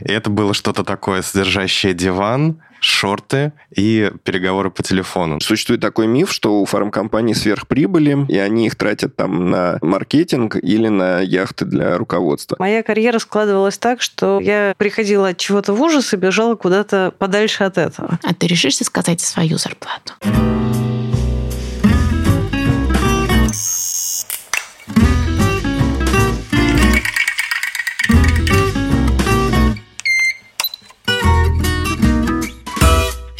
Это 0.00 0.30
было 0.30 0.54
что-то 0.54 0.84
такое, 0.84 1.22
содержащее 1.22 1.94
диван, 1.94 2.60
шорты 2.80 3.52
и 3.74 4.12
переговоры 4.24 4.70
по 4.70 4.82
телефону. 4.82 5.40
Существует 5.40 5.80
такой 5.80 6.06
миф, 6.06 6.32
что 6.32 6.60
у 6.60 6.64
фармкомпаний 6.64 7.34
сверхприбыли, 7.34 8.26
и 8.28 8.38
они 8.38 8.66
их 8.66 8.76
тратят 8.76 9.16
там 9.16 9.50
на 9.50 9.78
маркетинг 9.82 10.56
или 10.56 10.88
на 10.88 11.20
яхты 11.20 11.64
для 11.64 11.96
руководства. 11.98 12.56
Моя 12.58 12.82
карьера 12.82 13.18
складывалась 13.18 13.78
так, 13.78 14.00
что 14.00 14.40
я 14.40 14.74
приходила 14.76 15.28
от 15.28 15.38
чего-то 15.38 15.72
в 15.72 15.82
ужас 15.82 16.12
и 16.12 16.16
бежала 16.16 16.54
куда-то 16.54 17.12
подальше 17.18 17.64
от 17.64 17.78
этого. 17.78 18.18
А 18.22 18.34
ты 18.34 18.46
решишься 18.46 18.84
сказать 18.84 19.20
свою 19.20 19.58
зарплату? 19.58 20.14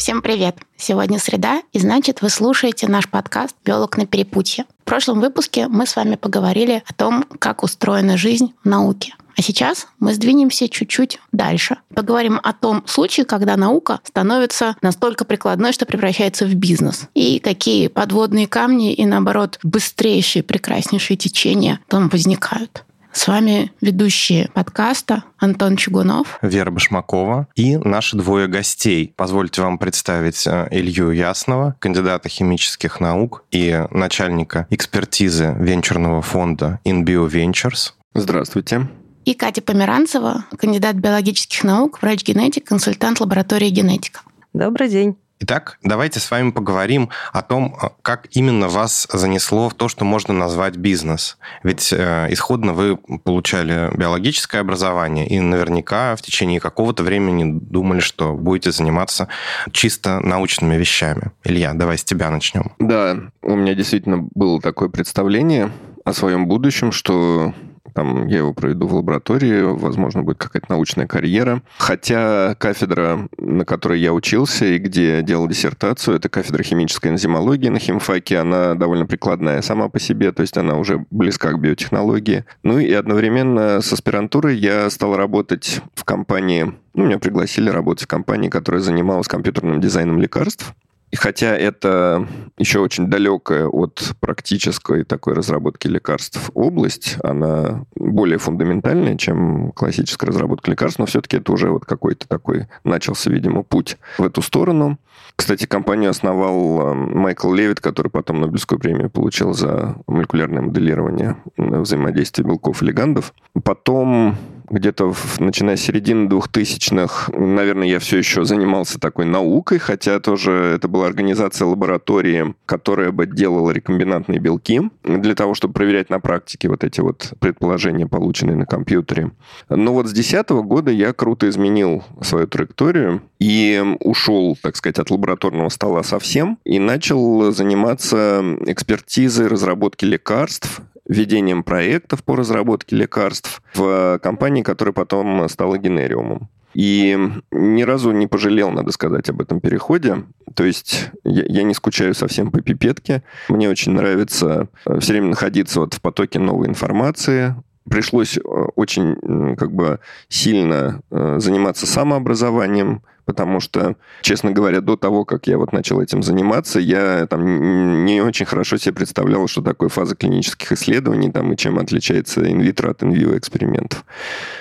Всем 0.09 0.23
привет! 0.23 0.57
Сегодня 0.79 1.19
среда, 1.19 1.61
и 1.75 1.79
значит, 1.79 2.23
вы 2.23 2.31
слушаете 2.31 2.89
наш 2.89 3.11
подкаст 3.11 3.55
«Биолог 3.63 3.99
на 3.99 4.07
перепутье». 4.07 4.65
В 4.81 4.85
прошлом 4.85 5.21
выпуске 5.21 5.69
мы 5.69 5.87
с 5.87 5.97
вами 5.97 6.15
поговорили 6.15 6.83
о 6.87 6.95
том, 6.95 7.27
как 7.39 7.63
устроена 7.63 8.17
жизнь 8.17 8.55
в 8.65 8.67
науке. 8.67 9.15
А 9.37 9.43
сейчас 9.43 9.87
мы 10.01 10.15
сдвинемся 10.15 10.67
чуть-чуть 10.71 11.21
дальше. 11.33 11.77
Поговорим 11.95 12.41
о 12.43 12.55
том 12.55 12.85
случае, 12.87 13.27
когда 13.27 13.59
наука 13.59 14.01
становится 14.03 14.77
настолько 14.81 15.27
прикладной, 15.27 15.75
что 15.75 15.85
превращается 15.85 16.47
в 16.47 16.55
бизнес. 16.55 17.07
И 17.13 17.39
какие 17.39 17.89
подводные 17.89 18.47
камни 18.47 18.95
и, 18.95 19.05
наоборот, 19.05 19.59
быстрейшие, 19.63 20.43
прекраснейшие 20.43 21.19
течения 21.19 21.81
там 21.87 22.09
возникают. 22.09 22.83
С 23.13 23.27
вами 23.27 23.73
ведущие 23.81 24.49
подкаста 24.55 25.25
Антон 25.39 25.77
Чугунов, 25.77 26.39
Вера 26.43 26.71
Башмакова 26.71 27.49
и 27.57 27.77
наши 27.77 28.17
двое 28.17 28.47
гостей. 28.49 29.13
Позвольте 29.17 29.63
вам 29.63 29.79
представить 29.79 30.47
э, 30.47 30.69
Илью 30.71 31.11
Ясного, 31.11 31.77
кандидата 31.79 32.29
химических 32.29 33.01
наук 33.01 33.45
и 33.51 33.85
начальника 33.91 34.67
экспертизы 34.71 35.57
венчурного 35.59 36.23
фонда 36.23 36.81
InBio 36.85 37.29
Ventures. 37.29 37.93
Здравствуйте. 38.15 38.89
И 39.25 39.35
Катя 39.35 39.63
Померанцева, 39.63 40.45
кандидат 40.57 40.97
биологических 40.97 41.65
наук, 41.65 42.01
врач-генетик, 42.01 42.65
консультант 42.65 43.21
лаборатории 43.21 43.69
генетика. 43.69 44.21
Добрый 44.55 44.89
день. 44.89 45.17
Итак, 45.41 45.79
давайте 45.85 46.19
с 46.19 46.31
вами 46.31 46.51
поговорим 46.51 47.11
о 47.33 47.43
том, 47.43 47.77
э, 47.81 47.89
как 48.03 48.27
именно 48.33 48.69
вас 48.69 49.07
занесло 49.13 49.69
в 49.69 49.75
то, 49.75 49.89
что 49.89 50.05
можно 50.05 50.35
назвать 50.35 50.77
бизнес. 50.77 51.39
Ведь 51.63 51.93
э, 51.93 52.27
исходно 52.31 52.73
вы 52.73 52.97
получали 52.97 53.97
биологическое 53.97 54.61
образование 54.61 55.29
и 55.29 55.39
наверняка 55.39 56.17
в 56.17 56.23
течение 56.23 56.59
какого-то 56.59 57.05
времени 57.05 57.59
думали, 57.61 58.01
что 58.01 58.35
будете 58.35 58.73
заниматься 58.73 59.29
чисто 59.71 60.19
научными 60.21 60.75
вещами. 60.75 61.31
Илья, 61.45 61.73
давай 61.73 61.99
с 61.99 62.05
тебя 62.05 62.31
начнем. 62.31 62.73
Да, 62.81 63.17
у 63.43 63.55
меня 63.55 63.75
действительно 63.75 64.27
было 64.35 64.61
такое 64.61 64.89
представление 64.89 65.71
о 66.05 66.13
своем 66.13 66.47
будущем, 66.47 66.91
что 66.91 67.55
там 67.99 68.29
я 68.29 68.39
его 68.39 68.55
проведу 68.55 68.87
в 68.87 68.95
лаборатории, 68.95 69.63
возможно, 69.63 70.23
будет 70.23 70.39
какая-то 70.39 70.67
научная 70.69 71.09
карьера. 71.09 71.63
Хотя 71.79 72.55
кафедра, 72.55 73.29
на 73.39 73.65
которой 73.65 73.99
я 73.99 74.15
учился 74.15 74.67
и 74.67 74.79
где 74.79 75.21
делал 75.23 75.49
диссертацию, 75.49 76.17
это 76.17 76.29
кафедра 76.29 76.63
химической 76.63 77.09
энзимологии 77.09 77.67
на 77.67 77.81
химфаке, 77.81 78.39
она 78.39 78.77
довольно 78.77 79.05
прикладная 79.05 79.63
сама 79.63 79.89
по 79.89 79.99
себе, 79.99 80.31
то 80.31 80.43
есть 80.43 80.57
она 80.57 80.77
уже 80.77 81.07
близка 81.11 81.51
к 81.51 81.59
биотехнологии. 81.59 82.45
Ну 82.63 82.79
и 82.79 82.93
одновременно 82.93 83.81
с 83.81 83.93
аспирантурой 83.93 84.57
я 84.57 84.89
стал 84.91 85.17
работать 85.17 85.81
в 85.97 86.05
компании, 86.05 86.73
ну, 86.95 87.05
меня 87.05 87.19
пригласили 87.19 87.69
работать 87.69 88.05
в 88.05 88.09
компании, 88.09 88.49
которая 88.49 88.81
занималась 88.81 89.27
компьютерным 89.27 89.81
дизайном 89.81 90.21
лекарств. 90.21 90.73
И 91.11 91.17
хотя 91.17 91.57
это 91.57 92.27
еще 92.59 92.81
очень 92.81 93.09
далекая 93.09 93.67
от 93.67 94.13
практической 94.21 95.05
такой 95.05 95.35
разработки 95.35 95.87
лекарств 95.87 96.51
область, 96.55 97.17
она 97.23 97.85
более 97.95 98.39
фундаментальная, 98.39 99.17
чем 99.17 99.73
классическая 99.73 100.27
разработка 100.27 100.71
лекарств, 100.71 100.99
но 100.99 101.07
все-таки 101.07 101.39
это 101.39 101.53
уже 101.53 101.71
вот 101.71 101.87
какой-то 101.87 102.29
такой 102.29 102.67
начался, 102.85 103.31
видимо, 103.31 103.63
путь 103.63 103.97
в 104.19 104.23
эту 104.23 104.43
сторону. 104.43 104.99
Кстати, 105.35 105.67
компанию 105.67 106.11
основал 106.11 106.81
э, 106.81 106.95
Майкл 106.95 107.53
Левит, 107.53 107.81
который 107.81 108.09
потом 108.09 108.41
Нобелевскую 108.41 108.79
премию 108.79 109.09
получил 109.09 109.53
за 109.53 109.97
молекулярное 110.07 110.63
моделирование 110.63 111.37
взаимодействия 111.57 112.45
белков 112.45 112.83
и 112.83 112.87
лигандов. 112.87 113.33
Потом 113.63 114.37
где-то 114.71 115.15
начиная 115.39 115.77
с 115.77 115.83
середины 115.83 116.29
2000-х, 116.29 117.33
наверное, 117.33 117.89
я 117.89 117.99
все 117.99 118.19
еще 118.19 118.45
занимался 118.45 118.99
такой 118.99 119.25
наукой, 119.25 119.79
хотя 119.79 120.21
тоже 120.21 120.53
это 120.77 120.89
была 120.89 121.07
организация 121.07 121.67
лаборатории, 121.67 122.55
которая 122.67 123.11
бы 123.13 123.27
делала 123.27 123.71
рекомбинантные 123.71 124.39
белки 124.39 124.83
для 125.03 125.35
того, 125.35 125.55
чтобы 125.55 125.75
проверять 125.75 126.11
на 126.11 126.21
практике 126.21 126.69
вот 126.69 126.85
эти 126.85 127.01
вот 127.01 127.33
предположения, 127.39 128.07
полученные 128.07 128.57
на 128.57 128.67
компьютере. 128.67 129.31
Но 129.69 129.93
вот 129.93 130.07
с 130.07 130.13
2010 130.13 130.51
года 130.51 130.91
я 130.91 131.13
круто 131.13 131.49
изменил 131.49 132.05
свою 132.23 132.47
траекторию 132.47 133.23
и 133.39 133.83
ушел, 134.01 134.57
так 134.61 134.77
сказать, 134.77 134.99
от 134.99 135.11
лабораторного 135.11 135.69
стола 135.69 136.03
совсем 136.03 136.59
и 136.65 136.79
начал 136.79 137.53
заниматься 137.53 138.43
экспертизой 138.67 139.47
разработки 139.47 140.05
лекарств 140.05 140.83
ведением 141.09 141.63
проектов 141.63 142.23
по 142.23 142.37
разработке 142.37 142.95
лекарств 142.95 143.63
в 143.75 144.21
компании, 144.23 144.58
которая 144.63 144.93
потом 144.93 145.49
стала 145.49 145.79
генериумом. 145.79 146.49
И 146.75 147.19
ни 147.51 147.83
разу 147.83 148.13
не 148.13 148.27
пожалел, 148.27 148.71
надо 148.71 148.93
сказать, 148.93 149.29
об 149.31 149.41
этом 149.41 149.61
переходе. 149.61 150.25
То 150.55 150.65
есть 150.65 151.11
я, 151.25 151.45
я 151.47 151.63
не 151.63 151.75
скучаю 151.75 152.15
совсем 152.15 152.51
по 152.51 152.61
пипетке. 152.61 153.23
Мне 153.49 153.69
очень 153.71 153.93
нравится 153.93 154.69
э, 154.87 154.99
все 155.01 155.13
время 155.13 155.29
находиться 155.29 155.81
вот 155.81 155.95
в 155.95 156.01
потоке 156.01 156.39
новой 156.39 156.69
информации, 156.69 157.55
пришлось 157.89 158.37
э, 158.37 158.41
очень 158.41 159.57
как 159.57 159.73
бы 159.73 160.01
сильно 160.29 161.01
э, 161.11 161.37
заниматься 161.39 161.87
самообразованием, 161.87 163.03
потому 163.29 163.61
что, 163.61 163.95
честно 164.23 164.53
говоря, 164.53 164.81
до 164.81 164.97
того, 164.97 165.27
как 165.27 165.49
я 165.49 165.59
вот 165.59 165.75
начал 165.75 166.01
этим 166.01 166.23
заниматься, 166.23 166.81
я 166.81 167.27
там 167.27 168.07
не 168.07 168.23
очень 168.23 168.47
хорошо 168.47 168.79
себе 168.79 168.95
представлял, 168.95 169.47
что 169.49 169.61
такое 169.61 169.91
фаза 169.91 170.17
клинических 170.17 170.73
исследований 170.73 171.31
там, 171.31 171.53
и 171.53 171.57
чем 171.59 171.79
отличается 171.79 172.51
инвитро 172.51 172.91
от 172.91 173.03
инвиво 173.03 173.37
экспериментов. 173.37 174.03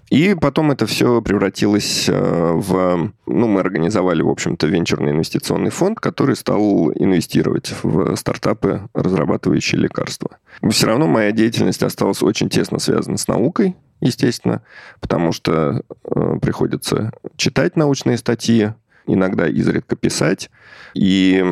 И 0.10 0.36
потом 0.36 0.72
это 0.72 0.86
все 0.86 1.22
превратилось 1.22 2.10
э, 2.10 2.52
в... 2.54 3.14
Ну, 3.26 3.48
мы 3.48 3.62
организовали, 3.62 4.22
в 4.22 4.30
общем-то, 4.30 4.68
венчурный 4.68 5.12
инвестиционный 5.14 5.72
фонд, 5.72 6.02
который 6.02 6.36
стал 6.36 6.92
инвестировать 6.92 7.74
в 7.84 8.18
стартапы, 8.18 8.82
разрабатывающие 8.94 9.80
лекарства. 9.80 10.32
Все 10.72 10.88
равно 10.88 11.08
моя 11.08 11.32
деятельность 11.32 11.84
осталась 11.84 12.22
очень 12.22 12.50
тесно 12.50 12.80
связана 12.80 13.16
с 13.16 13.30
наукой, 13.30 13.78
естественно, 14.02 14.62
потому 15.00 15.32
что 15.32 15.82
э, 16.04 16.36
приходится 16.42 17.12
читать 17.36 17.76
научные 17.76 18.18
статьи, 18.18 18.74
иногда 19.06 19.48
изредка 19.48 19.96
писать, 19.96 20.50
и 20.94 21.44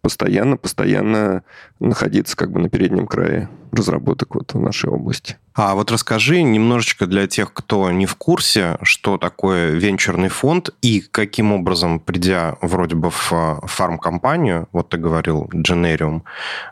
постоянно-постоянно 0.00 1.42
находиться 1.80 2.36
как 2.36 2.52
бы 2.52 2.60
на 2.60 2.68
переднем 2.68 3.06
крае 3.06 3.48
разработок 3.72 4.34
вот 4.34 4.54
в 4.54 4.60
нашей 4.60 4.90
области. 4.90 5.36
А 5.54 5.74
вот 5.74 5.90
расскажи 5.90 6.42
немножечко 6.42 7.06
для 7.06 7.26
тех, 7.26 7.52
кто 7.52 7.90
не 7.90 8.06
в 8.06 8.14
курсе, 8.14 8.78
что 8.82 9.18
такое 9.18 9.72
венчурный 9.72 10.28
фонд 10.28 10.70
и 10.82 11.00
каким 11.00 11.52
образом, 11.52 11.98
придя 11.98 12.56
вроде 12.60 12.94
бы 12.94 13.10
в 13.10 13.32
э, 13.32 13.56
фармкомпанию, 13.66 14.68
вот 14.72 14.90
ты 14.90 14.98
говорил, 14.98 15.50
Generium, 15.52 16.22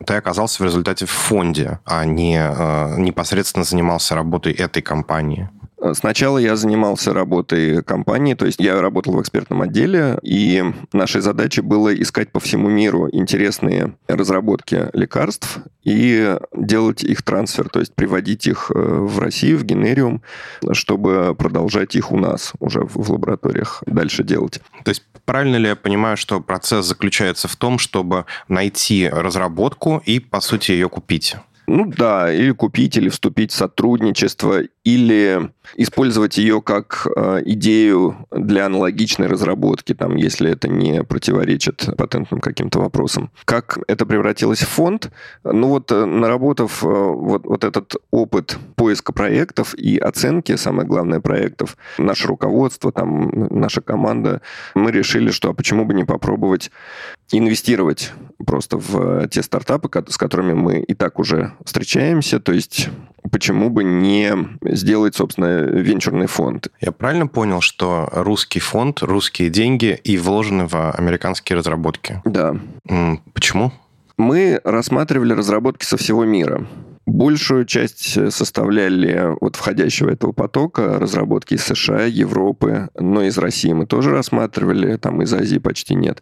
ты 0.07 0.15
оказался 0.15 0.63
в 0.63 0.67
результате 0.67 1.05
в 1.05 1.11
фонде, 1.11 1.81
а 1.85 2.05
не 2.05 2.39
э, 2.39 2.95
непосредственно 2.99 3.65
занимался 3.65 4.15
работой 4.15 4.53
этой 4.53 4.83
компании. 4.83 5.51
Сначала 5.93 6.39
я 6.39 6.57
занимался 6.57 7.13
работой 7.13 7.83
компании, 7.83 8.35
то 8.35 8.47
есть 8.47 8.59
я 8.61 8.81
работал 8.81 9.15
в 9.15 9.21
экспертном 9.21 9.63
отделе, 9.63 10.19
и 10.23 10.65
нашей 10.93 11.21
задачей 11.21 11.61
было 11.61 11.95
искать 11.95 12.33
по 12.33 12.41
всему 12.41 12.69
миру 12.69 13.09
интересные 13.13 13.95
разработки 14.09 14.89
лекарств 14.95 15.59
и 15.85 16.39
делать 16.55 17.05
их 17.05 17.23
трансфер, 17.23 17.69
то 17.69 17.81
есть 17.81 17.95
приводить 17.95 18.47
их 18.47 18.71
э, 18.75 18.79
в 18.79 19.19
Россию, 19.19 19.59
в 19.59 19.65
генериум, 19.65 20.23
чтобы 20.73 21.35
продолжать 21.39 21.95
их 21.95 22.11
у 22.11 22.17
нас 22.17 22.53
уже 22.59 22.81
в 22.81 23.11
лабораториях 23.11 23.83
дальше 23.87 24.25
делать. 24.25 24.61
То 24.83 24.89
есть 24.89 25.05
правильно 25.27 25.57
ли 25.57 25.69
я 25.69 25.77
понимаю, 25.77 26.17
что 26.17 26.41
процесс 26.41 26.87
заключается 26.87 27.49
в 27.49 27.57
том, 27.57 27.79
чтобы 27.79 28.25
найти 28.49 29.09
разработку 29.09 30.03
и, 30.07 30.21
по 30.21 30.41
сути, 30.41 30.73
ее 30.73 30.89
купить? 30.89 31.37
Ну 31.67 31.87
да, 31.87 32.33
или 32.33 32.53
купить, 32.53 32.97
или 32.97 33.09
вступить 33.09 33.51
в 33.51 33.57
сотрудничество, 33.57 34.61
или 34.85 35.51
использовать 35.75 36.39
ее 36.39 36.63
как 36.63 37.09
э, 37.17 37.43
идею 37.47 38.17
для 38.31 38.67
аналогичной 38.67 39.27
разработки, 39.27 39.93
там, 39.93 40.15
если 40.15 40.51
это 40.51 40.69
не 40.69 41.03
противоречит 41.03 41.89
патентным 41.97 42.41
каким-то 42.41 42.79
вопросам. 42.79 43.31
Как 43.45 43.79
это 43.89 44.07
превратилось 44.07 44.61
в 44.61 44.69
фонд? 44.69 45.11
Ну 45.43 45.69
вот, 45.69 45.91
э, 45.91 46.05
наработав 46.05 46.85
э, 46.85 46.87
вот, 46.87 47.45
вот 47.45 47.65
этот 47.65 47.97
опыт 48.13 48.59
поиска 48.77 49.13
проектов 49.13 49.75
и 49.75 49.99
оценки, 49.99 50.55
самое 50.57 50.87
главное, 50.87 51.21
проектов, 51.21 51.77
наше 51.99 52.29
руководство, 52.29 52.93
там, 52.93 53.31
наша 53.51 53.81
команда, 53.81 54.41
мы 54.77 54.93
решили, 54.93 55.31
что 55.33 55.51
а 55.51 55.55
почему 55.55 55.85
бы 55.85 55.95
не 55.95 56.05
попробовать 56.05 56.71
инвестировать 57.33 58.13
просто 58.45 58.79
в 58.79 59.29
те 59.29 59.43
стартапы, 59.43 59.91
с 60.09 60.17
которыми 60.17 60.53
мы 60.53 60.81
и 60.81 60.95
так 60.95 61.19
уже 61.19 61.53
встречаемся, 61.65 62.39
то 62.41 62.53
есть 62.53 62.89
почему 63.31 63.71
бы 63.71 63.83
не 63.83 64.33
сделать, 64.63 65.17
собственно, 65.17 65.63
венчурный 65.63 66.27
фонд. 66.27 66.69
Я 66.81 66.93
правильно 66.93 67.27
понял, 67.27 67.61
что 67.61 68.09
русский 68.13 68.61
фонд, 68.61 69.03
русские 69.03 69.51
деньги 69.51 69.99
и 70.05 70.17
вложены 70.17 70.67
в 70.67 70.93
американские 70.93 71.57
разработки? 71.57 72.23
Да. 72.25 72.57
Почему? 73.33 73.73
Мы 74.17 74.61
рассматривали 74.65 75.33
разработки 75.33 75.85
со 75.85 75.97
всего 75.97 76.25
мира. 76.25 76.67
Большую 77.07 77.67
часть 77.67 78.33
составляли 78.33 79.37
вот 79.41 79.55
входящего 79.55 80.11
этого 80.11 80.33
потока 80.33 80.99
разработки 80.99 81.55
из 81.55 81.63
США, 81.63 82.05
Европы, 82.05 82.89
но 82.99 83.23
из 83.23 83.39
России 83.39 83.73
мы 83.73 83.87
тоже 83.87 84.11
рассматривали, 84.11 84.97
там 84.97 85.23
из 85.23 85.33
Азии 85.33 85.59
почти 85.59 85.95
нет. 85.95 86.21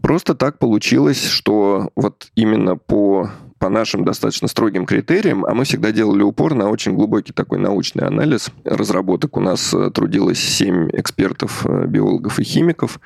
Просто 0.00 0.34
так 0.34 0.58
получилось, 0.58 1.26
что 1.26 1.90
вот 1.94 2.28
именно 2.34 2.76
по 2.76 3.30
по 3.58 3.68
нашим 3.68 4.04
достаточно 4.04 4.48
строгим 4.48 4.86
критериям, 4.86 5.44
а 5.44 5.54
мы 5.54 5.64
всегда 5.64 5.92
делали 5.92 6.22
упор 6.22 6.54
на 6.54 6.70
очень 6.70 6.94
глубокий 6.94 7.32
такой 7.32 7.58
научный 7.58 8.06
анализ 8.06 8.50
разработок. 8.64 9.36
У 9.36 9.40
нас 9.40 9.74
э, 9.74 9.90
трудилось 9.90 10.38
7 10.38 10.90
экспертов, 10.92 11.66
э, 11.66 11.86
биологов 11.86 12.38
и 12.38 12.44
химиков. 12.44 13.00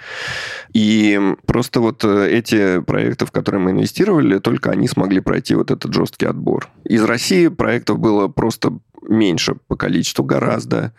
И 0.73 1.19
просто 1.47 1.81
вот 1.81 2.05
э, 2.05 2.31
эти 2.31 2.81
проекты, 2.81 3.27
в 3.27 3.33
которые 3.33 3.61
мы 3.61 3.71
инвестировали, 3.71 4.39
только 4.39 4.71
они 4.71 4.89
смогли 4.89 5.21
пройти 5.21 5.55
вот 5.55 5.71
этот 5.71 5.93
жесткий 5.95 6.27
отбор. 6.27 6.69
Из 6.85 7.03
России 7.03 7.49
проектов 7.49 7.99
было 7.99 8.29
просто 8.29 8.79
меньше 9.09 9.57
по 9.67 9.77
количеству 9.77 10.25
гораздо. 10.25 10.93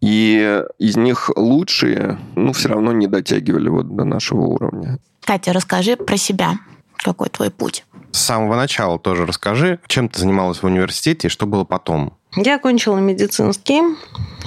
И 0.00 0.62
из 0.78 0.96
них 0.96 1.30
лучшие, 1.36 2.18
ну, 2.34 2.52
все 2.52 2.68
равно 2.68 2.92
не 2.92 3.06
дотягивали 3.06 3.68
вот 3.68 3.94
до 3.96 4.04
нашего 4.04 4.42
уровня. 4.42 4.98
Катя, 5.24 5.52
расскажи 5.52 5.96
про 5.96 6.16
себя. 6.16 6.54
Какой 7.06 7.28
твой 7.28 7.52
путь? 7.52 7.84
С 8.10 8.18
самого 8.18 8.56
начала 8.56 8.98
тоже 8.98 9.26
расскажи, 9.26 9.78
чем 9.86 10.08
ты 10.08 10.18
занималась 10.18 10.60
в 10.60 10.64
университете 10.64 11.28
и 11.28 11.30
что 11.30 11.46
было 11.46 11.62
потом? 11.62 12.14
Я 12.34 12.56
окончила 12.56 12.98
медицинский, 12.98 13.80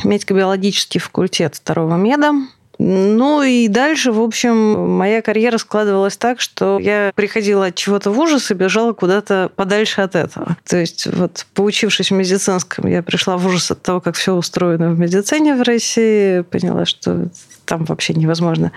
медико-биологический 0.04 1.00
факультет 1.00 1.56
второго 1.56 1.96
меда. 1.96 2.34
Ну 2.82 3.44
и 3.44 3.68
дальше, 3.68 4.14
в 4.14 4.22
общем, 4.22 4.98
моя 4.98 5.22
карьера 5.22 5.58
складывалась 5.58 6.16
так, 6.16 6.40
что 6.40 6.80
я 6.80 7.12
приходила 7.14 7.66
от 7.66 7.76
чего-то 7.76 8.10
в 8.10 8.18
ужас 8.18 8.50
и 8.52 8.54
бежала 8.54 8.94
куда-то 8.94 9.52
подальше 9.54 10.00
от 10.00 10.16
этого. 10.16 10.56
То 10.66 10.78
есть 10.78 11.06
вот 11.14 11.46
поучившись 11.54 12.10
в 12.10 12.14
медицинском, 12.14 12.88
я 12.88 13.04
пришла 13.04 13.36
в 13.36 13.46
ужас 13.46 13.70
от 13.70 13.82
того, 13.82 14.00
как 14.00 14.16
все 14.16 14.34
устроено 14.34 14.92
в 14.92 15.00
медицине 15.00 15.56
в 15.56 15.62
России, 15.62 16.40
поняла, 16.42 16.86
что 16.86 17.28
там 17.66 17.84
вообще 17.84 18.14
невозможно 18.14 18.72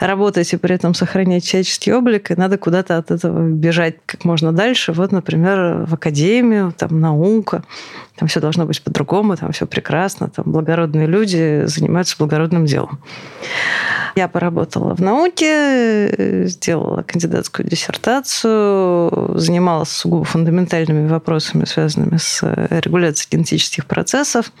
работать 0.00 0.52
и 0.52 0.56
при 0.56 0.74
этом 0.74 0.94
сохранять 0.94 1.46
человеческий 1.46 1.92
облик, 1.92 2.30
и 2.30 2.36
надо 2.36 2.56
куда-то 2.56 2.96
от 2.96 3.10
этого 3.10 3.46
бежать 3.46 3.96
как 4.06 4.24
можно 4.24 4.52
дальше. 4.52 4.92
Вот, 4.92 5.12
например, 5.12 5.84
в 5.86 5.94
академию, 5.94 6.74
там 6.76 6.98
наука, 6.98 7.62
там 8.16 8.26
все 8.26 8.40
должно 8.40 8.64
быть 8.64 8.82
по-другому, 8.82 9.36
там 9.36 9.52
все 9.52 9.66
прекрасно, 9.66 10.30
там 10.30 10.46
благородные 10.46 11.06
люди 11.06 11.64
занимаются 11.66 12.16
благородным 12.18 12.66
делом. 12.66 12.98
Я 14.14 14.28
поработала 14.28 14.94
в 14.94 15.00
науке, 15.00 16.46
сделала 16.46 17.02
кандидатскую 17.02 17.68
диссертацию, 17.68 19.36
занималась 19.38 19.90
сугубо 19.90 20.24
фундаментальными 20.24 21.08
вопросами, 21.08 21.64
связанными 21.64 22.18
с 22.18 22.42
регуляцией 22.70 23.28
генетических 23.32 23.86
процессов. 23.86 24.52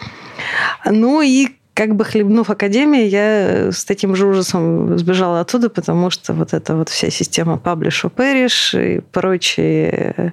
Ну 0.84 1.22
и 1.22 1.50
как 1.74 1.96
бы 1.96 2.04
хлебнув 2.04 2.50
академии, 2.50 3.04
я 3.04 3.70
с 3.72 3.84
таким 3.84 4.14
же 4.14 4.26
ужасом 4.26 4.96
сбежала 4.96 5.40
оттуда, 5.40 5.68
потому 5.68 6.10
что 6.10 6.32
вот 6.32 6.54
эта 6.54 6.76
вот 6.76 6.88
вся 6.88 7.10
система 7.10 7.60
publish 7.62 8.04
or 8.04 8.12
perish 8.12 8.96
и 8.96 9.00
прочие 9.00 10.32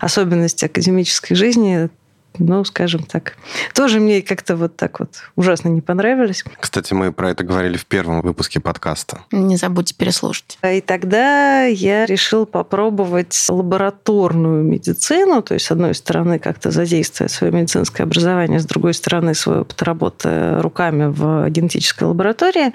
особенности 0.00 0.64
академической 0.64 1.34
жизни 1.34 1.90
ну, 2.38 2.64
скажем 2.64 3.02
так, 3.02 3.36
тоже 3.74 4.00
мне 4.00 4.22
как-то 4.22 4.56
вот 4.56 4.76
так 4.76 5.00
вот 5.00 5.10
ужасно 5.36 5.68
не 5.68 5.80
понравились. 5.80 6.44
Кстати, 6.60 6.94
мы 6.94 7.12
про 7.12 7.30
это 7.30 7.44
говорили 7.44 7.76
в 7.76 7.86
первом 7.86 8.20
выпуске 8.22 8.60
подкаста. 8.60 9.20
Не 9.32 9.56
забудьте 9.56 9.94
переслушать. 9.94 10.58
И 10.62 10.80
тогда 10.80 11.64
я 11.64 12.06
решил 12.06 12.46
попробовать 12.46 13.46
лабораторную 13.48 14.62
медицину, 14.62 15.42
то 15.42 15.54
есть, 15.54 15.66
с 15.66 15.70
одной 15.70 15.94
стороны, 15.94 16.38
как-то 16.38 16.70
задействовать 16.70 17.32
свое 17.32 17.52
медицинское 17.52 18.04
образование, 18.04 18.60
с 18.60 18.66
другой 18.66 18.94
стороны, 18.94 19.34
свой 19.34 19.60
опыт 19.60 19.82
работы 19.82 20.60
руками 20.60 21.06
в 21.06 21.48
генетической 21.50 22.04
лаборатории. 22.04 22.72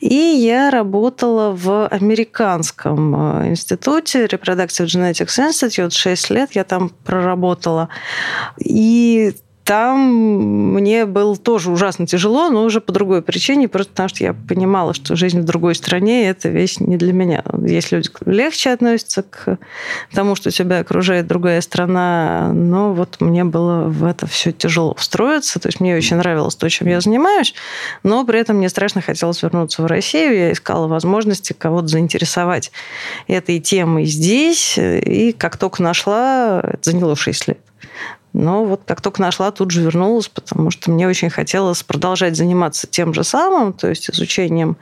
И 0.00 0.14
я 0.14 0.70
работала 0.70 1.52
в 1.52 1.86
американском 1.88 3.42
э, 3.42 3.48
институте 3.50 4.26
Reproductive 4.26 4.86
Genetics 4.86 5.38
Institute 5.38 5.90
6 5.90 6.30
лет. 6.30 6.52
Я 6.52 6.64
там 6.64 6.90
проработала. 7.04 7.88
И 8.58 8.74
и 8.90 9.34
там 9.62 10.00
мне 10.74 11.06
было 11.06 11.36
тоже 11.36 11.70
ужасно 11.70 12.04
тяжело, 12.04 12.50
но 12.50 12.64
уже 12.64 12.80
по 12.80 12.90
другой 12.90 13.22
причине, 13.22 13.68
просто 13.68 13.92
потому 13.92 14.08
что 14.08 14.24
я 14.24 14.34
понимала, 14.34 14.94
что 14.94 15.14
жизнь 15.14 15.38
в 15.42 15.44
другой 15.44 15.76
стране– 15.76 16.28
это 16.28 16.48
вещь 16.48 16.78
не 16.80 16.96
для 16.96 17.12
меня. 17.12 17.44
Есть 17.64 17.92
люди, 17.92 18.08
легче 18.26 18.70
относятся 18.70 19.22
к 19.22 19.58
тому, 20.12 20.34
что 20.34 20.50
тебя 20.50 20.80
окружает 20.80 21.28
другая 21.28 21.60
страна, 21.60 22.50
но 22.52 22.92
вот 22.92 23.20
мне 23.20 23.44
было 23.44 23.84
в 23.84 24.04
это 24.04 24.26
все 24.26 24.50
тяжело 24.50 24.94
встроиться. 24.94 25.60
То 25.60 25.68
есть 25.68 25.78
мне 25.78 25.96
очень 25.96 26.16
нравилось 26.16 26.56
то, 26.56 26.68
чем 26.68 26.88
я 26.88 27.00
занимаюсь, 27.00 27.54
но 28.02 28.24
при 28.24 28.40
этом 28.40 28.56
мне 28.56 28.70
страшно 28.70 29.02
хотелось 29.02 29.40
вернуться 29.40 29.82
в 29.82 29.86
Россию. 29.86 30.34
Я 30.34 30.50
искала 30.50 30.88
возможности 30.88 31.52
кого-то 31.52 31.86
заинтересовать 31.86 32.72
этой 33.28 33.60
темой 33.60 34.06
здесь, 34.06 34.76
и 34.76 35.30
как 35.30 35.58
только 35.58 35.80
нашла, 35.80 36.60
это 36.64 36.90
заняло 36.90 37.14
6 37.14 37.46
лет. 37.46 37.58
Но 38.32 38.64
вот 38.64 38.82
как 38.86 39.00
только 39.00 39.20
нашла, 39.20 39.50
тут 39.50 39.70
же 39.70 39.82
вернулась, 39.82 40.28
потому 40.28 40.70
что 40.70 40.90
мне 40.90 41.08
очень 41.08 41.30
хотелось 41.30 41.82
продолжать 41.82 42.36
заниматься 42.36 42.86
тем 42.86 43.12
же 43.12 43.24
самым, 43.24 43.72
то 43.72 43.88
есть 43.88 44.10
изучением 44.10 44.76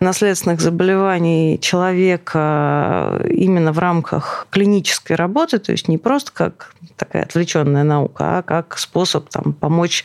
наследственных 0.00 0.60
заболеваний 0.60 1.58
человека 1.60 3.22
именно 3.28 3.72
в 3.72 3.78
рамках 3.78 4.46
клинической 4.50 5.16
работы, 5.16 5.58
то 5.58 5.72
есть 5.72 5.88
не 5.88 5.98
просто 5.98 6.32
как 6.32 6.74
такая 6.96 7.22
отвлеченная 7.22 7.84
наука, 7.84 8.38
а 8.38 8.42
как 8.42 8.78
способ 8.78 9.28
там, 9.28 9.52
помочь 9.52 10.04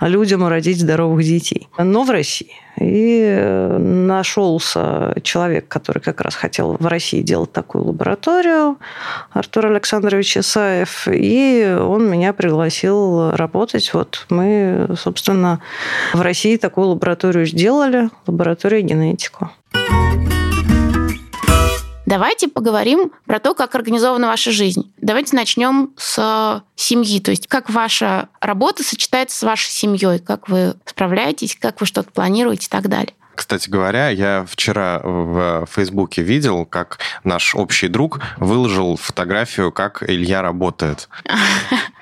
людям 0.00 0.46
родить 0.46 0.80
здоровых 0.80 1.24
детей. 1.24 1.68
Но 1.78 2.04
в 2.04 2.10
России. 2.10 2.52
И 2.80 3.22
э, 3.22 3.78
нашелся 3.78 5.14
человек, 5.22 5.68
который 5.68 6.00
как 6.00 6.20
раз 6.20 6.34
хотел 6.34 6.76
в 6.78 6.86
России 6.86 7.22
делать 7.22 7.52
такую 7.52 7.84
лабораторию, 7.84 8.78
Артур 9.32 9.66
Александрович 9.66 10.36
Исаев, 10.36 11.08
и 11.10 11.76
он 11.78 12.10
меня 12.10 12.32
пригласил 12.32 13.32
работать. 13.32 13.92
Вот 13.94 14.26
мы, 14.30 14.88
собственно, 14.96 15.60
в 16.12 16.20
России 16.20 16.56
такую 16.56 16.88
лабораторию 16.88 17.46
сделали, 17.46 18.10
лабораторию 18.26 18.82
генетику. 18.82 19.50
Давайте 22.08 22.48
поговорим 22.48 23.12
про 23.26 23.38
то, 23.38 23.52
как 23.52 23.74
организована 23.74 24.28
ваша 24.28 24.50
жизнь. 24.50 24.90
Давайте 24.96 25.36
начнем 25.36 25.92
с 25.98 26.64
семьи, 26.74 27.20
то 27.20 27.32
есть 27.32 27.48
как 27.48 27.68
ваша 27.68 28.30
работа 28.40 28.82
сочетается 28.82 29.36
с 29.36 29.42
вашей 29.42 29.70
семьей, 29.70 30.18
как 30.18 30.48
вы 30.48 30.74
справляетесь, 30.86 31.54
как 31.54 31.82
вы 31.82 31.86
что-то 31.86 32.10
планируете 32.10 32.64
и 32.64 32.70
так 32.70 32.88
далее. 32.88 33.12
Кстати 33.38 33.70
говоря, 33.70 34.08
я 34.08 34.44
вчера 34.48 35.00
в 35.04 35.64
Фейсбуке 35.70 36.22
видел, 36.22 36.66
как 36.66 36.98
наш 37.22 37.54
общий 37.54 37.86
друг 37.86 38.18
выложил 38.38 38.96
фотографию, 38.96 39.70
как 39.70 40.02
Илья 40.02 40.42
работает. 40.42 41.08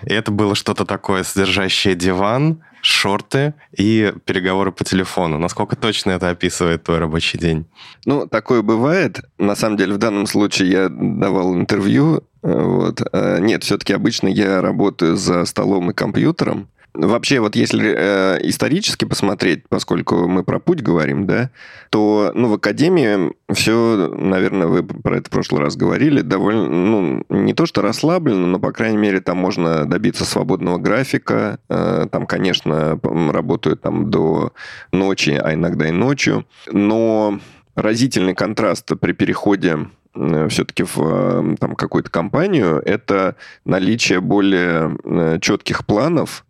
Это 0.00 0.30
было 0.30 0.54
что-то 0.54 0.86
такое, 0.86 1.24
содержащее 1.24 1.94
диван, 1.94 2.62
шорты 2.80 3.52
и 3.76 4.14
переговоры 4.24 4.72
по 4.72 4.82
телефону. 4.82 5.36
Насколько 5.36 5.76
точно 5.76 6.12
это 6.12 6.30
описывает 6.30 6.84
твой 6.84 7.00
рабочий 7.00 7.36
день? 7.36 7.66
Ну, 8.06 8.26
такое 8.26 8.62
бывает. 8.62 9.20
На 9.36 9.56
самом 9.56 9.76
деле, 9.76 9.92
в 9.92 9.98
данном 9.98 10.26
случае 10.26 10.70
я 10.70 10.88
давал 10.88 11.54
интервью. 11.54 12.24
Вот. 12.40 13.02
А 13.12 13.40
нет, 13.40 13.62
все-таки 13.62 13.92
обычно 13.92 14.28
я 14.28 14.62
работаю 14.62 15.16
за 15.18 15.44
столом 15.44 15.90
и 15.90 15.94
компьютером. 15.94 16.70
Вообще, 16.98 17.40
вот 17.40 17.56
если 17.56 17.94
э, 17.94 18.38
исторически 18.42 19.04
посмотреть, 19.04 19.68
поскольку 19.68 20.26
мы 20.26 20.44
про 20.44 20.58
путь 20.58 20.80
говорим, 20.80 21.26
да, 21.26 21.50
то 21.90 22.32
ну, 22.34 22.48
в 22.48 22.54
академии 22.54 23.32
все, 23.52 24.10
наверное, 24.16 24.66
вы 24.66 24.82
про 24.82 25.18
это 25.18 25.28
в 25.28 25.30
прошлый 25.30 25.60
раз 25.60 25.76
говорили, 25.76 26.22
довольно, 26.22 26.68
ну, 26.68 27.22
не 27.28 27.52
то 27.52 27.66
что 27.66 27.82
расслаблено, 27.82 28.46
но, 28.46 28.58
по 28.58 28.72
крайней 28.72 28.96
мере, 28.96 29.20
там 29.20 29.36
можно 29.36 29.84
добиться 29.84 30.24
свободного 30.24 30.78
графика. 30.78 31.58
Э, 31.68 32.06
там, 32.10 32.26
конечно, 32.26 32.98
работают 33.02 33.82
там 33.82 34.10
до 34.10 34.54
ночи, 34.90 35.38
а 35.42 35.52
иногда 35.52 35.88
и 35.88 35.92
ночью. 35.92 36.46
Но 36.72 37.38
разительный 37.74 38.34
контраст 38.34 38.90
при 38.98 39.12
переходе 39.12 39.88
э, 40.14 40.48
все-таки 40.48 40.82
в 40.82 41.56
там, 41.58 41.76
какую-то 41.76 42.10
компанию, 42.10 42.82
это 42.84 43.36
наличие 43.66 44.20
более 44.20 44.96
э, 45.04 45.38
четких 45.42 45.84
планов, 45.84 46.45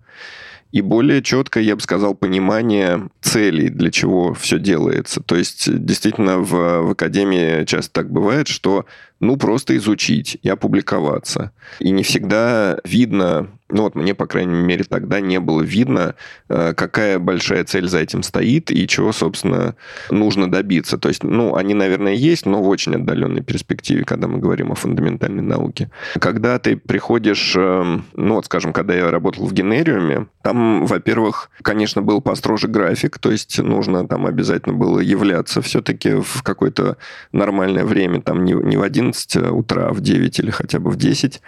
и 0.77 0.83
более 0.83 1.23
четкое, 1.23 1.63
я 1.63 1.75
бы 1.75 1.81
сказал, 1.81 2.15
понимание 2.15 3.09
целей, 3.23 3.71
для 3.71 3.91
чего 3.91 4.35
все 4.35 4.59
делается. 4.59 5.23
То 5.23 5.35
есть, 5.35 5.75
действительно, 5.75 6.41
в, 6.41 6.51
в 6.83 6.91
академии 6.91 7.65
часто 7.65 7.95
так 7.95 8.11
бывает, 8.11 8.47
что 8.47 8.85
ну, 9.19 9.39
просто 9.39 9.75
изучить 9.79 10.37
и 10.43 10.51
опубликоваться. 10.51 11.53
И 11.79 11.89
не 11.89 12.03
всегда 12.03 12.79
видно, 12.85 13.56
ну 13.69 13.83
вот 13.83 13.95
мне, 13.95 14.15
по 14.15 14.27
крайней 14.27 14.55
мере, 14.55 14.85
тогда 14.85 15.21
не 15.21 15.41
было 15.41 15.63
видно, 15.63 16.15
э, 16.49 16.75
какая 16.75 17.19
большая 17.19 17.65
цель 17.65 17.89
за 17.89 17.99
этим 17.99 18.23
стоит 18.23 18.71
и 18.71 18.87
чего, 18.87 19.13
собственно, 19.13 19.75
нужно 20.11 20.51
добиться. 20.51 20.99
То 20.99 21.09
есть, 21.09 21.23
ну, 21.23 21.57
они, 21.57 21.75
наверное, 21.75 22.15
есть, 22.15 22.47
но 22.47 22.63
в 22.63 22.69
очень 22.69 22.95
отдаленной 22.95 23.43
перспективе, 23.43 24.05
когда 24.05 24.29
мы 24.29 24.39
говорим 24.39 24.73
о 24.73 24.75
фундаментальной 24.75 25.43
науке. 25.43 25.91
Когда 26.21 26.59
ты 26.59 26.77
приходишь, 26.77 27.55
эм, 27.57 28.05
ну 28.15 28.35
вот, 28.35 28.47
скажем, 28.47 28.73
когда 28.73 28.95
я 28.95 29.11
работал 29.11 29.47
в 29.47 29.53
генериуме, 29.53 30.27
там, 30.43 30.87
во-первых, 30.87 31.51
конечно, 31.63 32.03
был 32.03 32.21
построже 32.21 32.69
график, 32.69 33.19
то 33.19 33.31
есть 33.31 33.59
нужно 33.59 34.07
там 34.07 34.27
обязательно 34.27 34.75
было 34.75 35.01
являться 35.01 35.63
все-таки 35.63 36.21
в 36.21 36.43
какое-то 36.43 36.99
нормальное 37.33 37.85
время, 37.85 38.21
там 38.21 38.45
не, 38.45 38.53
не 38.53 38.77
в 38.77 38.83
один 38.83 39.07
11 39.07 39.37
утра, 39.53 39.93
в 39.93 40.01
9 40.01 40.39
или 40.41 40.51
хотя 40.51 40.79
бы 40.79 40.91
в 40.91 40.97
10. 40.97 41.41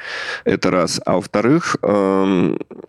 Это 0.45 0.71
раз. 0.71 1.01
А 1.05 1.15
во-вторых, 1.15 1.77
эм, 1.83 2.08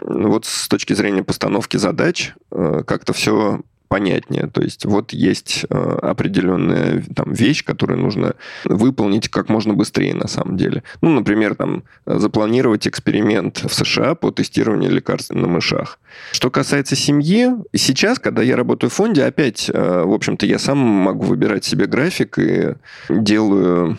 вот 0.01 0.45
с 0.45 0.67
точки 0.67 0.93
зрения 0.93 1.23
постановки 1.23 1.77
задач, 1.77 2.33
э, 2.51 2.83
как-то 2.85 3.13
все 3.13 3.61
понятнее. 3.89 4.47
То 4.47 4.61
есть 4.61 4.85
вот 4.85 5.11
есть 5.11 5.65
э, 5.69 5.75
определенная 5.75 7.03
там 7.13 7.33
вещь, 7.33 7.65
которую 7.65 7.99
нужно 7.99 8.35
выполнить 8.63 9.27
как 9.29 9.49
можно 9.49 9.73
быстрее 9.73 10.13
на 10.13 10.27
самом 10.27 10.55
деле. 10.55 10.83
Ну, 11.01 11.09
например, 11.09 11.55
там 11.55 11.83
запланировать 12.05 12.87
эксперимент 12.87 13.63
в 13.67 13.73
США 13.73 14.15
по 14.15 14.31
тестированию 14.31 14.91
лекарств 14.91 15.33
на 15.33 15.47
мышах. 15.47 15.99
Что 16.31 16.51
касается 16.51 16.95
семьи, 16.95 17.49
сейчас, 17.75 18.19
когда 18.19 18.43
я 18.43 18.55
работаю 18.55 18.91
в 18.91 18.93
фонде, 18.93 19.23
опять, 19.23 19.69
э, 19.73 20.03
в 20.03 20.13
общем-то, 20.13 20.45
я 20.45 20.59
сам 20.59 20.77
могу 20.77 21.25
выбирать 21.25 21.65
себе 21.65 21.87
график 21.87 22.37
и 22.37 22.75
делаю 23.09 23.97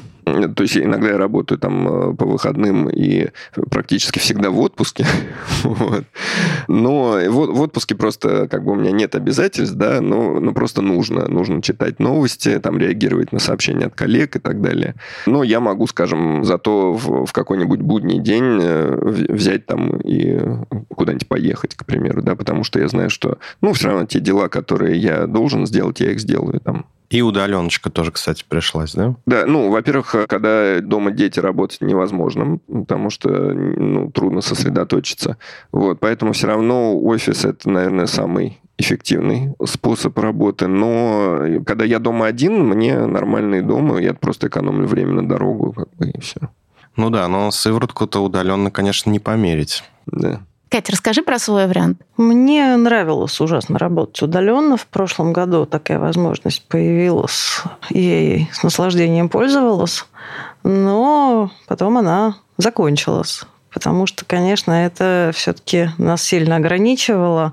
то 0.55 0.63
есть 0.63 0.77
иногда 0.77 1.09
я 1.09 1.19
работаю 1.19 1.59
там 1.59 2.11
э, 2.11 2.15
по 2.15 2.27
выходным 2.27 2.89
и 2.89 3.29
практически 3.71 4.19
всегда 4.19 4.51
в 4.51 4.59
отпуске. 4.61 5.07
вот. 5.63 6.05
Но 6.69 7.19
в, 7.29 7.61
отпуске 7.61 7.95
просто 7.95 8.49
как 8.49 8.65
бы 8.65 8.73
у 8.73 8.75
меня 8.75 8.91
нет 8.91 9.15
обязательств, 9.15 9.75
да, 9.75 10.01
но, 10.01 10.41
но 10.41 10.53
просто 10.53 10.83
нужно. 10.83 11.29
Нужно 11.29 11.63
читать 11.63 11.99
новости, 11.99 12.59
там 12.59 12.79
реагировать 12.79 13.33
на 13.33 13.39
сообщения 13.39 13.87
от 13.87 13.95
коллег 13.95 14.37
и 14.37 14.39
так 14.39 14.61
далее. 14.61 14.95
Но 15.27 15.43
я 15.43 15.61
могу, 15.61 15.87
скажем, 15.87 16.45
зато 16.45 16.93
в, 16.93 17.27
в 17.27 17.33
какой-нибудь 17.33 17.81
будний 17.81 18.21
день 18.21 18.59
э, 18.61 18.99
взять 19.29 19.67
там 19.67 19.97
и 19.99 20.39
куда-нибудь 20.95 21.29
поехать, 21.29 21.75
к 21.75 21.85
примеру, 21.85 22.23
да, 22.23 22.37
потому 22.37 22.65
что 22.65 22.81
я 22.81 22.89
знаю, 22.89 23.11
что, 23.11 23.39
ну, 23.61 23.73
все 23.73 23.89
равно 23.89 24.07
те 24.07 24.21
дела, 24.21 24.49
которые 24.49 24.99
я 24.99 25.27
должен 25.27 25.67
сделать, 25.67 26.01
я 26.01 26.13
их 26.13 26.21
сделаю 26.21 26.61
там. 26.61 26.87
И 27.11 27.23
удаленочка 27.23 27.91
тоже, 27.91 28.13
кстати, 28.13 28.45
пришлась, 28.49 28.95
да? 28.95 29.17
Да, 29.27 29.45
ну, 29.45 29.69
во-первых, 29.71 30.15
когда 30.29 30.81
дома 30.81 31.11
дети 31.11 31.41
работать 31.41 31.81
невозможно, 31.81 32.61
потому 32.69 33.11
что 33.11 33.29
ну, 33.29 34.13
трудно 34.13 34.41
сосредоточиться. 34.41 35.37
Вот, 35.73 35.99
поэтому 35.99 36.33
все 36.33 36.47
равно 36.47 36.97
офис 36.97 37.45
это, 37.45 37.69
наверное, 37.69 38.07
самый 38.07 38.61
эффективный 38.79 39.55
способ 39.67 40.17
работы. 40.19 40.69
Но 40.69 41.63
когда 41.67 41.85
я 41.85 41.99
дома 41.99 42.27
один, 42.27 42.65
мне 42.65 43.07
нормальный 43.07 43.61
дома, 43.61 43.99
я 43.99 44.15
просто 44.15 44.47
экономлю 44.47 44.87
время 44.87 45.15
на 45.15 45.29
дорогу, 45.29 45.73
как 45.73 45.89
бы, 45.97 46.11
и 46.11 46.21
все. 46.21 46.41
Ну 46.97 47.11
да, 47.11 47.27
но 47.27 47.51
сыворотку-то 47.51 48.21
удаленно, 48.23 48.71
конечно, 48.71 49.11
не 49.11 49.19
померить. 49.19 49.83
Да. 50.07 50.43
Катя, 50.71 50.93
расскажи 50.93 51.23
про 51.25 51.41
свой 51.41 51.67
вариант. 51.67 52.01
Мне 52.17 52.77
нравилось 52.77 53.41
ужасно 53.41 53.77
работать 53.77 54.23
удаленно. 54.23 54.77
В 54.77 54.87
прошлом 54.87 55.33
году 55.33 55.67
такая 55.67 55.99
возможность 55.99 56.65
появилась. 56.69 57.63
Ей 57.91 58.49
с 58.53 58.63
наслаждением 58.63 59.29
пользовалась. 59.29 60.07
Но 60.63 61.51
потом 61.67 61.99
она 61.99 62.37
закончилась. 62.57 63.43
Потому 63.73 64.07
что, 64.07 64.25
конечно, 64.25 64.71
это 64.71 65.33
все-таки 65.35 65.91
нас 65.99 66.23
сильно 66.23 66.57
ограничивало. 66.57 67.53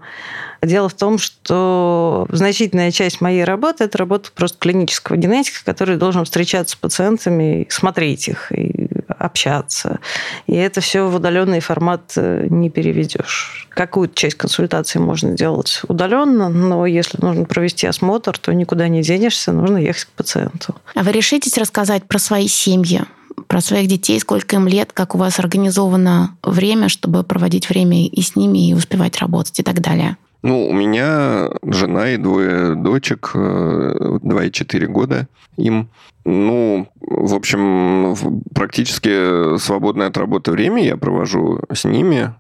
Дело 0.62 0.88
в 0.88 0.94
том, 0.94 1.18
что 1.18 2.28
значительная 2.30 2.92
часть 2.92 3.20
моей 3.20 3.44
работы– 3.44 3.84
это 3.86 3.98
работа 3.98 4.30
просто 4.32 4.60
клинического 4.60 5.16
генетика, 5.16 5.60
который 5.66 5.98
должен 5.98 6.24
встречаться 6.24 6.74
с 6.74 6.80
пациентами, 6.80 7.66
смотреть 7.70 8.28
их, 8.28 8.52
и 8.52 8.88
общаться. 9.08 10.00
И 10.48 10.56
это 10.56 10.82
все 10.82 11.08
в 11.08 11.16
удаленный 11.16 11.60
формат 11.60 12.14
э, 12.16 12.48
не 12.50 12.70
переведешь. 12.70 13.68
Какую-то 13.70 14.16
часть 14.16 14.36
консультации 14.36 15.00
можно 15.00 15.32
делать 15.32 15.82
удаленно, 15.88 16.50
но 16.50 16.86
если 16.86 17.18
нужно 17.22 17.46
провести 17.46 17.88
осмотр, 17.88 18.38
то 18.38 18.54
никуда 18.54 18.88
не 18.88 19.02
денешься, 19.02 19.52
нужно 19.52 19.78
ехать 19.78 20.06
к 20.06 20.10
пациенту. 20.10 20.76
А 20.96 21.04
вы 21.04 21.12
решитесь 21.12 21.58
рассказать 21.58 22.04
про 22.06 22.20
свои 22.20 22.48
семьи? 22.48 23.02
про 23.48 23.62
своих 23.62 23.88
детей, 23.88 24.20
сколько 24.20 24.56
им 24.56 24.68
лет, 24.68 24.92
как 24.94 25.16
у 25.16 25.18
вас 25.18 25.40
организовано 25.40 26.36
время, 26.44 26.90
чтобы 26.90 27.24
проводить 27.24 27.70
время 27.70 28.06
и 28.06 28.22
с 28.22 28.36
ними, 28.36 28.70
и 28.70 28.74
успевать 28.74 29.20
работать 29.20 29.60
и 29.60 29.64
так 29.64 29.80
далее? 29.80 30.18
Ну, 30.44 30.68
у 30.68 30.74
меня 30.74 31.50
жена 31.64 32.12
и 32.12 32.18
двое 32.18 32.76
дочек, 32.76 33.32
2 33.34 34.44
и 34.44 34.52
4 34.52 34.88
года 34.88 35.28
им. 35.58 35.90
Ну, 36.26 36.88
в 37.00 37.34
общем, 37.34 38.16
практически 38.54 39.58
свободное 39.58 40.08
от 40.08 40.18
работы 40.18 40.52
время 40.52 40.84
я 40.84 40.98
провожу 40.98 41.62
с 41.72 41.86
ними. 41.86 42.34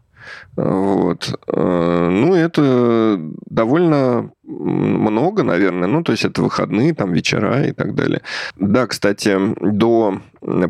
Вот. 0.55 1.39
Э, 1.47 2.09
ну, 2.11 2.33
это 2.33 3.19
довольно 3.45 4.31
много, 4.43 5.43
наверное. 5.43 5.87
Ну, 5.87 6.03
то 6.03 6.11
есть 6.11 6.25
это 6.25 6.41
выходные, 6.41 6.93
там, 6.93 7.13
вечера 7.13 7.63
и 7.63 7.71
так 7.71 7.95
далее. 7.95 8.21
Да, 8.55 8.87
кстати, 8.87 9.37
до 9.61 10.19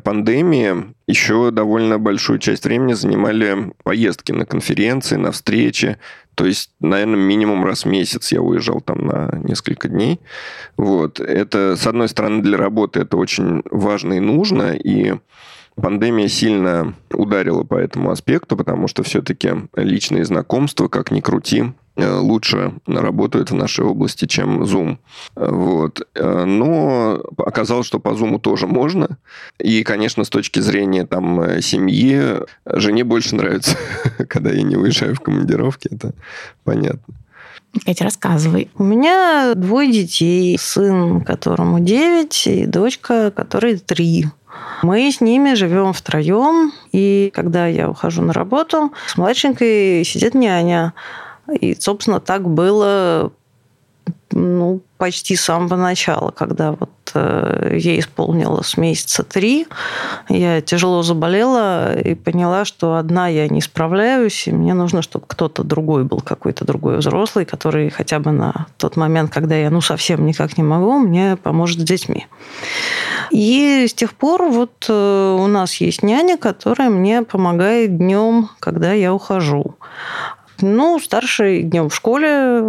пандемии 0.04 0.94
еще 1.08 1.52
довольно 1.52 2.00
большую 2.00 2.40
часть 2.40 2.66
времени 2.66 2.94
занимали 2.94 3.72
поездки 3.84 4.32
на 4.32 4.46
конференции, 4.46 5.16
на 5.16 5.32
встречи. 5.32 5.98
То 6.38 6.46
есть, 6.46 6.70
наверное, 6.80 7.16
минимум 7.16 7.66
раз 7.66 7.84
в 7.84 7.88
месяц 7.88 8.32
я 8.32 8.44
уезжал 8.44 8.80
там 8.80 9.08
на 9.08 9.40
несколько 9.44 9.90
дней. 9.90 10.20
Вот. 10.78 11.20
Это, 11.20 11.76
с 11.76 11.88
одной 11.88 12.08
стороны, 12.10 12.44
для 12.44 12.58
работы 12.58 13.00
это 13.00 13.18
очень 13.18 13.64
важно 13.72 14.14
и 14.14 14.20
нужно, 14.20 14.76
и 14.76 15.16
Пандемия 15.76 16.28
сильно 16.28 16.94
ударила 17.12 17.64
по 17.64 17.74
этому 17.74 18.12
аспекту, 18.12 18.56
потому 18.56 18.88
что 18.88 19.02
все-таки 19.02 19.50
личные 19.76 20.26
знакомства, 20.26 20.88
как 20.88 21.10
ни 21.10 21.22
крути, 21.22 21.74
лучше 21.98 22.74
работают 22.86 23.52
в 23.52 23.56
нашей 23.56 23.86
области, 23.86 24.26
чем 24.26 24.64
Zoom. 24.64 24.98
Вот. 25.36 26.08
Э, 26.16 26.46
но 26.46 27.22
оказалось, 27.38 27.88
что 27.88 28.00
по 28.00 28.10
Zoom 28.10 28.40
тоже 28.40 28.68
можно. 28.68 29.18
И, 29.60 29.84
конечно, 29.84 30.24
с 30.24 30.30
точки 30.30 30.60
зрения 30.60 31.06
там, 31.06 31.62
семьи, 31.62 32.40
жене 32.66 33.04
больше 33.04 33.36
нравится, 33.36 33.78
когда 34.30 34.52
я 34.52 34.64
не 34.64 34.76
уезжаю 34.76 35.16
в 35.16 35.20
командировки, 35.20 35.90
это 35.92 36.14
понятно. 36.64 37.16
Катя, 37.86 38.06
рассказывай. 38.06 38.70
У 38.78 38.84
меня 38.84 39.54
двое 39.56 39.92
детей. 39.92 40.58
Сын, 40.60 41.22
которому 41.22 41.80
9, 41.80 42.48
и 42.48 42.66
дочка, 42.66 43.32
которой 43.32 43.78
3. 43.78 44.26
Мы 44.84 45.12
с 45.12 45.22
ними 45.22 45.54
живем 45.54 45.94
втроем, 45.94 46.72
и 46.92 47.32
когда 47.34 47.68
я 47.68 47.90
ухожу 47.90 48.22
на 48.22 48.34
работу, 48.34 48.92
с 49.08 49.18
младшенькой 49.18 50.04
сидит 50.04 50.34
няня. 50.34 50.94
И, 51.52 51.76
собственно, 51.76 52.20
так 52.20 52.48
было 52.48 53.32
ну, 54.32 54.82
почти 54.98 55.36
с 55.36 55.42
самого 55.42 55.76
начала, 55.76 56.32
когда 56.32 56.72
вот 56.72 56.92
э, 57.14 57.78
ей 57.80 58.00
исполнилось 58.00 58.78
месяца 58.78 59.24
три, 59.24 59.68
я 60.30 60.62
тяжело 60.62 61.02
заболела 61.04 61.98
и 61.98 62.14
поняла, 62.16 62.66
что 62.66 62.96
одна 62.96 63.28
я 63.28 63.48
не 63.48 63.62
справляюсь, 63.62 64.48
и 64.48 64.52
мне 64.52 64.74
нужно, 64.74 65.02
чтобы 65.02 65.26
кто-то 65.28 65.64
другой 65.64 66.04
был, 66.04 66.20
какой-то 66.20 66.66
другой 66.66 66.98
взрослый, 66.98 67.46
который 67.46 67.90
хотя 67.90 68.20
бы 68.20 68.32
на 68.32 68.68
тот 68.78 68.96
момент, 68.96 69.32
когда 69.32 69.56
я 69.56 69.70
ну 69.70 69.82
совсем 69.82 70.26
никак 70.26 70.58
не 70.58 70.64
могу, 70.64 71.00
мне 71.00 71.38
поможет 71.38 71.80
с 71.80 71.84
детьми. 71.84 72.28
И 73.32 73.86
с 73.88 73.94
тех 73.94 74.14
пор 74.14 74.44
вот 74.50 74.86
э, 74.90 75.38
у 75.40 75.48
нас 75.48 75.76
есть 75.76 76.04
няня, 76.04 76.38
которая 76.38 76.90
мне 76.90 77.24
помогает 77.24 77.98
днем, 77.98 78.50
когда 78.60 78.94
я 78.94 79.14
ухожу. 79.14 79.76
Ну, 80.62 81.00
старший 81.00 81.64
днем 81.64 81.90
в 81.90 81.96
школе, 81.96 82.62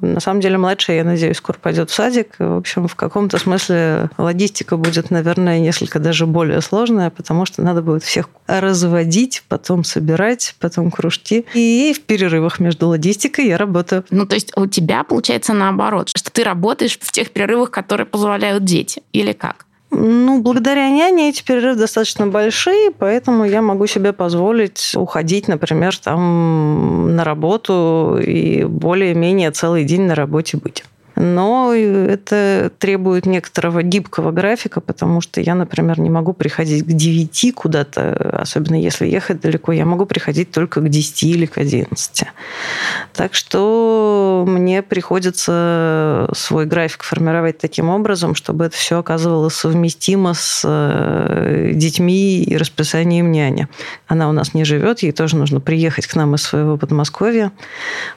на 0.00 0.20
самом 0.20 0.40
деле 0.40 0.58
младший, 0.58 0.96
я 0.96 1.04
надеюсь, 1.04 1.36
скоро 1.36 1.56
пойдет 1.56 1.90
в 1.90 1.94
садик. 1.94 2.34
В 2.38 2.56
общем, 2.56 2.88
в 2.88 2.94
каком-то 2.94 3.38
смысле 3.38 4.10
логистика 4.18 4.76
будет, 4.76 5.10
наверное, 5.10 5.58
несколько 5.58 5.98
даже 5.98 6.26
более 6.26 6.60
сложная, 6.60 7.10
потому 7.10 7.46
что 7.46 7.62
надо 7.62 7.82
будет 7.82 8.02
всех 8.02 8.28
разводить, 8.46 9.42
потом 9.48 9.84
собирать, 9.84 10.54
потом 10.60 10.90
кружки. 10.90 11.46
И 11.54 11.94
в 11.96 12.02
перерывах 12.02 12.60
между 12.60 12.88
логистикой 12.88 13.46
я 13.46 13.58
работаю. 13.58 14.04
Ну, 14.10 14.26
то 14.26 14.34
есть 14.34 14.56
у 14.56 14.66
тебя 14.66 15.04
получается 15.04 15.54
наоборот, 15.54 16.10
что 16.14 16.30
ты 16.30 16.44
работаешь 16.44 16.98
в 17.00 17.12
тех 17.12 17.30
перерывах, 17.30 17.70
которые 17.70 18.06
позволяют 18.06 18.64
дети, 18.64 19.02
или 19.12 19.32
как? 19.32 19.67
Ну, 19.90 20.42
благодаря 20.42 20.90
няне 20.90 21.30
эти 21.30 21.42
перерывы 21.42 21.76
достаточно 21.76 22.26
большие, 22.26 22.90
поэтому 22.90 23.44
я 23.44 23.62
могу 23.62 23.86
себе 23.86 24.12
позволить 24.12 24.92
уходить, 24.94 25.48
например, 25.48 25.96
там 25.96 27.16
на 27.16 27.24
работу 27.24 28.18
и 28.22 28.64
более-менее 28.64 29.50
целый 29.50 29.84
день 29.84 30.02
на 30.02 30.14
работе 30.14 30.58
быть 30.58 30.84
но 31.20 31.74
это 31.74 32.70
требует 32.78 33.26
некоторого 33.26 33.82
гибкого 33.82 34.30
графика, 34.30 34.80
потому 34.80 35.20
что 35.20 35.40
я, 35.40 35.56
например, 35.56 35.98
не 35.98 36.10
могу 36.10 36.32
приходить 36.32 36.84
к 36.84 36.86
9 36.86 37.54
куда-то, 37.54 38.38
особенно 38.40 38.76
если 38.80 39.06
ехать 39.06 39.40
далеко, 39.40 39.72
я 39.72 39.84
могу 39.84 40.06
приходить 40.06 40.52
только 40.52 40.80
к 40.80 40.88
10 40.88 41.22
или 41.24 41.46
к 41.46 41.58
11. 41.58 42.24
Так 43.14 43.34
что 43.34 44.44
мне 44.46 44.82
приходится 44.82 46.30
свой 46.34 46.66
график 46.66 47.02
формировать 47.02 47.58
таким 47.58 47.88
образом, 47.88 48.36
чтобы 48.36 48.66
это 48.66 48.76
все 48.76 48.98
оказывалось 48.98 49.54
совместимо 49.54 50.34
с 50.34 50.62
э, 50.64 51.72
детьми 51.74 52.44
и 52.44 52.56
расписанием 52.56 53.32
няни. 53.32 53.66
Она 54.06 54.28
у 54.28 54.32
нас 54.32 54.54
не 54.54 54.64
живет, 54.64 55.00
ей 55.00 55.10
тоже 55.10 55.36
нужно 55.36 55.58
приехать 55.58 56.06
к 56.06 56.14
нам 56.14 56.36
из 56.36 56.42
своего 56.42 56.76
Подмосковья, 56.76 57.50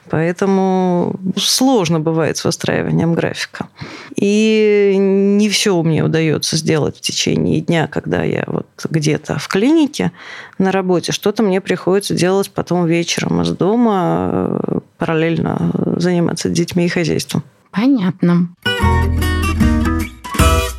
поэтому 0.09 1.15
сложно 1.35 1.99
бывает 1.99 2.37
с 2.37 2.43
выстраиванием 2.43 2.90
выстраиванием 2.91 3.13
графика. 3.13 3.67
И 4.15 4.95
не 4.97 5.49
все 5.49 5.81
мне 5.81 6.03
удается 6.03 6.57
сделать 6.57 6.97
в 6.97 7.01
течение 7.01 7.61
дня, 7.61 7.87
когда 7.87 8.23
я 8.23 8.43
вот 8.47 8.67
где-то 8.89 9.39
в 9.39 9.47
клинике 9.47 10.11
на 10.57 10.71
работе. 10.71 11.11
Что-то 11.11 11.43
мне 11.43 11.61
приходится 11.61 12.13
делать 12.13 12.51
потом 12.51 12.85
вечером 12.85 13.41
из 13.41 13.49
дома, 13.49 14.81
параллельно 14.97 15.71
заниматься 15.97 16.49
детьми 16.49 16.85
и 16.85 16.89
хозяйством. 16.89 17.43
Понятно. 17.71 18.49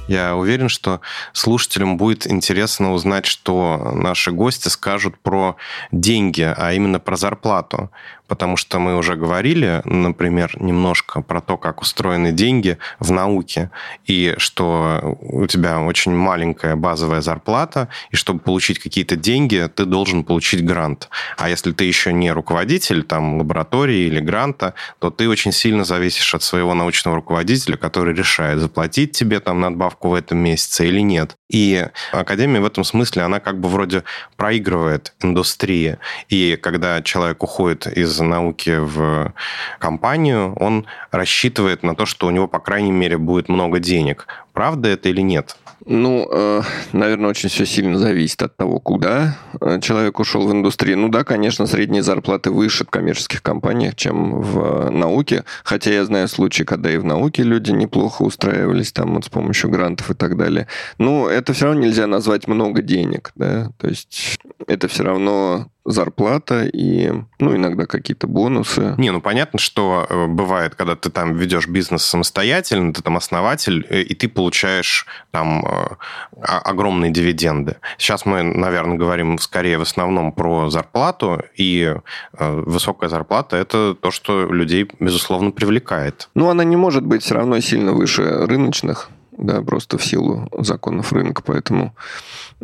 Я 0.08 0.36
уверен, 0.36 0.68
что 0.68 1.00
слушателям 1.32 1.96
будет 1.96 2.30
интересно 2.30 2.92
узнать, 2.92 3.24
что 3.24 3.92
наши 3.94 4.30
гости 4.30 4.68
скажут 4.68 5.16
про 5.18 5.56
деньги, 5.90 6.42
а 6.54 6.74
именно 6.74 7.00
про 7.00 7.16
зарплату 7.16 7.90
потому 8.32 8.56
что 8.56 8.78
мы 8.78 8.96
уже 8.96 9.14
говорили, 9.14 9.82
например, 9.84 10.56
немножко 10.58 11.20
про 11.20 11.42
то, 11.42 11.58
как 11.58 11.82
устроены 11.82 12.32
деньги 12.32 12.78
в 12.98 13.10
науке, 13.10 13.70
и 14.06 14.34
что 14.38 15.18
у 15.20 15.46
тебя 15.46 15.78
очень 15.80 16.14
маленькая 16.14 16.74
базовая 16.74 17.20
зарплата, 17.20 17.88
и 18.10 18.16
чтобы 18.16 18.40
получить 18.40 18.78
какие-то 18.78 19.16
деньги, 19.16 19.68
ты 19.74 19.84
должен 19.84 20.24
получить 20.24 20.64
грант. 20.64 21.10
А 21.36 21.50
если 21.50 21.72
ты 21.72 21.84
еще 21.84 22.10
не 22.14 22.32
руководитель 22.32 23.02
там, 23.02 23.36
лаборатории 23.36 24.06
или 24.06 24.20
гранта, 24.20 24.72
то 24.98 25.10
ты 25.10 25.28
очень 25.28 25.52
сильно 25.52 25.84
зависишь 25.84 26.34
от 26.34 26.42
своего 26.42 26.72
научного 26.72 27.16
руководителя, 27.16 27.76
который 27.76 28.14
решает, 28.14 28.60
заплатить 28.60 29.12
тебе 29.12 29.40
там 29.40 29.60
надбавку 29.60 30.08
в 30.08 30.14
этом 30.14 30.38
месяце 30.38 30.88
или 30.88 31.00
нет. 31.00 31.36
И 31.50 31.86
Академия 32.12 32.60
в 32.60 32.64
этом 32.64 32.82
смысле, 32.82 33.24
она 33.24 33.38
как 33.38 33.60
бы 33.60 33.68
вроде 33.68 34.04
проигрывает 34.36 35.12
индустрии. 35.22 35.98
И 36.30 36.56
когда 36.56 37.02
человек 37.02 37.42
уходит 37.42 37.86
из 37.86 38.21
науки 38.24 38.78
в 38.78 39.32
компанию, 39.78 40.54
он 40.54 40.86
рассчитывает 41.10 41.82
на 41.82 41.94
то, 41.94 42.06
что 42.06 42.26
у 42.26 42.30
него, 42.30 42.48
по 42.48 42.58
крайней 42.58 42.92
мере, 42.92 43.18
будет 43.18 43.48
много 43.48 43.78
денег. 43.78 44.26
Правда 44.52 44.88
это 44.88 45.08
или 45.08 45.20
нет? 45.20 45.56
Ну, 45.84 46.28
э, 46.30 46.62
наверное, 46.92 47.30
очень 47.30 47.48
все 47.48 47.66
сильно 47.66 47.98
зависит 47.98 48.40
от 48.42 48.56
того, 48.56 48.78
куда 48.78 49.36
э, 49.60 49.80
человек 49.80 50.20
ушел 50.20 50.46
в 50.46 50.52
индустрию. 50.52 50.98
Ну 50.98 51.08
да, 51.08 51.24
конечно, 51.24 51.66
средние 51.66 52.02
зарплаты 52.02 52.50
выше 52.50 52.84
в 52.84 52.90
коммерческих 52.90 53.42
компаниях, 53.42 53.96
чем 53.96 54.40
в 54.40 54.90
науке. 54.90 55.44
Хотя 55.64 55.90
я 55.92 56.04
знаю 56.04 56.28
случаи, 56.28 56.62
когда 56.62 56.90
и 56.90 56.98
в 56.98 57.04
науке 57.04 57.42
люди 57.42 57.72
неплохо 57.72 58.22
устраивались 58.22 58.92
там 58.92 59.14
вот 59.14 59.24
с 59.24 59.28
помощью 59.28 59.70
грантов 59.70 60.10
и 60.10 60.14
так 60.14 60.36
далее. 60.36 60.68
Но 60.98 61.28
это 61.28 61.52
все 61.52 61.66
равно 61.66 61.80
нельзя 61.80 62.06
назвать 62.06 62.46
много 62.46 62.80
денег, 62.82 63.32
да. 63.34 63.70
То 63.78 63.88
есть 63.88 64.38
это 64.68 64.86
все 64.86 65.02
равно 65.02 65.66
зарплата 65.84 66.64
и, 66.64 67.12
ну, 67.38 67.56
иногда 67.56 67.86
какие-то 67.86 68.26
бонусы. 68.26 68.94
Не, 68.98 69.10
ну, 69.10 69.20
понятно, 69.20 69.58
что 69.58 70.06
э, 70.08 70.26
бывает, 70.26 70.74
когда 70.74 70.94
ты 70.94 71.10
там 71.10 71.34
ведешь 71.34 71.66
бизнес 71.66 72.04
самостоятельно, 72.04 72.92
ты 72.92 73.02
там 73.02 73.16
основатель, 73.16 73.86
э, 73.90 74.02
и 74.02 74.14
ты 74.14 74.28
получаешь 74.28 75.06
там 75.32 75.64
э, 75.66 75.96
огромные 76.42 77.10
дивиденды. 77.10 77.76
Сейчас 77.98 78.26
мы, 78.26 78.42
наверное, 78.42 78.96
говорим 78.96 79.38
скорее 79.38 79.78
в 79.78 79.82
основном 79.82 80.32
про 80.32 80.70
зарплату, 80.70 81.42
и 81.56 81.94
высокая 82.32 83.08
зарплата– 83.08 83.56
это 83.58 83.94
то, 83.94 84.10
что 84.10 84.46
людей, 84.46 84.88
безусловно, 85.00 85.50
привлекает. 85.50 86.28
Ну, 86.34 86.48
она 86.48 86.64
не 86.64 86.76
может 86.76 87.04
быть 87.04 87.22
все 87.22 87.34
равно 87.34 87.60
сильно 87.60 87.92
выше 87.92 88.46
рыночных, 88.46 89.10
да, 89.42 89.62
просто 89.62 89.98
в 89.98 90.04
силу 90.04 90.48
законов 90.58 91.12
рынка, 91.12 91.42
поэтому 91.44 91.94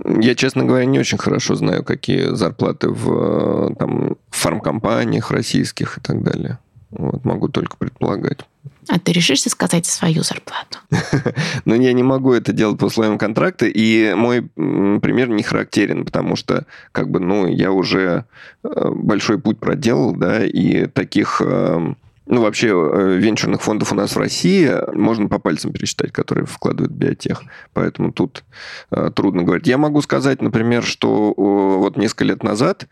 я, 0.05 0.35
честно 0.35 0.64
говоря, 0.64 0.85
не 0.85 0.99
очень 0.99 1.19
хорошо 1.19 1.55
знаю, 1.55 1.85
какие 1.85 2.35
зарплаты 2.35 2.88
в 2.88 3.75
там, 3.77 4.17
фармкомпаниях 4.31 5.31
российских 5.31 5.99
и 5.99 6.01
так 6.01 6.23
далее. 6.23 6.59
Вот, 6.91 7.25
могу 7.25 7.49
только 7.49 7.77
предполагать. 7.77 8.41
А 8.88 8.99
ты 8.99 9.12
решишься 9.12 9.51
сказать 9.51 9.85
свою 9.85 10.23
зарплату? 10.23 10.79
Но 11.67 11.75
я 11.75 11.93
не 11.93 12.03
могу 12.03 12.33
это 12.33 12.53
делать 12.55 12.79
по 12.79 12.87
условиям 12.87 13.19
контракта, 13.19 13.67
и 13.67 14.14
мой 14.14 14.43
пример 14.43 15.29
не 15.29 15.43
характерен, 15.43 16.07
потому 16.07 16.37
что, 16.37 16.64
как 16.93 17.11
бы, 17.11 17.21
ну, 17.21 17.47
я 17.47 17.71
уже 17.71 18.25
э, 18.64 18.91
большой 18.91 19.38
путь 19.38 19.59
проделал, 19.59 20.12
да, 20.12 20.43
и 20.45 20.87
таких 20.87 21.43
эм, 21.45 21.99
ну, 22.29 22.43
вообще, 22.43 22.69
э, 22.69 23.17
венчурных 23.17 23.62
фондов 23.62 23.91
у 23.91 23.95
нас 23.95 24.14
в 24.14 24.19
России 24.19 24.71
можно 24.95 25.29
по 25.29 25.38
пальцам 25.38 25.73
пересчитать, 25.73 26.12
которые 26.12 26.45
вкладывают 26.45 26.93
в 26.93 26.97
биотех. 26.97 27.43
Поэтому 27.73 28.12
тут 28.12 28.45
э, 28.91 29.11
трудно 29.14 29.45
говорить. 29.45 29.67
Я 29.67 29.79
могу 29.79 30.03
сказать, 30.03 30.43
например, 30.43 30.83
что 30.83 31.31
э, 31.31 31.33
вот 31.37 31.97
несколько 31.97 32.25
лет 32.25 32.43
назад, 32.43 32.87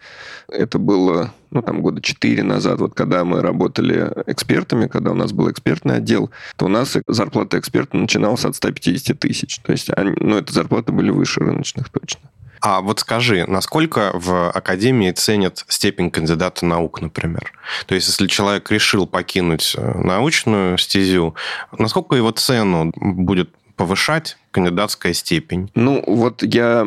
это 0.49 0.79
было, 0.79 1.35
ну, 1.51 1.61
там, 1.61 1.83
года 1.83 2.01
четыре 2.01 2.43
назад, 2.43 2.81
вот 2.81 2.95
когда 2.95 3.25
мы 3.25 3.43
работали 3.43 4.11
экспертами, 4.27 4.87
когда 4.87 5.11
у 5.11 5.15
нас 5.15 5.33
был 5.33 5.51
экспертный 5.51 5.97
отдел, 5.97 6.31
то 6.57 6.65
у 6.65 6.69
нас 6.69 6.97
зарплата 7.07 7.59
эксперта 7.59 7.99
начиналась 7.99 8.47
от 8.47 8.57
150 8.57 9.19
тысяч. 9.19 9.59
То 9.59 9.73
есть, 9.73 9.91
они, 9.95 10.15
ну, 10.19 10.39
это 10.39 10.51
зарплаты 10.51 10.93
были 10.93 11.11
выше 11.11 11.41
рыночных 11.41 11.91
точно. 11.91 12.31
А 12.61 12.81
вот 12.81 13.01
скажи, 13.01 13.45
насколько 13.47 14.11
в 14.15 14.51
академии 14.51 15.11
ценят 15.13 15.65
степень 15.69 16.11
кандидата 16.11 16.65
наук, 16.65 17.01
например? 17.01 17.53
То 17.87 17.95
есть, 17.95 18.09
если 18.09 18.27
человек 18.27 18.71
решил 18.71 19.07
покинуть 19.07 19.75
э, 19.77 19.99
научную 19.99 20.79
стезю, 20.79 21.35
насколько 21.77 22.17
его 22.17 22.31
цену 22.31 22.93
будет 22.97 23.51
повышать 23.77 24.39
кандидатская 24.51 25.13
степень? 25.13 25.71
Ну, 25.75 26.03
вот 26.07 26.43
я, 26.43 26.87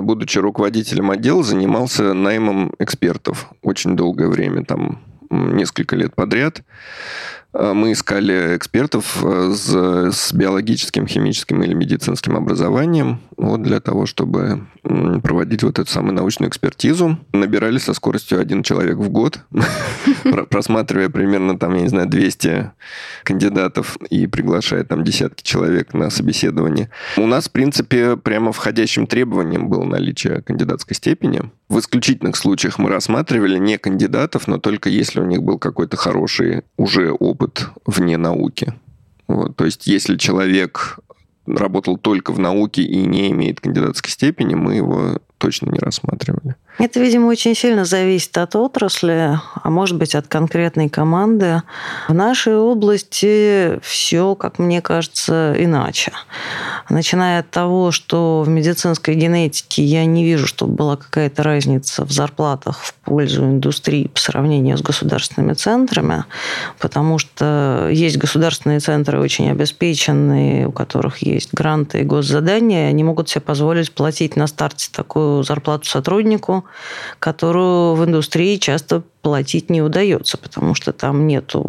будучи 0.00 0.38
руководителем 0.38 1.10
отдела, 1.10 1.42
занимался 1.42 2.12
наймом 2.12 2.74
экспертов 2.78 3.50
очень 3.62 3.96
долгое 3.96 4.28
время, 4.28 4.64
там 4.64 5.00
несколько 5.30 5.96
лет 5.96 6.14
подряд. 6.14 6.62
А, 7.58 7.72
мы 7.72 7.92
искали 7.92 8.56
экспертов 8.56 9.24
э, 9.24 9.52
с, 9.54 9.74
с 10.12 10.32
биологическим, 10.32 11.06
химическим 11.06 11.62
или 11.62 11.72
медицинским 11.72 12.36
образованием 12.36 13.20
вот 13.36 13.62
для 13.62 13.80
того, 13.80 14.06
чтобы 14.06 14.66
проводить 15.22 15.62
вот 15.62 15.78
эту 15.78 15.90
самую 15.90 16.14
научную 16.14 16.48
экспертизу. 16.48 17.18
Набирали 17.32 17.78
со 17.78 17.94
скоростью 17.94 18.40
один 18.40 18.62
человек 18.62 18.98
в 18.98 19.08
год, 19.08 19.40
просматривая 20.50 21.08
примерно 21.08 21.58
там, 21.58 21.74
я 21.74 21.82
не 21.82 21.88
знаю, 21.88 22.08
200 22.08 22.72
кандидатов 23.24 23.96
и 24.10 24.26
приглашая 24.26 24.84
там 24.84 25.02
десятки 25.02 25.42
человек 25.42 25.92
на 25.94 26.10
собеседование. 26.10 26.90
У 27.16 27.26
нас, 27.26 27.48
в 27.48 27.52
принципе, 27.52 28.16
прямо 28.16 28.52
входящим 28.52 29.06
требованием 29.06 29.68
было 29.68 29.84
наличие 29.84 30.42
кандидатской 30.42 30.94
степени. 30.94 31.50
В 31.68 31.80
исключительных 31.80 32.36
случаях 32.36 32.78
мы 32.78 32.90
рассматривали 32.90 33.58
не 33.58 33.76
кандидатов, 33.76 34.46
но 34.46 34.58
только 34.58 34.88
если 34.88 35.20
у 35.20 35.24
них 35.24 35.42
был 35.42 35.58
какой-то 35.58 35.96
хороший 35.96 36.62
уже 36.76 37.10
опыт 37.10 37.45
вне 37.84 38.16
науки. 38.16 38.74
Вот, 39.28 39.56
то 39.56 39.64
есть, 39.64 39.86
если 39.86 40.16
человек 40.16 40.98
работал 41.46 41.96
только 41.96 42.32
в 42.32 42.38
науке 42.38 42.82
и 42.82 43.06
не 43.06 43.30
имеет 43.30 43.60
кандидатской 43.60 44.10
степени, 44.10 44.54
мы 44.54 44.74
его 44.74 45.18
точно 45.38 45.70
не 45.70 45.78
рассматривали. 45.78 46.56
Это, 46.78 47.00
видимо, 47.00 47.26
очень 47.26 47.54
сильно 47.54 47.84
зависит 47.84 48.36
от 48.38 48.56
отрасли, 48.56 49.38
а 49.66 49.70
может 49.70 49.96
быть, 49.96 50.14
от 50.14 50.28
конкретной 50.28 50.88
команды. 50.88 51.60
В 52.06 52.14
нашей 52.14 52.56
области 52.56 53.80
все, 53.82 54.36
как 54.36 54.60
мне 54.60 54.80
кажется, 54.80 55.56
иначе. 55.58 56.12
Начиная 56.88 57.40
от 57.40 57.50
того, 57.50 57.90
что 57.90 58.44
в 58.46 58.48
медицинской 58.48 59.16
генетике 59.16 59.82
я 59.82 60.04
не 60.04 60.24
вижу, 60.24 60.46
чтобы 60.46 60.74
была 60.74 60.94
какая-то 60.94 61.42
разница 61.42 62.04
в 62.04 62.12
зарплатах 62.12 62.78
в 62.78 62.94
пользу 62.94 63.42
индустрии 63.42 64.06
по 64.06 64.20
сравнению 64.20 64.78
с 64.78 64.82
государственными 64.82 65.54
центрами, 65.54 66.22
потому 66.78 67.18
что 67.18 67.88
есть 67.90 68.18
государственные 68.18 68.78
центры 68.78 69.18
очень 69.18 69.50
обеспеченные, 69.50 70.68
у 70.68 70.70
которых 70.70 71.18
есть 71.18 71.52
гранты 71.52 72.02
и 72.02 72.04
госзадания, 72.04 72.88
они 72.88 73.02
могут 73.02 73.28
себе 73.28 73.40
позволить 73.40 73.90
платить 73.90 74.36
на 74.36 74.46
старте 74.46 74.90
такую 74.92 75.42
зарплату 75.42 75.88
сотруднику, 75.88 76.66
которую 77.18 77.96
в 77.96 78.04
индустрии 78.04 78.58
часто 78.58 79.02
платить 79.26 79.70
не 79.70 79.82
удается, 79.82 80.38
потому 80.38 80.76
что 80.76 80.92
там 80.92 81.26
нету 81.26 81.64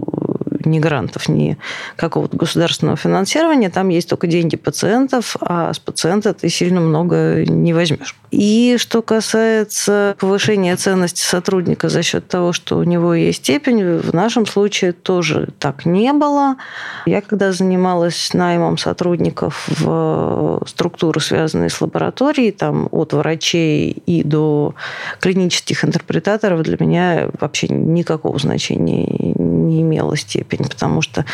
ни 0.65 0.79
грантов, 0.79 1.29
ни 1.29 1.57
какого-то 1.95 2.37
государственного 2.37 2.97
финансирования, 2.97 3.69
там 3.69 3.89
есть 3.89 4.09
только 4.09 4.27
деньги 4.27 4.55
пациентов, 4.55 5.35
а 5.41 5.73
с 5.73 5.79
пациента 5.79 6.33
ты 6.33 6.49
сильно 6.49 6.79
много 6.79 7.43
не 7.45 7.73
возьмешь. 7.73 8.15
И 8.31 8.75
что 8.77 9.01
касается 9.01 10.15
повышения 10.19 10.75
ценности 10.75 11.21
сотрудника 11.21 11.87
за 11.87 12.03
счет 12.03 12.27
того, 12.27 12.51
что 12.51 12.77
у 12.77 12.83
него 12.83 13.13
есть 13.13 13.39
степень, 13.39 13.99
в 13.99 14.13
нашем 14.13 14.45
случае 14.45 14.91
тоже 14.91 15.49
так 15.59 15.85
не 15.85 16.11
было. 16.11 16.57
Я 17.05 17.21
когда 17.21 17.51
занималась 17.51 18.33
наймом 18.33 18.77
сотрудников 18.77 19.67
в 19.79 20.61
структуры, 20.67 21.21
связанные 21.21 21.69
с 21.69 21.79
лабораторией, 21.79 22.51
там 22.51 22.89
от 22.91 23.13
врачей 23.13 23.91
и 24.05 24.23
до 24.23 24.75
клинических 25.19 25.85
интерпретаторов, 25.85 26.63
для 26.63 26.77
меня 26.79 27.29
вообще 27.39 27.67
никакого 27.69 28.37
значения 28.39 29.33
не 29.57 29.81
имела 29.81 30.15
степень, 30.15 30.65
потому 30.67 31.01
что 31.01 31.25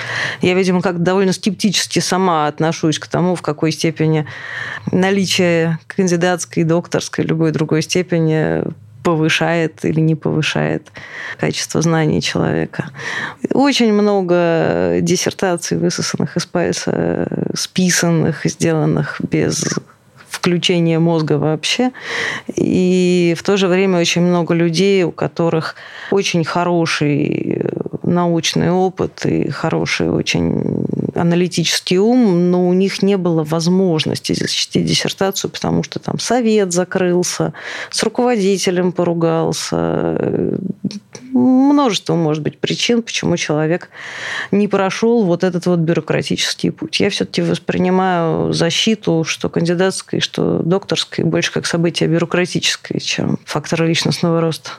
я, 0.42 0.54
видимо, 0.54 0.82
как 0.82 1.04
довольно 1.04 1.34
скептически 1.34 2.00
сама 2.00 2.48
отношусь 2.48 3.00
к 3.00 3.08
тому, 3.08 3.36
в 3.36 3.42
какой 3.42 3.72
степени 3.72 4.26
наличие 4.92 5.80
кандидатской, 5.88 6.64
докторской, 6.64 7.26
любой 7.26 7.52
другой 7.52 7.82
степени 7.82 8.64
повышает 9.04 9.84
или 9.84 10.00
не 10.00 10.16
повышает 10.16 10.92
качество 11.38 11.82
знаний 11.82 12.22
человека. 12.22 12.90
Очень 13.52 13.94
много 13.94 15.00
диссертаций, 15.02 15.78
высосанных 15.78 16.38
из 16.38 16.46
пальца, 16.46 17.28
списанных, 17.54 18.46
сделанных 18.46 19.20
без 19.30 19.66
включения 20.44 21.00
мозга 21.00 21.38
вообще. 21.38 21.92
И 22.54 23.34
в 23.38 23.44
то 23.44 23.56
же 23.56 23.68
время 23.68 23.98
очень 23.98 24.22
много 24.22 24.54
людей, 24.54 25.04
у 25.04 25.12
которых 25.12 25.76
очень 26.12 26.44
хороший 26.44 27.62
научный 28.04 28.70
опыт 28.70 29.26
и 29.26 29.50
хороший 29.50 30.10
очень 30.10 30.86
аналитический 31.16 31.98
ум, 31.98 32.52
но 32.52 32.68
у 32.68 32.74
них 32.74 33.02
не 33.02 33.18
было 33.18 33.44
возможности 33.44 34.34
защитить 34.34 34.86
диссертацию, 34.86 35.52
потому 35.52 35.84
что 35.84 36.00
там 36.00 36.20
совет 36.20 36.74
закрылся, 36.74 37.54
с 37.90 38.04
руководителем 38.04 38.92
поругался. 38.92 40.18
Множество, 41.32 42.16
может 42.16 42.44
быть, 42.44 42.60
причин, 42.60 43.02
почему 43.02 43.38
человек 43.38 43.90
не 44.52 44.68
прошел 44.68 45.24
вот 45.24 45.44
этот 45.44 45.66
вот 45.66 45.80
бюрократический 45.80 46.72
путь. 46.72 47.00
Я 47.00 47.10
все-таки 47.10 47.42
воспринимаю 47.42 48.54
защиту, 48.54 49.24
что 49.26 49.50
кандидатской, 49.50 50.20
что 50.20 50.60
докторской, 50.60 51.26
больше 51.26 51.52
как 51.52 51.66
событие 51.66 52.08
бюрократическое, 52.10 53.00
чем 53.00 53.40
фактор 53.46 53.84
личностного 53.84 54.42
роста. 54.42 54.72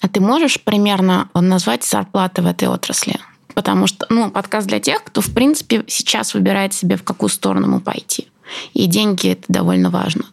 А 0.00 0.08
ты 0.08 0.20
можешь 0.20 0.60
примерно 0.60 1.28
назвать 1.34 1.84
зарплаты 1.84 2.42
в 2.42 2.46
этой 2.46 2.68
отрасли? 2.68 3.16
Потому 3.54 3.86
что, 3.86 4.06
ну, 4.08 4.30
подкаст 4.30 4.66
для 4.66 4.80
тех, 4.80 5.02
кто, 5.04 5.20
в 5.20 5.32
принципе, 5.34 5.84
сейчас 5.86 6.34
выбирает 6.34 6.72
себе, 6.72 6.96
в 6.96 7.02
какую 7.02 7.30
сторону 7.30 7.66
ему 7.66 7.80
пойти. 7.80 8.28
И 8.74 8.86
деньги– 8.86 9.28
это 9.30 9.44
довольно 9.48 9.90
важно. 9.90 10.24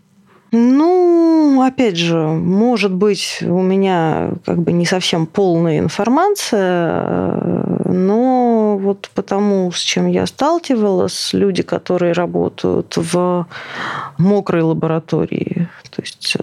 Ну, 0.51 1.61
опять 1.61 1.97
же, 1.97 2.15
может 2.17 2.93
быть, 2.93 3.39
у 3.41 3.61
меня 3.61 4.31
как 4.45 4.59
бы 4.59 4.71
не 4.71 4.85
совсем 4.85 5.25
полная 5.25 5.79
информация, 5.79 7.03
но 7.85 8.77
вот 8.77 9.09
потому, 9.13 9.71
с 9.73 9.79
чем 9.79 10.07
я 10.07 10.25
сталкивалась, 10.25 11.33
люди, 11.33 11.63
которые 11.63 12.13
работают 12.13 12.95
в 12.95 13.45
мокрой 14.17 14.61
лаборатории, 14.61 15.67
то 15.89 16.01
есть 16.01 16.37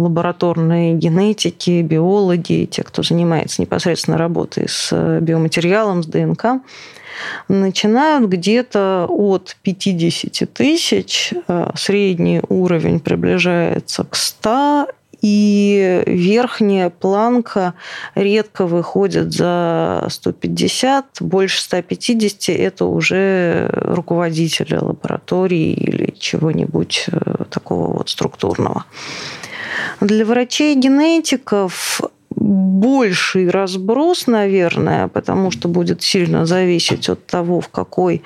э, 0.00 0.02
лабораторные 0.02 0.94
генетики, 0.94 1.82
биологи, 1.82 2.68
те, 2.70 2.82
кто 2.82 3.02
занимается 3.02 3.62
непосредственно 3.62 4.18
работой 4.18 4.68
с 4.68 4.92
биоматериалом, 5.20 6.02
с 6.02 6.06
ДНК, 6.06 6.62
начинают 7.48 8.28
где-то 8.28 9.06
от 9.08 9.56
50 9.62 10.52
тысяч, 10.52 11.32
э, 11.48 11.70
средний 11.74 12.40
уровень 12.48 13.00
приближается 13.00 14.04
к 14.04 14.14
100, 14.14 14.88
и 15.22 16.02
верхняя 16.06 16.88
планка 16.88 17.74
редко 18.14 18.66
выходит 18.66 19.32
за 19.32 20.06
150, 20.08 21.18
больше 21.20 21.60
150 21.62 22.48
это 22.48 22.86
уже 22.86 23.68
руководители 23.70 24.76
лаборатории 24.76 25.72
или 25.72 26.14
чего-нибудь 26.18 27.06
э, 27.12 27.44
такого 27.50 27.98
вот 27.98 28.08
структурного. 28.08 28.84
Для 30.00 30.24
врачей-генетиков 30.24 32.00
больший 32.34 33.50
разброс, 33.50 34.26
наверное, 34.26 35.08
потому 35.08 35.50
что 35.50 35.68
будет 35.68 36.02
сильно 36.02 36.46
зависеть 36.46 37.08
от 37.10 37.26
того, 37.26 37.60
в 37.60 37.68
какой 37.68 38.22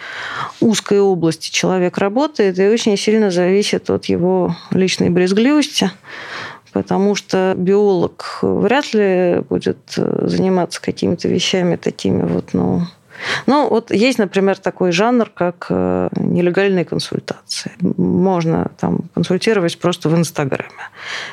узкой 0.61 1.01
области 1.01 1.51
человек 1.51 1.99
работает, 1.99 2.59
и 2.59 2.69
очень 2.69 2.97
сильно 2.97 3.33
зависит 3.33 3.91
от 3.91 4.05
его 4.05 4.55
личной 4.71 5.11
брезгливости, 5.11 5.91
потому 6.73 7.17
что 7.17 7.55
биолог 7.57 8.39
вряд 8.43 8.95
ли 8.95 9.41
будет 9.49 9.79
заниматься 9.97 10.81
какими-то 10.81 11.27
вещами 11.27 11.75
такими 11.75 12.23
вот, 12.23 12.51
ну, 12.53 12.83
ну, 13.47 13.69
вот 13.69 13.91
есть, 13.91 14.19
например, 14.19 14.59
такой 14.59 14.93
жанр, 14.93 15.31
как 15.31 15.67
э, 15.71 16.09
нелегальные 16.17 16.85
консультации. 16.85 17.73
Можно 17.81 18.71
там 18.79 19.11
консультировать 19.15 19.79
просто 19.79 20.09
в 20.09 20.17
Инстаграме. 20.17 20.71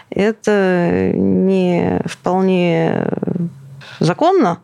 Это 0.10 1.12
не 1.15 2.01
вполне 2.06 3.08
законно, 3.99 4.60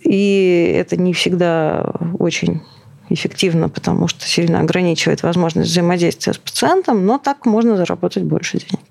и 0.00 0.74
это 0.76 0.96
не 0.96 1.12
всегда 1.12 1.92
очень 2.18 2.62
эффективно, 3.10 3.68
потому 3.68 4.08
что 4.08 4.24
сильно 4.24 4.60
ограничивает 4.60 5.22
возможность 5.22 5.70
взаимодействия 5.70 6.32
с 6.32 6.38
пациентом, 6.38 7.04
но 7.06 7.18
так 7.18 7.44
можно 7.44 7.76
заработать 7.76 8.22
больше 8.22 8.58
денег. 8.58 8.89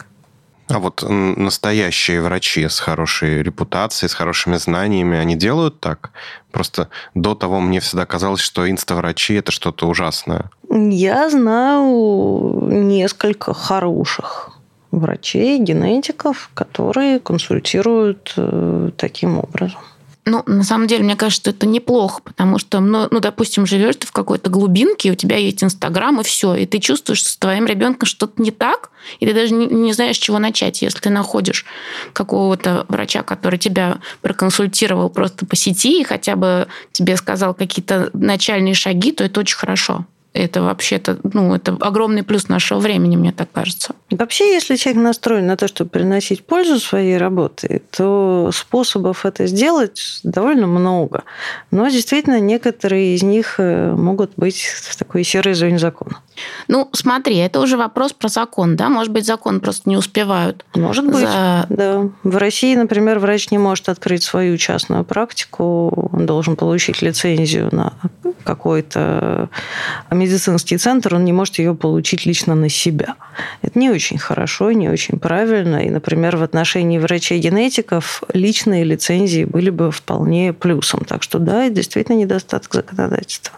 А 0.69 0.77
вот 0.77 1.03
настоящие 1.07 2.21
врачи 2.21 2.67
с 2.67 2.79
хорошей 2.79 3.41
репутацией, 3.41 4.09
с 4.09 4.13
хорошими 4.13 4.57
знаниями, 4.57 5.17
они 5.17 5.35
делают 5.35 5.79
так? 5.79 6.11
Просто 6.51 6.89
до 7.15 7.33
того 7.33 7.59
мне 7.59 7.79
всегда 7.79 8.05
казалось, 8.05 8.41
что 8.41 8.69
инставрачи– 8.69 9.33
это 9.35 9.51
что-то 9.51 9.87
ужасное. 9.87 10.51
Я 10.69 11.29
знаю 11.29 12.69
несколько 12.69 13.53
хороших 13.55 14.51
врачей, 14.91 15.59
генетиков, 15.59 16.51
которые 16.53 17.19
консультируют 17.19 18.33
э, 18.37 18.91
таким 18.95 19.39
образом. 19.39 19.79
Ну, 20.29 20.43
на 20.45 20.63
самом 20.63 20.85
деле, 20.85 21.03
мне 21.03 21.15
кажется, 21.15 21.41
что 21.41 21.49
это 21.49 21.65
неплохо, 21.65 22.21
потому 22.23 22.59
что, 22.59 22.79
ну, 22.79 23.07
ну 23.09 23.19
допустим, 23.19 23.65
живешь 23.65 23.95
ты 23.95 24.05
в 24.05 24.11
какой-то 24.11 24.51
глубинке, 24.51 25.11
у 25.11 25.15
тебя 25.15 25.37
есть 25.37 25.63
Инстаграм, 25.63 26.21
и 26.21 26.23
все, 26.23 26.53
и 26.53 26.67
ты 26.67 26.79
чувствуешь, 26.79 27.19
что 27.19 27.29
с 27.29 27.37
твоим 27.37 27.65
ребенком 27.65 28.07
что-то 28.07 28.39
не 28.41 28.51
так, 28.51 28.91
и 29.19 29.25
ты 29.25 29.33
даже 29.33 29.55
не, 29.55 29.65
не 29.65 29.93
знаешь, 29.93 30.17
с 30.17 30.19
чего 30.19 30.37
начать. 30.37 30.83
Если 30.83 30.99
ты 30.99 31.09
находишь 31.09 31.65
какого-то 32.13 32.85
врача, 32.89 33.23
который 33.23 33.57
тебя 33.57 33.99
проконсультировал 34.21 35.09
просто 35.09 35.47
по 35.47 35.55
сети 35.55 36.01
и 36.01 36.03
хотя 36.03 36.35
бы 36.35 36.67
тебе 36.91 37.17
сказал 37.17 37.55
какие-то 37.55 38.11
начальные 38.13 38.75
шаги, 38.75 39.11
то 39.11 39.23
это 39.23 39.39
очень 39.39 39.57
хорошо 39.57 40.05
это 40.33 40.61
вообще-то, 40.61 41.17
ну, 41.23 41.55
это 41.55 41.75
огромный 41.79 42.23
плюс 42.23 42.49
нашего 42.49 42.79
времени, 42.79 43.15
мне 43.15 43.31
так 43.31 43.51
кажется. 43.51 43.95
Вообще, 44.11 44.53
если 44.53 44.75
человек 44.75 45.01
настроен 45.01 45.47
на 45.47 45.57
то, 45.57 45.67
чтобы 45.67 45.89
приносить 45.89 46.45
пользу 46.45 46.79
своей 46.79 47.17
работе, 47.17 47.81
то 47.91 48.51
способов 48.53 49.25
это 49.25 49.47
сделать 49.47 50.19
довольно 50.23 50.67
много. 50.67 51.23
Но 51.71 51.87
действительно, 51.89 52.39
некоторые 52.39 53.15
из 53.15 53.23
них 53.23 53.55
э, 53.57 53.93
могут 53.93 54.31
быть 54.37 54.61
в 54.61 54.95
такой 54.97 55.23
серой 55.23 55.55
зоне 55.55 55.79
закона. 55.79 56.21
Ну, 56.67 56.89
смотри, 56.93 57.37
это 57.37 57.59
уже 57.59 57.77
вопрос 57.77 58.13
про 58.13 58.27
закон, 58.27 58.75
да? 58.75 58.89
Может 58.89 59.11
быть, 59.11 59.25
закон 59.25 59.59
просто 59.59 59.89
не 59.89 59.97
успевают. 59.97 60.65
Может 60.75 61.05
быть, 61.05 61.27
за... 61.27 61.65
да. 61.69 62.09
В 62.23 62.37
России, 62.37 62.75
например, 62.75 63.19
врач 63.19 63.51
не 63.51 63.57
может 63.57 63.89
открыть 63.89 64.23
свою 64.23 64.57
частную 64.57 65.03
практику, 65.03 66.09
он 66.13 66.25
должен 66.25 66.55
получить 66.55 67.01
лицензию 67.01 67.69
на 67.71 67.93
какой-то 68.43 69.49
медицинский 70.11 70.77
центр, 70.77 71.15
он 71.15 71.25
не 71.25 71.33
может 71.33 71.59
ее 71.59 71.75
получить 71.75 72.25
лично 72.25 72.55
на 72.55 72.69
себя. 72.69 73.15
Это 73.61 73.77
не 73.77 73.89
очень 73.89 74.17
хорошо, 74.17 74.71
не 74.71 74.89
очень 74.89 75.19
правильно. 75.19 75.77
И, 75.77 75.89
например, 75.89 76.37
в 76.37 76.43
отношении 76.43 76.99
врачей-генетиков 76.99 78.23
личные 78.33 78.83
лицензии 78.83 79.45
были 79.45 79.69
бы 79.69 79.91
вполне 79.91 80.53
плюсом. 80.53 81.05
Так 81.05 81.23
что 81.23 81.39
да, 81.39 81.65
это 81.65 81.75
действительно 81.75 82.17
недостаток 82.17 82.73
законодательства 82.73 83.57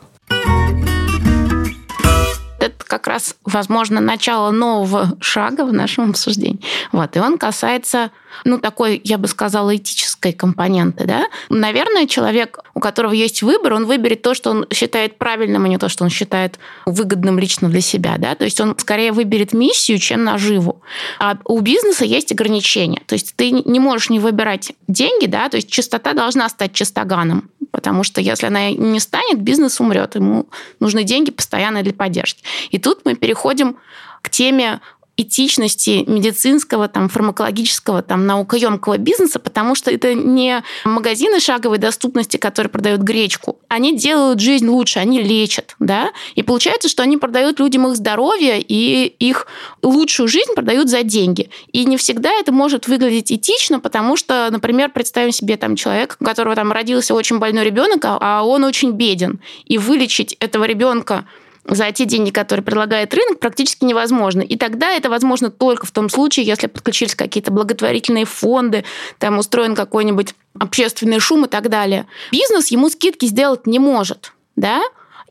как 2.91 3.07
раз, 3.07 3.37
возможно, 3.45 4.01
начало 4.01 4.51
нового 4.51 5.17
шага 5.21 5.63
в 5.63 5.71
нашем 5.71 6.09
обсуждении. 6.09 6.59
Вот. 6.91 7.15
И 7.15 7.19
он 7.21 7.37
касается, 7.37 8.11
ну, 8.43 8.57
такой, 8.57 8.99
я 9.05 9.17
бы 9.17 9.29
сказала, 9.29 9.73
этической 9.73 10.33
компоненты. 10.33 11.05
Да? 11.05 11.27
Наверное, 11.47 12.05
человек, 12.05 12.59
у 12.73 12.81
которого 12.81 13.13
есть 13.13 13.43
выбор, 13.43 13.75
он 13.75 13.85
выберет 13.85 14.23
то, 14.23 14.33
что 14.33 14.51
он 14.51 14.65
считает 14.73 15.17
правильным, 15.17 15.63
а 15.63 15.69
не 15.69 15.77
то, 15.77 15.87
что 15.87 16.03
он 16.03 16.09
считает 16.09 16.59
выгодным 16.85 17.39
лично 17.39 17.69
для 17.69 17.79
себя. 17.79 18.15
Да? 18.17 18.35
То 18.35 18.43
есть 18.43 18.59
он 18.59 18.77
скорее 18.77 19.13
выберет 19.13 19.53
миссию, 19.53 19.97
чем 19.97 20.25
наживу. 20.25 20.81
А 21.17 21.37
у 21.45 21.61
бизнеса 21.61 22.03
есть 22.03 22.33
ограничения. 22.33 23.01
То 23.05 23.13
есть 23.13 23.37
ты 23.37 23.51
не 23.51 23.79
можешь 23.79 24.09
не 24.09 24.19
выбирать 24.19 24.73
деньги, 24.89 25.27
да? 25.27 25.47
то 25.47 25.55
есть 25.55 25.71
чистота 25.71 26.11
должна 26.11 26.49
стать 26.49 26.73
чистоганом 26.73 27.50
потому 27.71 28.03
что 28.03 28.21
если 28.21 28.47
она 28.47 28.71
не 28.71 28.99
станет, 28.99 29.41
бизнес 29.41 29.79
умрет, 29.79 30.15
ему 30.15 30.47
нужны 30.79 31.03
деньги 31.03 31.31
постоянно 31.31 31.83
для 31.83 31.93
поддержки. 31.93 32.43
И 32.69 32.77
тут 32.77 33.01
мы 33.05 33.15
переходим 33.15 33.77
к 34.21 34.29
теме 34.29 34.81
этичности 35.17 36.03
медицинского, 36.07 36.87
там, 36.87 37.09
фармакологического, 37.09 38.01
там, 38.01 38.25
наукоемкого 38.25 38.97
бизнеса, 38.97 39.39
потому 39.39 39.75
что 39.75 39.91
это 39.91 40.13
не 40.13 40.63
магазины 40.83 41.39
шаговой 41.39 41.77
доступности, 41.77 42.37
которые 42.37 42.69
продают 42.69 43.01
гречку. 43.01 43.59
Они 43.67 43.97
делают 43.97 44.39
жизнь 44.39 44.67
лучше, 44.67 44.99
они 44.99 45.21
лечат, 45.21 45.70
да, 45.81 46.11
и 46.35 46.43
получается, 46.43 46.87
что 46.87 47.01
они 47.01 47.17
продают 47.17 47.59
людям 47.59 47.87
их 47.87 47.95
здоровье 47.95 48.61
и 48.61 49.07
их 49.19 49.47
лучшую 49.81 50.27
жизнь 50.27 50.53
продают 50.53 50.89
за 50.89 51.01
деньги. 51.01 51.49
И 51.73 51.85
не 51.85 51.97
всегда 51.97 52.31
это 52.33 52.51
может 52.51 52.87
выглядеть 52.87 53.31
этично, 53.31 53.79
потому 53.79 54.15
что, 54.15 54.47
например, 54.51 54.91
представим 54.91 55.31
себе 55.31 55.57
там 55.57 55.75
человека, 55.75 56.17
у 56.19 56.23
которого 56.23 56.55
там 56.55 56.71
родился 56.71 57.15
очень 57.15 57.39
больной 57.39 57.65
ребенок, 57.65 58.01
а 58.03 58.43
он 58.43 58.63
очень 58.63 58.91
беден, 58.91 59.39
и 59.65 59.79
вылечить 59.79 60.37
этого 60.39 60.65
ребенка 60.65 61.25
за 61.65 61.91
те 61.91 62.05
деньги, 62.05 62.29
которые 62.29 62.63
предлагает 62.63 63.13
рынок, 63.15 63.39
практически 63.39 63.83
невозможно. 63.83 64.41
И 64.41 64.57
тогда 64.57 64.91
это 64.91 65.09
возможно 65.09 65.49
только 65.49 65.87
в 65.87 65.91
том 65.91 66.09
случае, 66.09 66.45
если 66.45 66.67
подключились 66.67 67.15
какие-то 67.15 67.51
благотворительные 67.51 68.25
фонды, 68.25 68.83
там 69.17 69.39
устроен 69.39 69.73
какой-нибудь 69.73 70.35
общественный 70.59 71.19
шум 71.19 71.45
и 71.45 71.47
так 71.47 71.69
далее. 71.69 72.05
Бизнес 72.31 72.67
ему 72.67 72.89
скидки 72.89 73.25
сделать 73.25 73.65
не 73.65 73.79
может. 73.79 74.33
Да? 74.55 74.81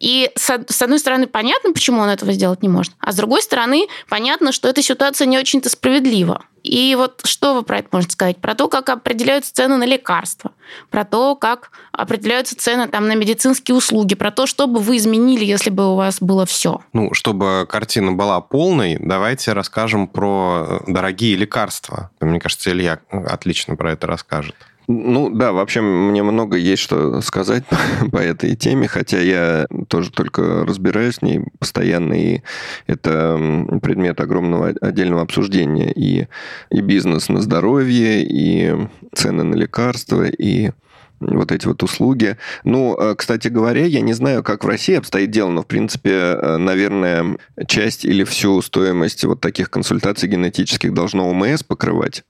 И 0.01 0.31
с 0.35 0.83
одной 0.83 0.99
стороны, 0.99 1.27
понятно, 1.27 1.73
почему 1.73 2.01
он 2.01 2.09
этого 2.09 2.33
сделать 2.33 2.63
не 2.63 2.69
может, 2.69 2.93
а 2.99 3.13
с 3.13 3.17
другой 3.17 3.43
стороны, 3.43 3.87
понятно, 4.09 4.51
что 4.51 4.67
эта 4.69 4.83
ситуация 4.83 5.27
не 5.27 5.39
очень-то 5.39 5.69
справедлива. 5.69 6.43
И 6.63 6.95
вот 6.95 7.23
что 7.25 7.55
вы 7.55 7.63
про 7.63 7.79
это 7.79 7.89
можете 7.93 8.13
сказать? 8.13 8.39
Про 8.39 8.55
то, 8.55 8.69
как 8.69 8.89
определяются 8.91 9.55
цены 9.55 9.77
на 9.77 9.85
лекарства, 9.85 10.53
про 10.91 11.05
то, 11.05 11.35
как 11.35 11.71
определяются 11.93 12.57
цены 12.57 12.89
там, 12.89 13.09
на 13.09 13.15
медицинские 13.15 13.75
услуги, 13.75 14.15
про 14.15 14.31
то, 14.31 14.47
что 14.47 14.67
бы 14.67 14.81
вы 14.81 14.97
изменили, 14.97 15.45
если 15.45 15.71
бы 15.71 15.93
у 15.93 15.97
вас 15.97 16.21
было 16.21 16.45
все. 16.45 16.81
Ну, 16.93 17.15
чтобы 17.15 17.67
картина 17.69 18.13
была 18.13 18.41
полной, 18.41 18.99
давайте 18.99 19.53
расскажем 19.53 20.07
про 20.07 20.83
дорогие 20.87 21.37
лекарства. 21.37 22.11
Мне 22.21 22.41
кажется, 22.41 22.71
Илья 22.71 23.01
отлично 23.11 23.77
про 23.77 23.93
это 23.93 24.07
расскажет. 24.07 24.57
Ну 24.89 25.31
да, 25.31 25.53
вообще 25.53 25.81
мне 25.81 26.23
много 26.23 26.57
есть 26.57 26.83
что 26.83 27.21
сказать 27.21 27.65
по 28.13 28.19
этой 28.19 28.57
теме, 28.57 28.89
хотя 28.89 29.21
я 29.21 29.67
тоже 29.89 30.11
только 30.11 30.65
разбираюсь 30.67 31.19
в 31.19 31.23
ней 31.23 31.43
постоянно, 31.59 32.15
и 32.15 32.41
это 32.87 33.39
предмет 33.83 34.21
огромного 34.21 34.75
отдельного 34.81 35.23
обсуждения. 35.23 35.93
И, 35.93 36.27
и 36.71 36.81
бизнес 36.81 37.29
на 37.29 37.41
здоровье, 37.41 38.25
и 38.25 38.89
цены 39.13 39.45
на 39.45 39.55
лекарства, 39.55 40.25
и 40.25 40.73
вот 41.21 41.53
эти 41.53 41.67
вот 41.67 41.83
услуги. 41.83 42.37
Ну, 42.65 42.97
э, 42.99 43.15
кстати 43.15 43.49
говоря, 43.49 43.85
я 43.85 44.01
не 44.01 44.15
знаю, 44.15 44.43
как 44.43 44.65
в 44.65 44.67
России 44.67 44.97
обстоит 44.97 45.31
дело, 45.31 45.51
но, 45.51 45.63
в 45.63 45.67
принципе, 45.67 46.11
э, 46.11 46.57
наверное, 46.57 47.37
часть 47.67 48.05
или 48.05 48.25
всю 48.25 48.61
стоимость 48.63 49.25
вот 49.25 49.41
таких 49.41 49.71
консультаций 49.71 50.29
генетических 50.29 50.95
должно 50.95 51.29
ОМС 51.29 51.63
покрывать 51.63 52.25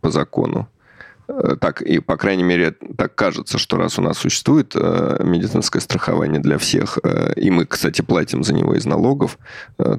по 0.00 0.10
закону. 0.10 0.68
Э, 1.30 1.56
так, 1.60 1.82
и, 1.82 2.00
по 2.00 2.16
крайней 2.16 2.42
мере, 2.42 2.72
так 2.96 3.14
кажется, 3.14 3.58
что 3.58 3.76
раз 3.76 3.98
у 3.98 4.02
нас 4.02 4.18
существует 4.18 4.72
э, 4.74 5.22
медицинское 5.22 5.80
страхование 5.80 6.40
для 6.40 6.58
всех, 6.58 6.98
э, 7.02 7.32
и 7.36 7.50
мы, 7.50 7.66
кстати, 7.66 8.02
платим 8.02 8.42
за 8.42 8.54
него 8.54 8.74
из 8.74 8.84
налогов, 8.84 9.38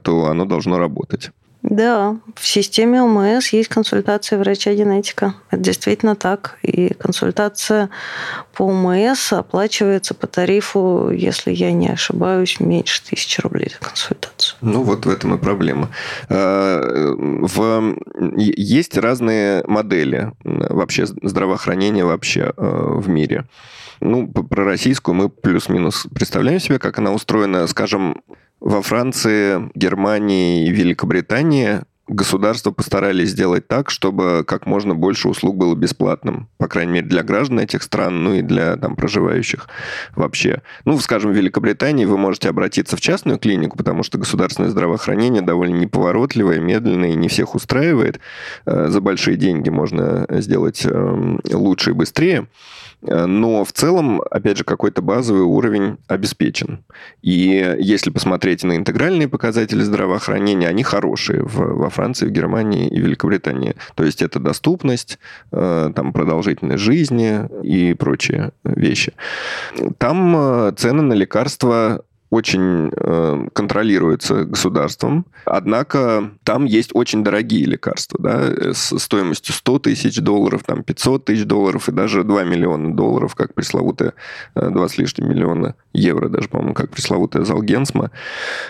то 0.04 0.26
оно 0.26 0.46
должно 0.46 0.78
работать. 0.78 1.32
Да, 1.63 2.17
в 2.36 2.47
системе 2.47 3.04
ОМС 3.04 3.50
есть 3.50 3.69
консультация 3.69 4.39
врача-генетика. 4.39 5.36
Это 5.52 5.62
действительно 5.62 6.15
так. 6.15 6.58
И 6.63 6.93
консультация 6.93 7.89
по 8.54 8.63
ОМС 8.63 9.32
оплачивается 9.34 10.15
по 10.15 10.26
тарифу, 10.26 11.12
если 11.12 11.52
я 11.52 11.71
не 11.71 11.89
ошибаюсь, 11.89 12.60
меньше 12.60 13.04
тысячи 13.04 13.39
рублей 13.41 13.69
за 13.69 13.88
консультацию. 13.88 14.58
Ну, 14.62 14.82
вот 14.82 15.06
в 15.06 15.10
этом 15.10 15.36
и 15.36 15.38
проблема. 15.38 15.89
А, 16.30 16.82
в... 17.15 17.95
Есть 18.38 18.97
разные 18.97 19.63
модели 19.67 20.32
вообще 20.43 21.06
здравоохранения 21.06 22.06
вообще 22.06 22.54
э, 22.58 22.93
в 22.97 23.08
мире. 23.08 23.45
Ну, 24.00 24.28
про 24.28 24.63
российскую 24.63 25.13
мы 25.13 25.30
плюс-минус 25.30 26.08
представляем 26.13 26.60
себе, 26.60 26.80
как 26.80 26.97
она 26.97 27.12
устроена. 27.12 27.67
Скажем, 27.67 28.24
во 28.62 28.82
Франции, 28.84 29.69
Германии 29.74 30.67
и 30.67 30.71
Великобритании 30.71 31.82
государства 32.08 32.71
постарались 32.71 33.30
сделать 33.30 33.67
так, 33.67 33.89
чтобы 33.89 34.43
как 34.45 34.65
можно 34.65 34.93
больше 34.93 35.30
услуг 35.30 35.56
было 35.56 35.76
бесплатным. 35.76 36.50
По 36.58 36.67
крайней 36.67 36.91
мере, 36.93 37.08
для 37.08 37.24
граждан 37.24 37.60
этих 37.60 37.82
стран, 37.84 38.24
ну 38.24 38.34
и 38.34 38.41
для 38.41 38.76
там 38.76 38.95
проживающих 38.95 39.67
вообще. 40.15 40.62
Ну, 40.86 41.00
скажем, 41.00 41.32
в 41.32 41.36
Великобритании 41.36 42.06
вы 42.06 42.17
можете 42.17 42.50
обратиться 42.50 42.97
в 42.97 43.02
частную 43.02 43.39
клинику, 43.39 43.78
потому 43.78 44.04
что 44.04 44.17
государственное 44.17 44.69
здравоохранение 44.69 45.41
довольно 45.41 45.76
неповоротливое, 45.78 46.60
медленное 46.60 47.12
и 47.12 47.15
не 47.15 47.30
всех 47.30 47.56
устраивает. 47.56 48.19
Э, 48.65 48.88
за 48.89 49.00
большие 49.00 49.38
деньги 49.38 49.69
можно 49.69 50.28
сделать 50.30 50.86
эм, 50.86 51.39
лучше 51.52 51.91
и 51.91 51.93
быстрее. 51.93 52.47
Э, 53.04 53.26
но 53.26 53.64
в 53.64 53.72
целом, 53.72 54.22
опять 54.30 54.58
же, 54.58 54.64
какой-то 54.64 55.02
базовый 55.02 55.44
уровень 55.44 55.98
обеспечен. 56.08 56.84
И 57.22 57.76
если 57.80 58.10
посмотреть 58.10 58.64
на 58.64 58.76
интегральные 58.76 59.28
показатели 59.28 59.82
здравоохранения, 59.82 60.68
они 60.68 60.84
хорошие 60.84 61.44
в, 61.44 61.58
во 61.58 61.90
Франции, 61.90 62.28
в 62.28 62.32
Германии 62.32 62.88
и 62.88 63.00
Великобритании. 63.00 63.76
То 63.96 64.04
есть 64.04 64.22
это 64.22 64.40
доступность, 64.40 65.20
э, 65.52 65.92
там, 65.96 66.14
продолжительность 66.14 66.84
жизни 66.84 67.48
и 67.64 67.94
прочие 67.94 68.52
вещи. 68.64 69.14
Там 69.98 70.36
э, 70.36 70.74
цены 70.78 71.02
на 71.02 71.14
лекарства 71.14 72.04
очень 72.32 72.91
э, 72.96 73.48
контролируется 73.54 74.46
государством. 74.46 75.26
Однако 75.44 76.32
там 76.44 76.63
есть 76.63 76.91
очень 76.94 77.26
дорогие 77.26 77.65
лекарства, 77.65 78.17
да, 78.22 78.74
с 78.74 78.98
стоимостью 78.98 79.54
100 79.54 79.80
тысяч 79.80 80.17
долларов, 80.22 80.63
там 80.65 80.82
500 80.82 81.26
тысяч 81.26 81.44
долларов 81.44 81.89
и 81.89 81.91
даже 81.91 82.24
2 82.24 82.44
миллиона 82.46 82.96
долларов, 82.96 83.36
как 83.36 83.54
пресловутая 83.54 84.13
2 84.56 84.88
с 84.88 84.98
лишним 84.98 85.30
миллиона 85.30 85.76
евро, 85.91 86.30
даже, 86.30 86.48
по-моему, 86.48 86.74
как 86.74 86.91
пресловутая 86.91 87.44
Залгенсма. 87.44 88.12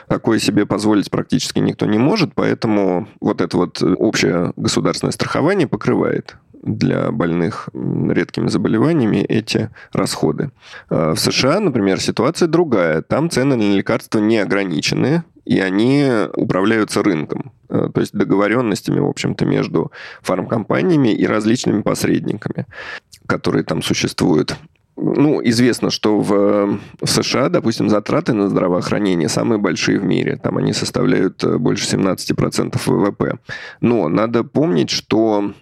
Такое 0.08 0.39
себе 0.39 0.65
позволить 0.65 1.12
практически 1.12 1.60
никто 1.60 1.86
не 1.86 2.00
может, 2.00 2.34
поэтому 2.34 3.08
вот 3.21 3.41
это 3.41 3.58
вот 3.58 3.82
общее 3.84 4.54
государственное 4.56 5.12
страхование 5.12 5.67
покрывает 5.67 6.36
для 6.62 7.12
больных 7.12 7.69
редкими 7.74 8.47
заболеваниями 8.47 9.17
эти 9.17 9.69
расходы. 9.93 10.52
А 10.89 11.13
в 11.13 11.19
США, 11.19 11.60
например, 11.60 12.00
ситуация 12.00 12.47
другая. 12.47 13.02
Там 13.02 13.30
цены 13.30 13.56
на 13.56 13.76
лекарства 13.76 14.19
не 14.19 14.38
ограничены, 14.38 15.24
и 15.45 15.60
они 15.60 16.08
управляются 16.36 17.04
рынком, 17.04 17.52
а, 17.69 17.89
то 17.89 18.02
есть 18.02 18.13
договоренностями, 18.13 19.00
в 19.00 19.08
общем-то, 19.08 19.45
между 19.45 19.91
фармкомпаниями 20.21 21.10
и 21.10 21.26
различными 21.26 21.82
посредниками, 21.82 22.67
которые 23.28 23.63
там 23.63 23.82
существуют. 23.82 24.56
Ну, 24.97 25.41
известно, 25.43 25.89
что 25.89 26.19
в, 26.19 26.80
в 27.02 27.08
США, 27.08 27.50
допустим, 27.50 27.89
затраты 27.89 28.34
на 28.34 28.50
здравоохранение 28.50 29.30
самые 29.30 29.58
большие 29.58 30.00
в 30.00 30.04
мире. 30.04 30.36
Там 30.36 30.58
они 30.58 30.74
составляют 30.74 31.43
э, 31.43 31.58
больше 31.58 31.95
17% 31.95 32.80
ВВП. 32.86 33.39
Но 33.80 34.10
надо 34.10 34.43
помнить, 34.43 34.89
что 34.89 35.54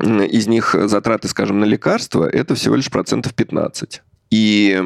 из 0.00 0.46
них 0.46 0.74
затраты, 0.74 1.28
скажем, 1.28 1.60
на 1.60 1.64
лекарства, 1.64 2.28
это 2.28 2.54
всего 2.54 2.76
лишь 2.76 2.90
процентов 2.90 3.34
15. 3.34 4.02
И 4.30 4.82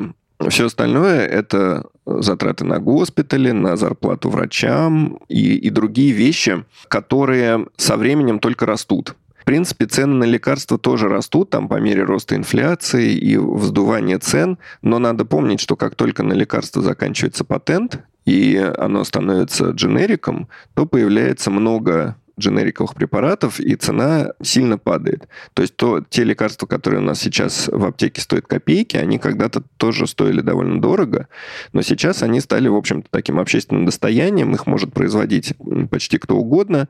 Все 0.49 0.67
остальное– 0.67 1.27
это 1.27 1.87
затраты 2.07 2.65
на 2.65 2.79
госпитали, 2.79 3.53
на 3.53 3.77
зарплату 3.77 4.29
врачам 4.29 5.21
и, 5.29 5.55
и 5.57 5.71
другие 5.71 6.13
вещи, 6.13 6.65
которые 6.89 7.67
со 7.77 7.97
временем 7.97 8.41
только 8.41 8.67
растут. 8.67 9.15
В 9.37 9.45
принципе, 9.45 9.85
цены 9.85 10.15
на 10.15 10.25
лекарства 10.25 10.79
тоже 10.79 11.09
растут 11.09 11.51
там 11.51 11.69
по 11.69 11.79
мере 11.79 12.03
роста 12.03 12.35
инфляции 12.35 13.13
и 13.13 13.37
вздувания 13.37 14.19
цен, 14.19 14.59
но 14.81 14.99
надо 14.99 15.27
помнить, 15.27 15.61
что 15.61 15.77
как 15.77 15.95
только 15.95 16.23
на 16.23 16.33
лекарство 16.33 16.81
заканчивается 16.81 17.45
патент, 17.45 18.01
и 18.25 18.57
оно 18.79 19.05
становится 19.05 19.71
дженериком, 19.71 20.49
то 20.73 20.87
появляется 20.87 21.51
много 21.51 22.17
дженериковых 22.39 22.95
препаратов, 22.95 23.61
и 23.61 23.75
цена 23.77 24.33
сильно 24.43 24.79
падает. 24.79 25.29
То 25.55 25.63
есть 25.63 25.77
то, 25.77 26.03
те 26.09 26.25
лекарства, 26.25 26.67
которые 26.67 27.01
у 27.01 27.05
нас 27.05 27.21
сейчас 27.21 27.69
в 27.69 27.85
аптеке 27.85 28.21
стоят 28.21 28.47
копейки, 28.47 28.97
они 28.97 29.19
когда-то 29.19 29.63
тоже 29.77 30.07
стоили 30.07 30.41
довольно 30.41 30.81
дорого, 30.81 31.29
но 31.73 31.83
сейчас 31.83 32.23
они 32.23 32.41
стали, 32.41 32.69
в 32.69 32.77
общем-то, 32.77 33.09
таким 33.11 33.39
общественным 33.39 33.87
достоянием, 33.87 34.55
их 34.55 34.67
может 34.67 34.93
производить 34.93 35.55
почти 35.91 36.19
кто 36.19 36.37
угодно, 36.37 36.89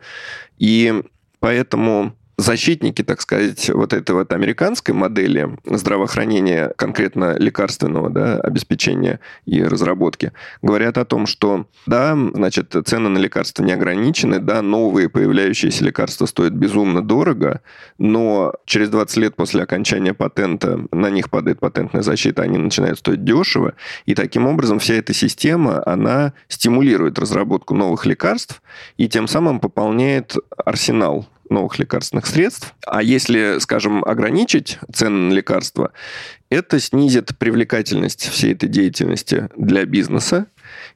и 0.58 1.02
поэтому 1.40 2.16
защитники, 2.36 3.02
так 3.02 3.20
сказать, 3.20 3.70
вот 3.70 3.92
этой 3.92 4.12
вот 4.12 4.32
американской 4.32 4.94
модели 4.94 5.56
здравоохранения, 5.64 6.72
конкретно 6.76 7.36
лекарственного 7.38 8.10
да, 8.10 8.40
обеспечения 8.40 9.20
и 9.46 9.62
разработки, 9.62 10.32
говорят 10.62 10.98
о 10.98 11.04
том, 11.04 11.26
что 11.26 11.66
да, 11.86 12.16
значит, 12.34 12.74
цены 12.86 13.08
на 13.08 13.18
лекарства 13.18 13.62
не 13.62 13.72
ограничены, 13.72 14.40
да, 14.40 14.62
новые 14.62 15.08
появляющиеся 15.08 15.84
лекарства 15.84 16.26
стоят 16.26 16.52
безумно 16.52 17.02
дорого, 17.02 17.60
но 17.98 18.54
через 18.64 18.88
20 18.90 19.16
лет 19.18 19.36
после 19.36 19.62
окончания 19.62 20.14
патента 20.14 20.80
на 20.90 21.10
них 21.10 21.30
падает 21.30 21.60
патентная 21.60 22.02
защита, 22.02 22.42
они 22.42 22.58
начинают 22.58 22.98
стоить 22.98 23.24
дешево, 23.24 23.74
и 24.06 24.14
таким 24.14 24.46
образом 24.46 24.78
вся 24.78 24.94
эта 24.94 25.12
система, 25.12 25.82
она 25.86 26.32
стимулирует 26.48 27.18
разработку 27.18 27.74
новых 27.74 28.06
лекарств 28.06 28.62
и 28.96 29.08
тем 29.08 29.28
самым 29.28 29.60
пополняет 29.60 30.36
арсенал 30.56 31.28
новых 31.50 31.78
лекарственных 31.78 32.26
средств. 32.26 32.74
А 32.86 33.02
если, 33.02 33.58
скажем, 33.58 34.04
ограничить 34.04 34.78
цены 34.92 35.30
на 35.30 35.32
лекарства, 35.32 35.92
это 36.50 36.80
снизит 36.80 37.36
привлекательность 37.38 38.28
всей 38.28 38.54
этой 38.54 38.68
деятельности 38.68 39.48
для 39.56 39.84
бизнеса 39.84 40.46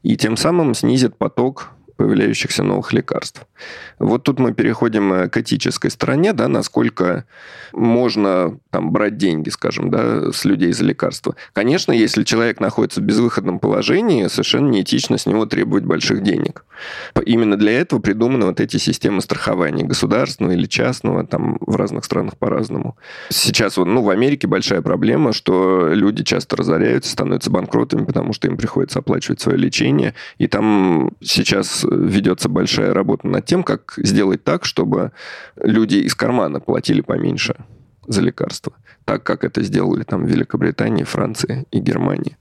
и 0.02 0.16
тем 0.16 0.36
самым 0.36 0.74
снизит 0.74 1.16
поток 1.16 1.70
появляющихся 1.98 2.62
новых 2.62 2.92
лекарств. 2.92 3.44
Вот 3.98 4.22
тут 4.22 4.38
мы 4.38 4.54
переходим 4.54 5.12
э, 5.12 5.28
к 5.28 5.36
этической 5.36 5.90
стороне, 5.90 6.32
да, 6.32 6.46
насколько 6.46 7.24
можно 7.72 8.56
там, 8.70 8.92
брать 8.92 9.16
деньги, 9.16 9.50
скажем, 9.50 9.90
да, 9.90 10.30
с 10.32 10.44
людей 10.44 10.72
за 10.72 10.84
лекарства. 10.84 11.34
Конечно, 11.52 11.90
если 11.90 12.22
человек 12.22 12.60
находится 12.60 13.00
в 13.00 13.04
безвыходном 13.04 13.58
положении, 13.58 14.28
совершенно 14.28 14.68
неэтично 14.68 15.18
с 15.18 15.26
него 15.26 15.44
требовать 15.44 15.84
больших 15.84 16.22
денег. 16.22 16.64
Именно 17.26 17.56
для 17.56 17.80
этого 17.80 17.98
придуманы 18.00 18.46
вот 18.46 18.60
эти 18.60 18.76
системы 18.76 19.20
страхования, 19.20 19.84
государственного 19.84 20.52
или 20.52 20.66
частного, 20.66 21.26
там 21.26 21.58
в 21.60 21.74
разных 21.74 22.04
странах 22.04 22.36
по-разному. 22.38 22.96
Сейчас 23.28 23.76
ну, 23.76 24.02
в 24.02 24.10
Америке 24.10 24.46
большая 24.46 24.82
проблема, 24.82 25.32
что 25.32 25.88
люди 25.92 26.22
часто 26.22 26.56
разоряются, 26.56 27.10
становятся 27.10 27.50
банкротами, 27.50 28.04
потому 28.04 28.32
что 28.32 28.46
им 28.46 28.56
приходится 28.56 29.00
оплачивать 29.00 29.40
свое 29.40 29.58
лечение, 29.58 30.14
и 30.38 30.46
там 30.46 31.10
сейчас 31.20 31.84
ведется 31.90 32.48
большая 32.48 32.92
работа 32.94 33.26
над 33.26 33.44
тем, 33.44 33.62
как 33.62 33.94
сделать 33.96 34.44
так, 34.44 34.64
чтобы 34.64 35.12
люди 35.56 35.96
из 35.96 36.14
кармана 36.14 36.60
платили 36.60 37.00
поменьше 37.00 37.56
за 38.08 38.22
лекарства, 38.22 38.72
так 39.04 39.22
как 39.22 39.44
это 39.44 39.62
сделали 39.62 40.02
там 40.02 40.24
в 40.24 40.28
Великобритании, 40.28 41.04
Франции 41.04 41.66
и 41.70 41.78
Германии, 41.78 42.36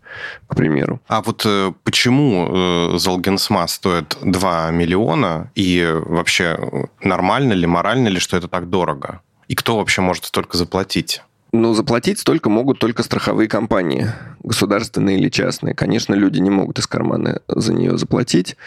к 0.48 0.56
примеру. 0.56 1.02
А 1.08 1.22
вот 1.22 1.44
э, 1.46 1.74
почему 1.84 2.48
э, 2.94 2.98
Золгенсма 2.98 3.68
стоит 3.68 4.18
2 4.24 4.72
миллиона, 4.72 5.52
и 5.56 5.86
вообще 6.06 6.58
э, 6.58 6.86
нормально 7.02 7.54
ли, 7.54 7.68
морально 7.68 8.08
ли, 8.08 8.20
что 8.20 8.38
это 8.38 8.48
так 8.48 8.70
дорого? 8.70 9.22
И 9.50 9.56
кто 9.56 9.78
вообще 9.78 10.02
может 10.02 10.26
столько 10.26 10.58
заплатить? 10.58 11.22
Ну, 11.54 11.74
заплатить 11.74 12.20
столько 12.20 12.50
могут 12.50 12.80
только 12.80 13.04
страховые 13.04 13.48
компании, 13.48 14.08
государственные 14.44 15.18
или 15.18 15.30
частные. 15.30 15.74
Конечно, 15.74 16.14
люди 16.14 16.40
не 16.40 16.50
могут 16.50 16.80
из 16.80 16.88
кармана 16.88 17.42
за 17.48 17.74
нее 17.74 17.98
заплатить. 17.98 18.58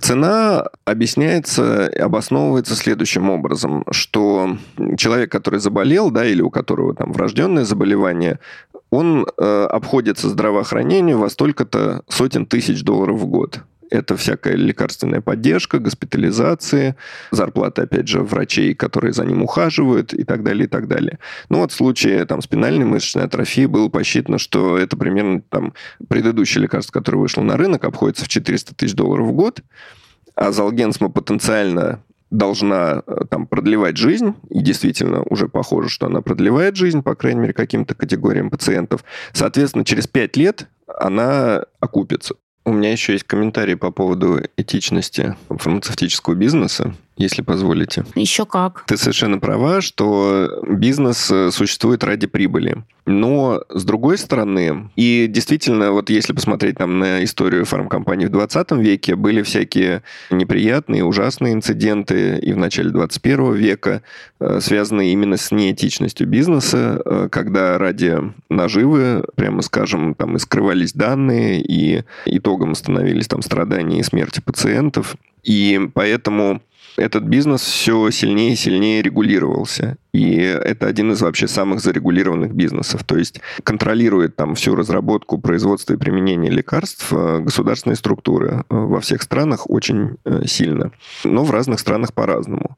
Цена 0.00 0.64
объясняется, 0.86 1.86
обосновывается 1.88 2.76
следующим 2.76 3.28
образом, 3.28 3.84
что 3.90 4.56
человек, 4.96 5.30
который 5.30 5.60
заболел, 5.60 6.10
да, 6.10 6.24
или 6.24 6.40
у 6.40 6.50
которого 6.50 6.94
там 6.94 7.12
врожденное 7.12 7.64
заболевание, 7.64 8.38
он 8.90 9.26
э, 9.36 9.66
обходится 9.70 10.28
здравоохранению 10.28 11.18
во 11.18 11.28
столько-то 11.28 12.02
сотен 12.08 12.46
тысяч 12.46 12.82
долларов 12.82 13.18
в 13.18 13.26
год. 13.26 13.60
Это 13.90 14.16
всякая 14.16 14.54
лекарственная 14.54 15.20
поддержка, 15.20 15.80
госпитализации, 15.80 16.94
зарплаты, 17.32 17.82
опять 17.82 18.06
же, 18.06 18.22
врачей, 18.22 18.74
которые 18.74 19.12
за 19.12 19.24
ним 19.24 19.42
ухаживают 19.42 20.14
и 20.14 20.22
так 20.24 20.44
далее, 20.44 20.64
и 20.64 20.68
так 20.68 20.86
далее. 20.86 21.18
Ну 21.48 21.58
вот 21.58 21.72
в 21.72 21.74
случае 21.74 22.24
там, 22.24 22.40
спинальной 22.40 22.84
мышечной 22.84 23.24
атрофии 23.24 23.66
было 23.66 23.88
посчитано, 23.88 24.38
что 24.38 24.78
это 24.78 24.96
примерно 24.96 25.42
там 25.42 25.74
предыдущее 26.08 26.62
лекарство, 26.62 26.92
которое 26.92 27.18
вышло 27.18 27.42
на 27.42 27.56
рынок, 27.56 27.84
обходится 27.84 28.24
в 28.24 28.28
400 28.28 28.76
тысяч 28.76 28.94
долларов 28.94 29.26
в 29.26 29.32
год, 29.32 29.60
а 30.36 30.52
Залгенсма 30.52 31.10
потенциально 31.10 32.00
должна 32.30 33.02
э, 33.06 33.24
там 33.28 33.46
продлевать 33.46 33.96
жизнь, 33.96 34.34
и 34.50 34.60
действительно 34.60 35.22
уже 35.24 35.48
похоже, 35.48 35.88
что 35.88 36.06
она 36.06 36.22
продлевает 36.22 36.76
жизнь, 36.76 37.02
по 37.02 37.14
крайней 37.16 37.40
мере, 37.40 37.52
каким-то 37.52 37.94
категориям 37.94 38.50
пациентов. 38.50 39.04
Соответственно, 39.32 39.84
через 39.84 40.06
5 40.06 40.36
лет 40.36 40.68
она 40.86 41.64
окупится. 41.80 42.36
У 42.64 42.72
меня 42.72 42.92
еще 42.92 43.12
есть 43.12 43.24
комментарий 43.24 43.76
по 43.76 43.90
поводу 43.90 44.40
этичности 44.56 45.36
фармацевтического 45.48 46.34
бизнеса 46.34 46.94
если 47.20 47.42
позволите. 47.42 48.04
Еще 48.14 48.46
как. 48.46 48.84
Ты 48.86 48.96
совершенно 48.96 49.38
права, 49.38 49.80
что 49.80 50.62
бизнес 50.66 51.30
э, 51.30 51.50
существует 51.50 52.02
ради 52.02 52.26
прибыли. 52.26 52.82
Но, 53.06 53.62
с 53.68 53.84
другой 53.84 54.18
стороны, 54.18 54.90
и 54.94 55.26
действительно, 55.28 55.92
вот 55.92 56.10
если 56.10 56.32
посмотреть 56.32 56.78
там 56.78 56.98
на 56.98 57.24
историю 57.24 57.64
фармкомпаний 57.64 58.26
в 58.26 58.30
20 58.30 58.72
веке, 58.72 59.16
были 59.16 59.42
всякие 59.42 60.02
неприятные, 60.30 61.04
ужасные 61.04 61.54
инциденты 61.54 62.38
и 62.38 62.52
в 62.52 62.56
начале 62.56 62.90
21 62.90 63.54
века, 63.54 64.02
э, 64.38 64.60
связанные 64.60 65.12
именно 65.12 65.36
с 65.36 65.50
неэтичностью 65.50 66.26
бизнеса, 66.26 67.02
э, 67.04 67.28
когда 67.30 67.78
ради 67.78 68.18
наживы, 68.48 69.24
прямо 69.34 69.62
скажем, 69.62 70.14
там 70.14 70.36
и 70.36 70.38
скрывались 70.38 70.92
данные, 70.92 71.60
и 71.60 72.04
итогом 72.24 72.74
становились 72.74 73.28
там 73.28 73.42
страдания 73.42 74.00
и 74.00 74.04
смерти 74.04 74.40
пациентов. 74.40 75.16
И 75.42 75.88
поэтому 75.94 76.60
этот 76.96 77.24
бизнес 77.24 77.62
все 77.62 78.10
сильнее 78.10 78.52
и 78.52 78.56
сильнее 78.56 79.02
регулировался. 79.02 79.96
И 80.12 80.34
это 80.36 80.86
один 80.86 81.12
из 81.12 81.20
вообще 81.22 81.46
самых 81.46 81.80
зарегулированных 81.80 82.52
бизнесов. 82.52 83.04
То 83.04 83.16
есть 83.16 83.40
контролирует 83.62 84.36
там 84.36 84.54
всю 84.54 84.74
разработку, 84.74 85.38
производство 85.38 85.94
и 85.94 85.96
применение 85.96 86.50
лекарств 86.50 87.12
э, 87.12 87.40
государственные 87.40 87.96
структуры 87.96 88.64
э, 88.68 88.74
во 88.74 89.00
всех 89.00 89.22
странах 89.22 89.70
очень 89.70 90.16
э, 90.24 90.46
сильно. 90.46 90.90
Но 91.24 91.44
в 91.44 91.50
разных 91.50 91.78
странах 91.80 92.12
по-разному. 92.12 92.76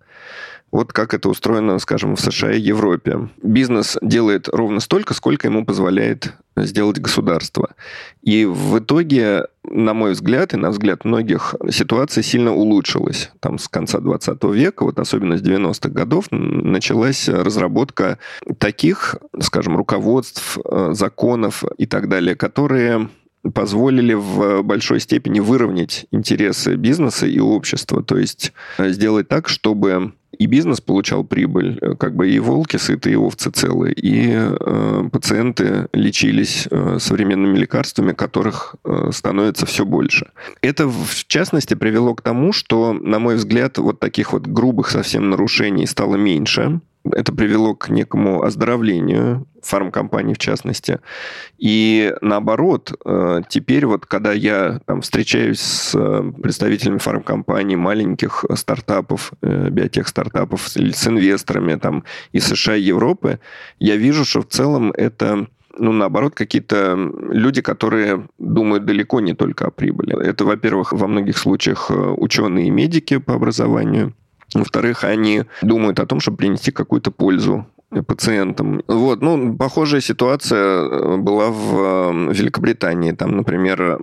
Вот 0.72 0.94
как 0.94 1.12
это 1.12 1.28
устроено, 1.28 1.78
скажем, 1.78 2.16
в 2.16 2.20
США 2.20 2.52
и 2.52 2.60
Европе. 2.60 3.28
Бизнес 3.42 3.98
делает 4.00 4.48
ровно 4.48 4.80
столько, 4.80 5.12
сколько 5.12 5.46
ему 5.46 5.66
позволяет 5.66 6.32
сделать 6.56 6.98
государство. 6.98 7.74
И 8.22 8.46
в 8.46 8.78
итоге, 8.78 9.48
на 9.64 9.92
мой 9.92 10.12
взгляд, 10.12 10.54
и 10.54 10.56
на 10.56 10.70
взгляд 10.70 11.04
многих, 11.04 11.54
ситуация 11.70 12.22
сильно 12.22 12.54
улучшилась. 12.54 13.30
Там 13.40 13.58
с 13.58 13.68
конца 13.68 14.00
20 14.00 14.42
века, 14.44 14.84
вот 14.84 14.98
особенно 14.98 15.36
с 15.36 15.42
90-х 15.42 15.90
годов, 15.90 16.26
началась 16.30 17.28
разработка 17.28 18.18
таких, 18.58 19.16
скажем, 19.40 19.76
руководств, 19.76 20.58
э, 20.64 20.90
законов 20.92 21.64
и 21.76 21.84
так 21.84 22.08
далее, 22.08 22.34
которые 22.34 23.08
позволили 23.54 24.14
в 24.14 24.62
большой 24.62 25.00
степени 25.00 25.40
выровнять 25.40 26.06
интересы 26.10 26.76
бизнеса 26.76 27.26
и 27.26 27.38
общества. 27.38 28.02
То 28.02 28.16
есть 28.18 28.52
э, 28.78 28.90
сделать 28.90 29.28
так, 29.28 29.48
чтобы 29.48 30.12
и 30.38 30.46
бизнес 30.46 30.80
получал 30.80 31.24
прибыль, 31.24 31.78
э, 31.80 31.94
как 31.96 32.14
бы 32.14 32.30
и 32.30 32.38
волки 32.38 32.76
сыты, 32.76 33.12
и 33.12 33.16
овцы 33.16 33.50
целые, 33.50 33.94
и 33.94 34.30
э, 34.32 35.08
пациенты 35.10 35.88
лечились 35.92 36.68
э, 36.70 36.98
современными 37.00 37.58
лекарствами, 37.58 38.12
которых 38.12 38.76
э, 38.84 39.10
становится 39.12 39.66
все 39.66 39.84
больше. 39.84 40.30
Это, 40.60 40.86
в 40.88 41.26
частности, 41.26 41.74
привело 41.74 42.14
к 42.14 42.22
тому, 42.22 42.52
что, 42.52 42.92
на 42.92 43.18
мой 43.18 43.36
взгляд, 43.36 43.78
вот 43.78 43.98
таких 43.98 44.32
вот 44.32 44.46
грубых 44.46 44.90
совсем 44.90 45.30
нарушений 45.30 45.86
стало 45.86 46.16
меньше, 46.16 46.80
это 47.10 47.32
привело 47.32 47.74
к 47.74 47.88
некому 47.88 48.42
оздоровлению 48.42 49.46
фармкомпаний 49.62 50.34
в 50.34 50.38
частности. 50.38 51.00
И 51.58 52.12
наоборот, 52.20 52.92
э, 53.04 53.42
теперь 53.48 53.86
вот 53.86 54.06
когда 54.06 54.32
я 54.32 54.80
там, 54.86 55.00
встречаюсь 55.00 55.60
с 55.60 55.94
э, 55.94 56.32
представителями 56.42 56.98
фармкомпаний, 56.98 57.76
маленьких 57.76 58.44
стартапов, 58.54 59.32
э, 59.42 59.68
биотех-стартапов, 59.70 60.68
с 60.68 61.06
инвесторами 61.06 61.76
там, 61.76 62.04
из 62.32 62.46
США 62.46 62.76
и 62.76 62.82
Европы, 62.82 63.40
я 63.78 63.96
вижу, 63.96 64.24
что 64.24 64.40
в 64.42 64.48
целом 64.48 64.92
это 64.92 65.46
ну, 65.78 65.90
наоборот, 65.92 66.34
какие-то 66.34 66.98
люди, 67.30 67.62
которые 67.62 68.28
думают 68.38 68.84
далеко 68.84 69.20
не 69.20 69.32
только 69.32 69.68
о 69.68 69.70
прибыли. 69.70 70.22
Это, 70.22 70.44
во-первых, 70.44 70.92
во 70.92 71.06
многих 71.06 71.38
случаях 71.38 71.90
ученые 71.90 72.66
и 72.66 72.70
медики 72.70 73.16
по 73.16 73.34
образованию. 73.34 74.12
Во-вторых, 74.54 75.04
они 75.04 75.44
думают 75.62 76.00
о 76.00 76.06
том, 76.06 76.20
чтобы 76.20 76.38
принести 76.38 76.70
какую-то 76.70 77.10
пользу 77.10 77.66
пациентам. 78.00 78.82
Вот, 78.88 79.20
ну, 79.20 79.54
похожая 79.56 80.00
ситуация 80.00 80.58
э, 80.58 81.16
была 81.18 81.50
в 81.50 82.30
э, 82.30 82.32
Великобритании. 82.32 83.12
Там, 83.12 83.36
например, 83.36 83.98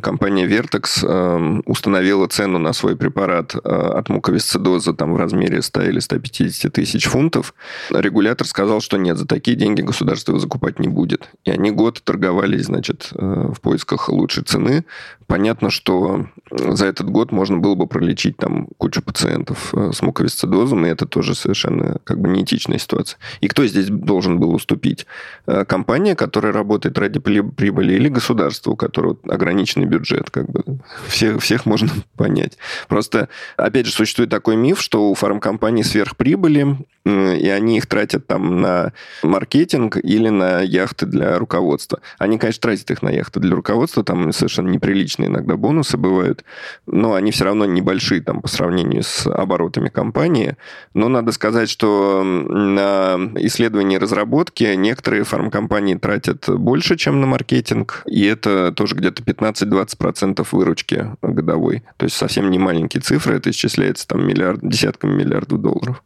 компания 0.00 0.46
Vertex 0.46 1.04
э, 1.06 1.60
установила 1.66 2.26
цену 2.26 2.58
на 2.58 2.72
свой 2.72 2.96
препарат 2.96 3.54
от 3.54 4.08
муковисцидоза 4.08 4.94
там 4.94 5.14
в 5.14 5.16
размере 5.16 5.60
100 5.60 5.82
или 5.82 5.98
150 5.98 6.72
тысяч 6.72 7.06
фунтов. 7.06 7.54
Регулятор 7.90 8.46
сказал, 8.46 8.80
что 8.80 8.96
нет, 8.96 9.18
за 9.18 9.26
такие 9.26 9.56
деньги 9.56 9.82
государство 9.82 10.32
его 10.32 10.38
закупать 10.38 10.78
не 10.78 10.88
будет. 10.88 11.28
И 11.44 11.50
они 11.50 11.70
год 11.70 12.00
торговались, 12.02 12.66
значит, 12.66 13.10
в 13.12 13.60
поисках 13.60 14.08
лучшей 14.08 14.44
цены. 14.44 14.84
Понятно, 15.26 15.70
что 15.70 16.26
за 16.50 16.86
этот 16.86 17.08
год 17.10 17.32
можно 17.32 17.58
было 17.58 17.74
бы 17.74 17.86
пролечить 17.86 18.36
там 18.36 18.68
кучу 18.78 19.02
пациентов 19.02 19.72
с 19.74 20.02
муковисцидозом, 20.02 20.86
и 20.86 20.88
это 20.88 21.06
тоже 21.06 21.34
совершенно 21.34 21.98
как 22.04 22.20
бы 22.20 22.28
неэтичная 22.28 22.78
ситуация. 22.78 23.18
И 23.40 23.48
кто 23.48 23.66
здесь 23.66 23.88
должен 23.88 24.38
был 24.38 24.54
уступить? 24.54 25.06
Э, 25.46 25.64
компания, 25.64 26.14
которая 26.14 26.52
работает 26.52 26.98
ради 26.98 27.20
прибыли, 27.20 27.94
или 27.94 28.08
государство, 28.08 28.72
у 28.72 28.76
которого 28.76 29.16
ограниченный 29.28 29.86
бюджет? 29.86 30.30
Как 30.30 30.48
бы 30.50 30.62
всех, 31.08 31.42
всех 31.42 31.66
можно 31.66 31.90
понять. 32.16 32.58
Просто, 32.88 33.28
опять 33.56 33.86
же, 33.86 33.92
существует 33.92 34.30
такой 34.30 34.56
миф, 34.56 34.80
что 34.80 35.10
у 35.10 35.14
фармкомпаний 35.14 35.84
сверхприбыли, 35.84 36.78
и 37.04 37.48
они 37.48 37.78
их 37.78 37.86
тратят 37.86 38.26
там 38.26 38.60
на 38.60 38.92
маркетинг 39.22 39.96
или 40.02 40.28
на 40.28 40.60
яхты 40.60 41.06
для 41.06 41.38
руководства. 41.38 42.00
Они, 42.18 42.38
конечно, 42.38 42.62
тратят 42.62 42.90
их 42.90 43.02
на 43.02 43.10
яхты 43.10 43.40
для 43.40 43.54
руководства, 43.54 44.04
там 44.04 44.32
совершенно 44.32 44.68
неприличные 44.68 45.28
иногда 45.28 45.56
бонусы 45.56 45.96
бывают, 45.96 46.44
но 46.86 47.14
они 47.14 47.30
все 47.30 47.44
равно 47.44 47.66
небольшие 47.66 48.20
там 48.22 48.40
по 48.40 48.48
сравнению 48.48 49.02
с 49.02 49.26
оборотами 49.26 49.88
компании. 49.88 50.56
Но 50.94 51.08
надо 51.08 51.32
сказать, 51.32 51.68
что 51.68 52.22
на 52.24 53.16
исследования 53.36 53.96
и 53.96 53.98
разработки 53.98 54.64
некоторые 54.74 55.24
фармкомпании 55.24 55.94
тратят 55.94 56.48
больше, 56.48 56.96
чем 56.96 57.20
на 57.20 57.26
маркетинг, 57.26 58.02
и 58.06 58.24
это 58.24 58.72
тоже 58.72 58.94
где-то 58.94 59.22
15-20% 59.22 60.46
выручки 60.52 61.10
годовой. 61.22 61.82
То 61.96 62.04
есть 62.04 62.16
совсем 62.16 62.50
не 62.50 62.58
маленькие 62.58 63.00
цифры, 63.00 63.36
это 63.36 63.50
исчисляется 63.50 64.08
там 64.08 64.26
миллиард, 64.26 64.60
десятками 64.62 65.14
миллиардов 65.14 65.60
долларов. 65.60 66.02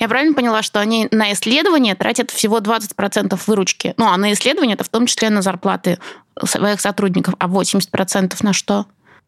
Я 0.00 0.08
правильно 0.08 0.33
поняла, 0.34 0.62
что 0.62 0.80
они 0.80 1.08
на 1.10 1.32
исследования 1.32 1.94
тратят 1.94 2.30
всего 2.30 2.58
20% 2.58 3.40
выручки? 3.46 3.94
Ну, 3.96 4.06
а 4.06 4.16
на 4.16 4.32
исследования 4.32 4.74
это 4.74 4.84
в 4.84 4.88
том 4.88 5.06
числе 5.06 5.30
на 5.30 5.42
зарплаты 5.42 5.98
своих 6.44 6.80
сотрудников, 6.80 7.34
а 7.38 7.46
80% 7.46 8.34
на 8.42 8.52
что? 8.52 8.86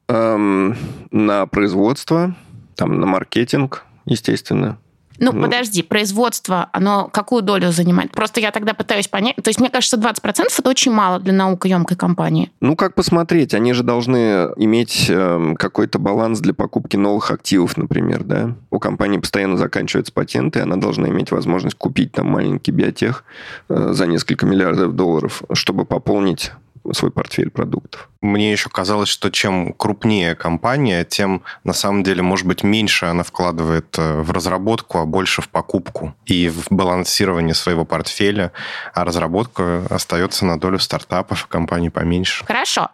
Эм, 0.09 0.77
на 1.11 1.47
производство, 1.47 2.37
там, 2.77 3.01
на 3.01 3.07
маркетинг, 3.07 3.85
естественно. 4.05 4.79
Ну, 5.19 5.33
ну, 5.33 5.43
подожди, 5.43 5.83
производство, 5.83 6.69
оно 6.73 7.09
какую 7.13 7.43
долю 7.43 7.73
занимает? 7.73 8.13
Просто 8.13 8.41
я 8.41 8.51
тогда 8.51 8.75
пытаюсь 8.75 9.09
понять. 9.09 9.37
То 9.37 9.49
есть, 9.49 9.61
мне 9.61 9.71
кажется, 9.71 9.97
20% 9.97 10.47
это 10.59 10.71
очень 10.71 10.93
мало 10.93 11.21
для 11.21 11.33
наукоемкой 11.33 11.97
компании. 11.97 12.51
Ну, 12.61 12.77
как 12.77 12.95
посмотреть? 12.95 13.55
Они 13.55 13.73
же 13.73 13.83
должны 13.83 14.51
иметь 14.57 15.07
э, 15.09 15.55
какой-то 15.59 15.99
баланс 15.99 16.41
для 16.41 16.55
покупки 16.55 16.97
новых 16.97 17.31
активов, 17.31 17.77
например, 17.77 18.25
да? 18.25 18.55
У 18.71 18.79
компании 18.79 19.19
постоянно 19.19 19.57
заканчиваются 19.57 20.13
патенты, 20.13 20.61
она 20.61 20.77
должна 20.77 21.09
иметь 21.09 21.31
возможность 21.31 21.77
купить 21.77 22.13
там 22.13 22.29
маленький 22.29 22.73
биотех 22.73 23.25
э, 23.69 23.93
за 23.93 24.07
несколько 24.07 24.47
миллиардов 24.47 24.95
долларов, 24.95 25.43
чтобы 25.53 25.85
пополнить 25.85 26.53
свой 26.93 27.11
портфель 27.11 27.51
продуктов. 27.51 28.09
Мне 28.21 28.53
еще 28.53 28.69
казалось, 28.69 29.09
что 29.09 29.31
чем 29.31 29.73
крупнее 29.73 30.35
компания, 30.35 31.05
тем 31.05 31.43
на 31.65 31.73
самом 31.73 32.03
деле, 32.03 32.23
может 32.23 32.47
быть, 32.47 32.63
меньше 32.63 33.07
она 33.07 33.23
вкладывает 33.23 33.95
э, 33.99 34.21
в 34.21 34.31
разработку, 34.33 34.99
а 34.99 35.07
больше 35.07 35.43
в 35.43 35.49
покупку 35.49 36.15
и 36.25 36.49
в 36.49 36.67
балансирование 36.71 37.55
своего 37.55 37.85
портфеля, 37.85 38.53
а 38.95 39.05
разработка 39.05 39.87
остается 39.91 40.45
на 40.45 40.59
долю 40.59 40.79
стартапов, 40.79 41.47
компаний 41.47 41.91
поменьше. 41.91 42.45
Хорошо. 42.47 42.91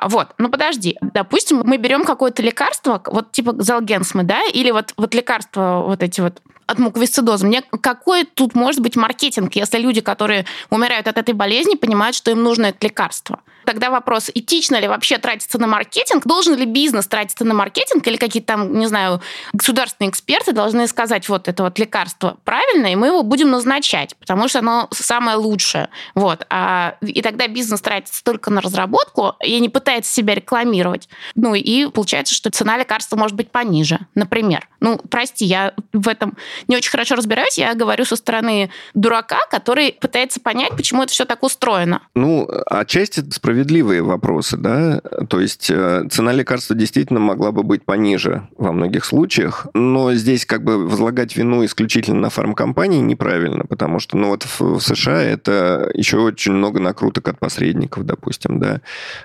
Вот, 0.00 0.28
ну 0.38 0.50
подожди, 0.50 0.96
допустим, 1.00 1.62
мы 1.64 1.78
берем 1.78 2.04
какое-то 2.04 2.42
лекарство, 2.42 3.02
вот 3.06 3.32
типа 3.32 3.54
залгенсмы, 3.56 4.22
да, 4.22 4.42
или 4.52 4.70
вот, 4.70 4.92
вот 4.96 5.14
лекарства 5.14 5.82
вот 5.84 6.02
эти 6.02 6.20
вот 6.20 6.42
от 6.66 6.78
муковисцидоза. 6.78 7.46
Мне 7.46 7.62
какой 7.80 8.24
тут 8.24 8.54
может 8.54 8.80
быть 8.80 8.96
маркетинг, 8.96 9.54
если 9.54 9.78
люди, 9.78 10.00
которые 10.00 10.46
умирают 10.70 11.06
от 11.08 11.18
этой 11.18 11.34
болезни, 11.34 11.74
понимают, 11.76 12.16
что 12.16 12.30
им 12.30 12.42
нужно 12.42 12.66
это 12.66 12.86
лекарство? 12.86 13.40
Тогда 13.66 13.90
вопрос, 13.90 14.30
этично 14.32 14.78
ли 14.80 14.86
вообще 14.86 15.18
тратиться 15.18 15.58
на 15.58 15.66
маркетинг? 15.66 16.24
Должен 16.24 16.54
ли 16.56 16.64
бизнес 16.64 17.06
тратиться 17.08 17.44
на 17.44 17.52
маркетинг? 17.52 18.06
Или 18.06 18.16
какие-то 18.16 18.46
там, 18.46 18.78
не 18.78 18.86
знаю, 18.86 19.20
государственные 19.52 20.10
эксперты 20.10 20.52
должны 20.52 20.86
сказать, 20.86 21.28
вот 21.28 21.48
это 21.48 21.64
вот 21.64 21.78
лекарство 21.78 22.36
правильно, 22.44 22.92
и 22.92 22.96
мы 22.96 23.08
его 23.08 23.24
будем 23.24 23.50
назначать, 23.50 24.16
потому 24.16 24.46
что 24.46 24.60
оно 24.60 24.88
самое 24.92 25.36
лучшее. 25.36 25.88
Вот. 26.14 26.46
А, 26.48 26.94
и 27.02 27.20
тогда 27.22 27.48
бизнес 27.48 27.80
тратится 27.80 28.22
только 28.22 28.50
на 28.50 28.60
разработку 28.60 29.34
и 29.42 29.58
не 29.58 29.68
пытается 29.68 30.12
себя 30.12 30.36
рекламировать. 30.36 31.08
Ну 31.34 31.54
и 31.54 31.86
получается, 31.90 32.34
что 32.34 32.50
цена 32.50 32.78
лекарства 32.78 33.16
может 33.16 33.36
быть 33.36 33.50
пониже, 33.50 33.98
например. 34.14 34.68
Ну, 34.78 35.00
прости, 35.10 35.44
я 35.44 35.74
в 35.92 36.06
этом 36.06 36.36
не 36.68 36.76
очень 36.76 36.90
хорошо 36.90 37.16
разбираюсь, 37.16 37.58
я 37.58 37.74
говорю 37.74 38.04
со 38.04 38.14
стороны 38.14 38.70
дурака, 38.94 39.40
который 39.50 39.92
пытается 39.92 40.38
понять, 40.38 40.70
почему 40.76 41.02
это 41.02 41.12
все 41.12 41.24
так 41.24 41.42
устроено. 41.42 42.02
Ну, 42.14 42.48
отчасти 42.66 43.20
справедливые 43.56 44.02
вопросы, 44.02 44.58
да, 44.58 45.00
то 45.28 45.40
есть 45.40 45.70
э, 45.70 46.04
цена 46.10 46.32
лекарства 46.34 46.76
действительно 46.76 47.20
могла 47.20 47.52
бы 47.52 47.62
быть 47.62 47.84
пониже 47.84 48.46
во 48.58 48.70
многих 48.70 49.06
случаях, 49.06 49.66
но 49.72 50.12
здесь 50.12 50.44
как 50.44 50.62
бы 50.62 50.86
возлагать 50.86 51.34
вину 51.36 51.64
исключительно 51.64 52.20
на 52.20 52.28
фармкомпании 52.28 53.00
неправильно, 53.00 53.64
потому 53.66 53.98
что, 53.98 54.18
ну 54.18 54.28
вот 54.28 54.46
в 54.58 54.78
США 54.80 55.22
это 55.22 55.90
еще 55.94 56.18
очень 56.18 56.52
много 56.52 56.80
накруток 56.80 57.28
от 57.28 57.38
посредников, 57.38 58.04
допустим, 58.04 58.60
да. 58.60 58.82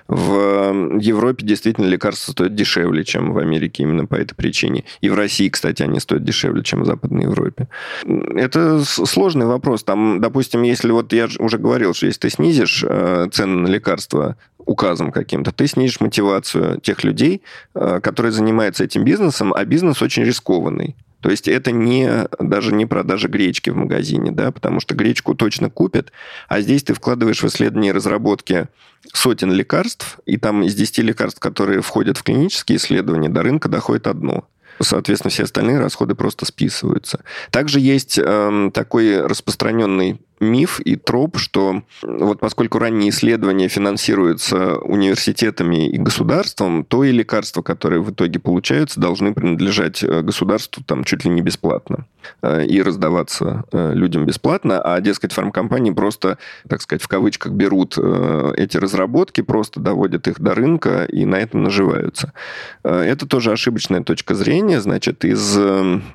В 0.08 0.98
Европе 0.98 1.44
действительно 1.44 1.86
лекарства 1.86 2.32
стоят 2.32 2.54
дешевле, 2.54 3.04
чем 3.04 3.34
в 3.34 3.38
Америке 3.38 3.82
именно 3.82 4.06
по 4.06 4.14
этой 4.14 4.34
причине. 4.34 4.84
И 5.02 5.10
в 5.10 5.14
России, 5.14 5.50
кстати, 5.50 5.82
они 5.82 6.00
стоят 6.00 6.24
дешевле, 6.24 6.62
чем 6.62 6.82
в 6.82 6.86
Западной 6.86 7.24
Европе. 7.24 7.68
Это 8.34 8.82
сложный 8.84 9.44
вопрос. 9.44 9.84
Там, 9.84 10.20
допустим, 10.20 10.62
если 10.62 10.90
вот 10.90 11.12
я 11.12 11.28
уже 11.38 11.58
говорил, 11.58 11.92
что 11.92 12.06
если 12.06 12.20
ты 12.20 12.30
снизишь 12.30 12.82
э, 12.88 13.28
цены 13.30 13.56
на 13.62 13.66
лекарства 13.66 14.21
указом 14.58 15.10
каким-то, 15.12 15.52
ты 15.52 15.66
снизишь 15.66 16.00
мотивацию 16.00 16.80
тех 16.80 17.04
людей, 17.04 17.42
э, 17.74 18.00
которые 18.02 18.32
занимаются 18.32 18.84
этим 18.84 19.04
бизнесом, 19.04 19.52
а 19.52 19.64
бизнес 19.64 20.02
очень 20.02 20.24
рискованный. 20.24 20.96
То 21.20 21.30
есть 21.30 21.46
это 21.46 21.70
не, 21.70 22.26
даже 22.40 22.74
не 22.74 22.84
продажа 22.84 23.28
гречки 23.28 23.70
в 23.70 23.76
магазине, 23.76 24.32
да, 24.32 24.50
потому 24.50 24.80
что 24.80 24.94
гречку 24.96 25.34
точно 25.34 25.70
купят, 25.70 26.12
а 26.48 26.60
здесь 26.60 26.82
ты 26.82 26.94
вкладываешь 26.94 27.42
в 27.42 27.46
исследование 27.46 27.90
и 27.90 27.94
разработки 27.94 28.66
сотен 29.12 29.52
лекарств, 29.52 30.18
и 30.26 30.36
там 30.36 30.64
из 30.64 30.74
10 30.74 30.98
лекарств, 30.98 31.38
которые 31.38 31.80
входят 31.80 32.18
в 32.18 32.24
клинические 32.24 32.78
исследования, 32.78 33.28
до 33.28 33.42
рынка 33.42 33.68
доходит 33.68 34.06
одно 34.06 34.48
соответственно, 34.80 35.30
все 35.30 35.44
остальные 35.44 35.78
расходы 35.78 36.14
просто 36.14 36.44
списываются. 36.46 37.22
Также 37.50 37.80
есть 37.80 38.18
э, 38.18 38.70
такой 38.74 39.24
распространенный 39.24 40.20
миф 40.42 40.80
и 40.80 40.96
троп, 40.96 41.38
что 41.38 41.82
вот 42.02 42.40
поскольку 42.40 42.78
ранние 42.78 43.10
исследования 43.10 43.68
финансируются 43.68 44.76
университетами 44.76 45.88
и 45.88 45.98
государством, 45.98 46.84
то 46.84 47.04
и 47.04 47.12
лекарства, 47.12 47.62
которые 47.62 48.02
в 48.02 48.10
итоге 48.10 48.38
получаются, 48.38 49.00
должны 49.00 49.32
принадлежать 49.32 50.02
э, 50.02 50.22
государству 50.22 50.82
там 50.84 51.04
чуть 51.04 51.24
ли 51.24 51.30
не 51.30 51.40
бесплатно 51.40 52.06
э, 52.42 52.66
и 52.66 52.82
раздаваться 52.82 53.64
э, 53.72 53.92
людям 53.94 54.26
бесплатно, 54.26 54.80
а, 54.80 55.00
дескать, 55.00 55.32
фармкомпании 55.32 55.92
просто, 55.92 56.38
так 56.68 56.82
сказать, 56.82 57.02
в 57.02 57.08
кавычках 57.08 57.52
берут 57.52 57.96
эти 57.96 58.76
разработки, 58.76 59.40
просто 59.40 59.80
доводят 59.80 60.26
их 60.28 60.40
до 60.40 60.54
рынка 60.54 61.04
и 61.04 61.24
на 61.24 61.36
этом 61.36 61.62
наживаются. 61.62 62.32
Это 62.82 63.26
тоже 63.26 63.52
ошибочная 63.52 64.02
точка 64.02 64.34
зрения. 64.34 64.80
Значит, 64.80 65.24
из 65.24 65.56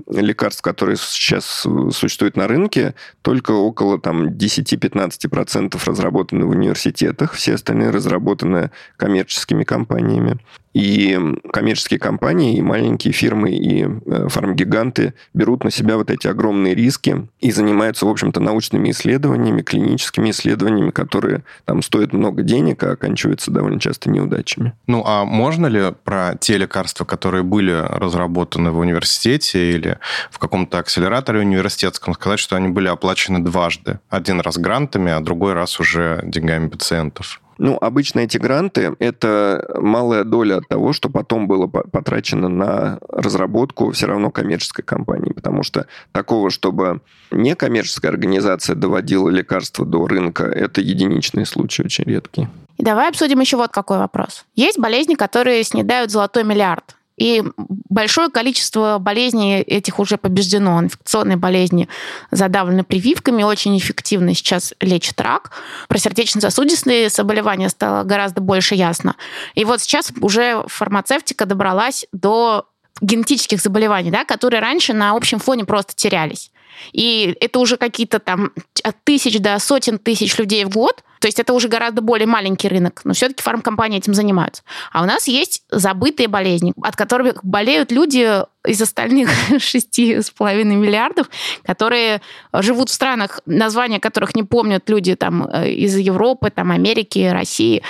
лекарств, 0.07 0.61
которые 0.61 0.97
сейчас 0.97 1.65
существуют 1.91 2.35
на 2.35 2.47
рынке, 2.47 2.95
только 3.21 3.51
около 3.51 3.99
там, 3.99 4.16
там 4.17 4.27
10-15% 4.29 5.79
разработаны 5.85 6.45
в 6.45 6.49
университетах, 6.49 7.33
все 7.33 7.55
остальные 7.55 7.91
разработаны 7.91 8.71
коммерческими 8.97 9.63
компаниями. 9.63 10.39
И 10.77 11.19
коммерческие 11.51 11.99
компании, 11.99 12.55
и 12.55 12.61
маленькие 12.61 13.11
фирмы, 13.11 13.49
и 13.49 13.83
э, 13.83 14.27
фармгиганты 14.29 15.15
берут 15.33 15.63
на 15.63 15.71
себя 15.71 15.97
вот 15.97 16.11
эти 16.11 16.27
огромные 16.27 16.75
риски 16.75 17.27
и 17.39 17.49
занимаются, 17.49 18.05
в 18.05 18.09
общем-то, 18.09 18.39
научными 18.39 18.91
исследованиями, 18.91 19.63
клиническими 19.63 20.29
исследованиями, 20.29 20.91
которые 20.91 21.43
там 21.65 21.81
стоят 21.81 22.13
много 22.13 22.43
денег, 22.43 22.83
а 22.83 22.91
оканчиваются 22.91 23.49
довольно 23.49 23.79
часто 23.79 24.11
неудачами. 24.11 24.73
Ну, 24.85 25.03
а 25.03 25.25
можно 25.25 25.65
ли 25.65 25.95
про 26.03 26.35
те 26.39 26.59
лекарства, 26.59 27.05
которые 27.05 27.41
были 27.41 27.71
разработаны 27.71 28.69
в 28.69 28.77
университете 28.77 29.71
или 29.71 29.97
в 30.29 30.37
каком-то 30.37 30.77
акселераторе 30.77 31.39
университетском, 31.39 32.13
сказать, 32.13 32.39
что 32.39 32.55
они 32.55 32.67
были 32.67 32.87
оплачены 32.87 33.39
дважды? 33.39 33.99
Один 34.09 34.41
раз 34.41 34.59
грантами, 34.59 35.11
а 35.11 35.21
другой 35.21 35.53
раз 35.53 35.79
уже 35.79 36.21
деньгами 36.23 36.67
пациентов? 36.67 37.41
Ну, 37.57 37.77
обычно 37.79 38.21
эти 38.21 38.37
гранты– 38.37 38.95
это 38.99 39.67
малая 39.79 40.23
доля 40.23 40.57
от 40.57 40.67
того, 40.67 40.93
что 40.93 41.09
потом 41.09 41.47
было 41.47 41.67
потрачено 41.67 42.49
на 42.49 42.99
разработку 43.09 43.91
все 43.91 44.07
равно 44.07 44.29
коммерческой 44.31 44.83
компании, 44.83 45.33
потому 45.33 45.63
что 45.63 45.87
такого, 46.11 46.49
чтобы 46.49 47.01
некоммерческая 47.31 48.11
организация 48.11 48.75
доводила 48.75 49.29
лекарства 49.29 49.85
до 49.85 50.07
рынка, 50.07 50.45
это 50.45 50.81
единичные 50.81 51.45
случаи, 51.45 51.83
очень 51.83 52.05
редкие. 52.05 52.49
И 52.77 52.83
давай 52.83 53.09
обсудим 53.09 53.39
еще 53.39 53.57
вот 53.57 53.71
какой 53.71 53.97
вопрос. 53.97 54.45
Есть 54.55 54.77
болезни, 54.79 55.15
которые 55.15 55.63
снедают 55.63 56.11
золотой 56.11 56.43
миллиард. 56.43 56.95
И 57.17 57.43
большое 57.89 58.29
количество 58.29 58.97
болезней 58.99 59.61
этих 59.61 59.99
уже 59.99 60.17
побеждено. 60.17 60.79
Инфекционные 60.79 61.37
болезни 61.37 61.89
задавлены 62.31 62.83
прививками, 62.83 63.43
очень 63.43 63.77
эффективно 63.77 64.35
сейчас 64.35 64.73
лечат 64.79 65.19
рак. 65.21 65.51
Про 65.87 65.97
сердечно-сосудистые 65.97 67.09
заболевания 67.09 67.69
стало 67.69 68.03
гораздо 68.03 68.41
больше 68.41 68.75
ясно. 68.75 69.15
И 69.55 69.65
вот 69.65 69.81
сейчас 69.81 70.11
уже 70.21 70.63
фармацевтика 70.67 71.45
добралась 71.45 72.05
до 72.11 72.67
генетических 73.01 73.61
заболеваний, 73.61 74.11
да, 74.11 74.23
которые 74.25 74.61
раньше 74.61 74.93
на 74.93 75.11
общем 75.11 75.39
фоне 75.39 75.65
просто 75.65 75.95
терялись. 75.95 76.51
И 76.91 77.35
это 77.41 77.59
уже 77.59 77.77
какие-то 77.77 78.19
там 78.19 78.51
от 78.83 79.03
тысяч 79.03 79.39
до 79.39 79.57
сотен 79.59 79.97
тысяч 79.97 80.37
людей 80.37 80.63
в 80.65 80.69
год. 80.69 81.03
То 81.27 81.29
есть 81.29 81.41
это 81.41 81.51
уже 81.51 81.67
гораздо 81.67 82.01
более 82.01 82.25
маленький 82.25 82.69
рынок, 82.69 83.01
но 83.03 83.11
все-таки 83.11 83.43
фармкомпании 83.43 83.97
этим 83.97 84.13
занимаются. 84.13 84.63
А 84.93 85.03
у 85.03 85.05
нас 85.05 85.27
есть 85.27 85.61
забытые 85.69 86.29
болезни, 86.29 86.73
от 86.81 86.95
которых 86.95 87.43
болеют 87.43 87.91
люди 87.91 88.43
из 88.65 88.81
остальных 88.81 89.29
6,5 89.51 90.63
миллиардов, 90.63 91.29
которые 91.65 92.21
живут 92.53 92.89
в 92.89 92.93
странах, 92.93 93.41
названия 93.45 93.99
которых 93.99 94.35
не 94.35 94.43
помнят 94.43 94.89
люди 94.89 95.15
там 95.15 95.47
э, 95.51 95.71
из 95.71 95.97
Европы, 95.97 96.49
там 96.49 96.71
Америки, 96.71 97.29
России. 97.29 97.83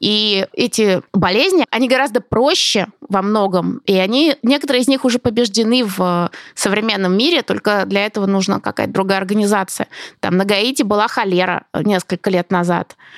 И 0.00 0.46
эти 0.52 1.02
болезни, 1.12 1.66
они 1.70 1.88
гораздо 1.88 2.20
проще 2.20 2.86
во 3.00 3.22
многом, 3.22 3.82
и 3.84 3.94
они, 3.94 4.36
некоторые 4.42 4.82
из 4.82 4.88
них 4.88 5.04
уже 5.04 5.18
побеждены 5.18 5.84
в 5.84 6.30
современном 6.54 7.16
мире, 7.16 7.42
только 7.42 7.84
для 7.86 8.06
этого 8.06 8.26
нужна 8.26 8.58
какая-то 8.58 8.92
другая 8.92 9.18
организация. 9.18 9.88
Там 10.20 10.36
на 10.36 10.44
Гаити 10.44 10.82
была 10.82 11.08
холера 11.08 11.64
несколько 11.74 12.30
лет 12.30 12.50
назад. 12.50 12.71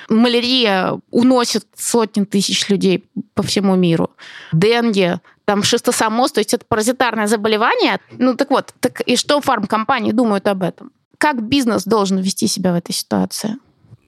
Малярия 0.09 0.99
уносит 1.11 1.65
сотни 1.75 2.23
тысяч 2.23 2.69
людей 2.69 3.05
по 3.33 3.43
всему 3.43 3.75
миру. 3.75 4.11
Денге, 4.51 5.21
там 5.45 5.63
шистосомоз, 5.63 6.31
то 6.31 6.39
есть 6.39 6.53
это 6.53 6.65
паразитарное 6.67 7.27
заболевание. 7.27 7.99
Ну 8.17 8.35
так 8.35 8.49
вот, 8.49 8.73
так 8.79 9.01
и 9.01 9.15
что 9.15 9.41
фармкомпании 9.41 10.11
думают 10.11 10.47
об 10.47 10.63
этом? 10.63 10.91
Как 11.17 11.41
бизнес 11.41 11.85
должен 11.85 12.19
вести 12.19 12.47
себя 12.47 12.73
в 12.73 12.75
этой 12.75 12.91
ситуации? 12.93 13.55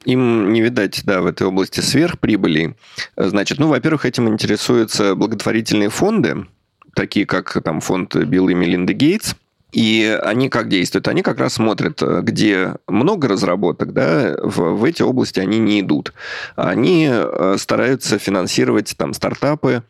Им 0.06 0.54
не 0.54 0.62
видать, 0.62 1.02
да, 1.04 1.22
в 1.22 1.26
этой 1.26 1.48
области 1.48 1.82
сверхприбыли. 1.82 2.76
Значит, 3.18 3.60
ну, 3.60 3.68
во-первых, 3.68 4.06
этим 4.06 4.30
интересуются 4.30 5.16
благотворительные 5.16 5.90
фонды, 5.90 6.48
такие 6.96 7.26
как 7.26 7.62
там 7.64 7.82
фонд 7.82 8.16
Билла 8.16 8.50
и 8.50 8.54
Мелинды 8.54 8.94
Гейтс, 8.94 9.36
и 9.78 10.20
они 10.24 10.50
как 10.50 10.70
действуют? 10.70 11.08
Они 11.08 11.22
как 11.22 11.38
раз 11.40 11.54
смотрят, 11.54 12.02
где 12.02 12.74
много 12.88 13.28
разработок, 13.28 13.94
да, 13.94 14.36
в, 14.42 14.76
в 14.76 14.84
эти 14.84 15.04
области 15.04 15.40
они 15.40 15.60
не 15.60 15.82
идут. 15.82 16.14
Они 16.56 17.08
э, 17.08 17.56
стараются 17.60 18.18
финансировать 18.18 18.96
там 18.98 19.14
стартапы, 19.14 19.84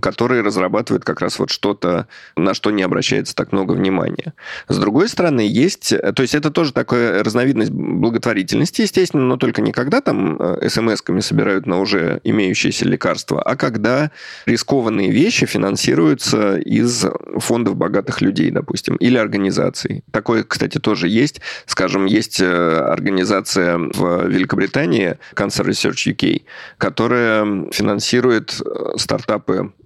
которые 0.00 0.42
разрабатывают 0.42 1.04
как 1.04 1.20
раз 1.20 1.38
вот 1.38 1.50
что-то, 1.50 2.06
на 2.36 2.54
что 2.54 2.70
не 2.70 2.82
обращается 2.82 3.34
так 3.34 3.52
много 3.52 3.72
внимания. 3.72 4.34
С 4.68 4.78
другой 4.78 5.08
стороны, 5.08 5.40
есть... 5.40 5.94
То 6.14 6.22
есть 6.22 6.34
это 6.34 6.50
тоже 6.50 6.72
такая 6.72 7.22
разновидность 7.22 7.70
благотворительности, 7.70 8.82
естественно, 8.82 9.24
но 9.24 9.36
только 9.36 9.62
не 9.62 9.72
когда 9.72 10.00
там 10.00 10.36
э, 10.40 10.68
смс-ками 10.68 11.20
собирают 11.20 11.66
на 11.66 11.80
уже 11.80 12.20
имеющиеся 12.24 12.84
лекарства, 12.84 13.42
а 13.42 13.56
когда 13.56 14.10
рискованные 14.46 15.10
вещи 15.10 15.46
финансируются 15.46 16.56
из 16.56 17.04
фондов 17.38 17.76
богатых 17.76 18.20
людей, 18.20 18.50
допустим, 18.50 18.96
или 18.96 19.16
организаций. 19.16 20.04
Такое, 20.10 20.44
кстати, 20.44 20.78
тоже 20.78 21.08
есть. 21.08 21.40
Скажем, 21.66 22.06
есть 22.06 22.40
э, 22.40 22.44
организация 22.46 23.78
в 23.78 24.26
Великобритании, 24.28 25.18
Cancer 25.34 25.66
Research 25.66 26.12
UK, 26.12 26.42
которая 26.78 27.70
финансирует 27.72 28.60
э, 28.60 28.98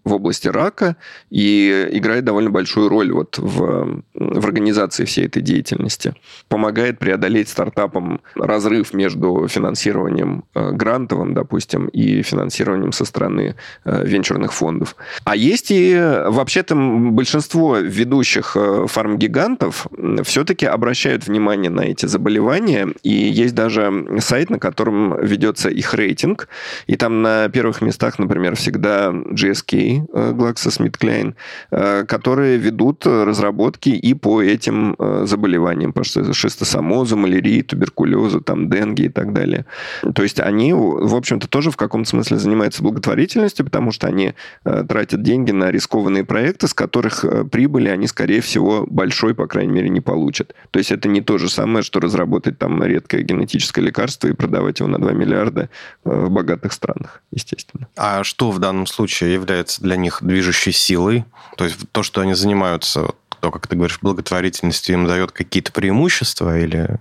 в 0.05 0.15
области 0.15 0.49
рака 0.49 0.97
и 1.31 1.89
играет 1.93 2.25
довольно 2.25 2.51
большую 2.51 2.89
роль 2.89 3.13
вот 3.13 3.39
в, 3.39 4.03
в 4.15 4.47
организации 4.47 5.05
всей 5.05 5.27
этой 5.27 5.43
деятельности. 5.43 6.15
Помогает 6.49 6.99
преодолеть 6.99 7.49
стартапам 7.49 8.21
разрыв 8.35 8.95
между 8.95 9.47
финансированием 9.49 10.45
э, 10.55 10.73
грантовым, 10.73 11.35
допустим, 11.35 11.87
и 11.87 12.23
финансированием 12.23 12.93
со 12.93 13.05
стороны 13.05 13.57
э, 13.85 14.07
венчурных 14.07 14.53
фондов. 14.53 14.97
А 15.25 15.37
есть 15.37 15.71
и 15.71 15.95
вообще-то 16.27 16.75
большинство 16.75 17.77
ведущих 17.77 18.57
э, 18.57 18.87
фармгигантов 18.87 19.87
все-таки 20.25 20.67
обращают 20.67 21.27
внимание 21.27 21.71
на 21.71 21.83
эти 21.83 22.07
заболевания, 22.07 22.89
и 23.03 23.11
есть 23.13 23.55
даже 23.55 24.19
сайт, 24.19 24.51
на 24.51 24.59
котором 24.59 25.21
ведется 25.25 25.69
их 25.69 25.95
рейтинг, 25.95 26.49
и 26.87 26.97
там 26.97 27.23
на 27.23 27.49
первых 27.49 27.83
местах, 27.83 28.19
например, 28.19 28.57
всегда 28.57 29.15
GSK, 29.61 30.01
Э, 30.13 30.33
GlaxoSmithKline, 30.33 31.35
э, 31.71 32.05
которые 32.05 32.59
ведут 32.59 33.07
разработки 33.07 33.91
и 33.91 34.15
по 34.15 34.43
этим 34.43 34.95
э, 34.99 35.25
заболеваниям, 35.27 35.93
по 35.93 36.05
шистосомозу, 36.05 37.17
малярии, 37.17 37.63
туберкулезу, 37.63 38.41
там, 38.41 38.69
денге 38.69 39.05
и 39.05 39.09
так 39.09 39.33
далее. 39.33 39.67
То 40.15 40.23
есть 40.23 40.41
они, 40.41 40.73
в 40.73 41.15
общем-то, 41.15 41.49
тоже 41.49 41.71
в 41.71 41.77
каком-то 41.77 42.09
смысле 42.11 42.39
занимаются 42.39 42.83
благотворительностью, 42.83 43.65
потому 43.65 43.93
что 43.93 44.07
они 44.07 44.35
тратят 44.65 45.23
деньги 45.23 45.53
на 45.53 45.71
рискованные 45.71 46.25
проекты, 46.25 46.69
с 46.69 46.75
которых 46.75 47.25
прибыли 47.51 47.89
они, 47.89 48.07
скорее 48.07 48.41
всего, 48.41 48.87
большой, 48.89 49.35
по 49.35 49.47
крайней 49.47 49.73
мере, 49.73 49.89
не 49.89 50.01
получат. 50.01 50.55
То 50.71 50.79
есть 50.79 50.93
это 50.93 51.09
не 51.09 51.21
то 51.21 51.39
же 51.39 51.49
самое, 51.49 51.83
что 51.83 52.01
разработать 52.01 52.59
там 52.59 52.83
редкое 52.83 53.23
генетическое 53.23 53.83
лекарство 53.83 54.29
и 54.29 54.33
продавать 54.33 54.81
его 54.81 54.89
на 54.89 54.99
2 54.99 55.13
миллиарда 55.13 55.69
в 56.05 56.31
богатых 56.31 56.73
странах, 56.73 57.23
естественно. 57.31 57.89
А 57.97 58.25
что 58.25 58.51
в 58.51 58.59
данном 58.59 58.87
случае 58.87 59.35
является 59.35 59.50
для 59.81 59.97
них 59.97 60.19
движущей 60.23 60.73
силой. 60.73 61.25
То 61.57 61.65
есть 61.65 61.77
то, 61.93 62.03
что 62.03 62.21
они 62.21 62.35
занимаются, 62.35 63.15
то, 63.41 63.51
как 63.51 63.67
ты 63.67 63.77
говоришь, 63.77 63.99
благотворительностью, 64.01 64.95
им 64.95 65.07
дает 65.07 65.33
какие-то 65.33 65.73
преимущества 65.73 66.59
или 66.59 66.99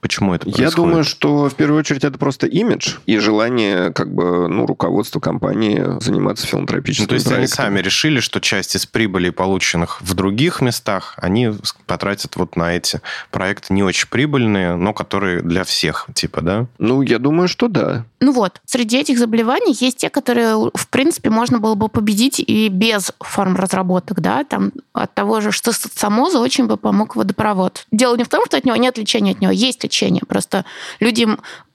Почему 0.00 0.34
это 0.34 0.44
происходит? 0.44 0.70
Я 0.70 0.76
думаю, 0.76 1.04
что 1.04 1.48
в 1.48 1.54
первую 1.54 1.78
очередь 1.78 2.04
это 2.04 2.18
просто 2.18 2.46
имидж 2.46 2.96
и 3.06 3.18
желание 3.18 3.92
как 3.92 4.12
бы, 4.14 4.48
ну, 4.48 4.66
руководства 4.66 5.20
компании 5.20 6.00
заниматься 6.00 6.46
филантропическим 6.46 7.04
ну, 7.04 7.08
То 7.08 7.14
есть 7.14 7.26
проектом. 7.26 7.64
они 7.64 7.74
сами 7.74 7.80
решили, 7.80 8.20
что 8.20 8.40
часть 8.40 8.76
из 8.76 8.86
прибыли, 8.86 9.30
полученных 9.30 10.00
в 10.00 10.14
других 10.14 10.62
местах, 10.62 11.14
они 11.18 11.52
потратят 11.86 12.36
вот 12.36 12.56
на 12.56 12.74
эти 12.74 13.00
проекты 13.30 13.74
не 13.74 13.82
очень 13.82 14.08
прибыльные, 14.08 14.76
но 14.76 14.94
которые 14.94 15.42
для 15.42 15.64
всех, 15.64 16.06
типа, 16.14 16.40
да? 16.40 16.66
Ну, 16.78 17.02
я 17.02 17.18
думаю, 17.18 17.48
что 17.48 17.68
да. 17.68 18.06
Ну 18.20 18.32
вот, 18.32 18.60
среди 18.64 18.98
этих 18.98 19.18
заболеваний 19.18 19.76
есть 19.78 19.98
те, 19.98 20.10
которые, 20.10 20.70
в 20.74 20.88
принципе, 20.88 21.30
можно 21.30 21.58
было 21.58 21.74
бы 21.74 21.88
победить 21.88 22.38
и 22.38 22.68
без 22.68 23.12
форм 23.20 23.56
разработок, 23.56 24.20
да, 24.20 24.44
там 24.44 24.72
от 24.92 25.14
того 25.14 25.40
же, 25.40 25.52
что 25.52 25.72
самоза 25.72 26.38
очень 26.38 26.66
бы 26.66 26.76
помог 26.76 27.16
водопровод. 27.16 27.86
Дело 27.92 28.16
не 28.16 28.24
в 28.24 28.28
том, 28.28 28.44
что 28.46 28.56
от 28.56 28.64
него 28.64 28.76
нет 28.76 28.96
лечения, 28.98 29.32
от 29.32 29.40
него 29.40 29.52
есть 29.52 29.84
лечение. 29.84 29.89
Просто 30.26 30.64
люди 31.00 31.26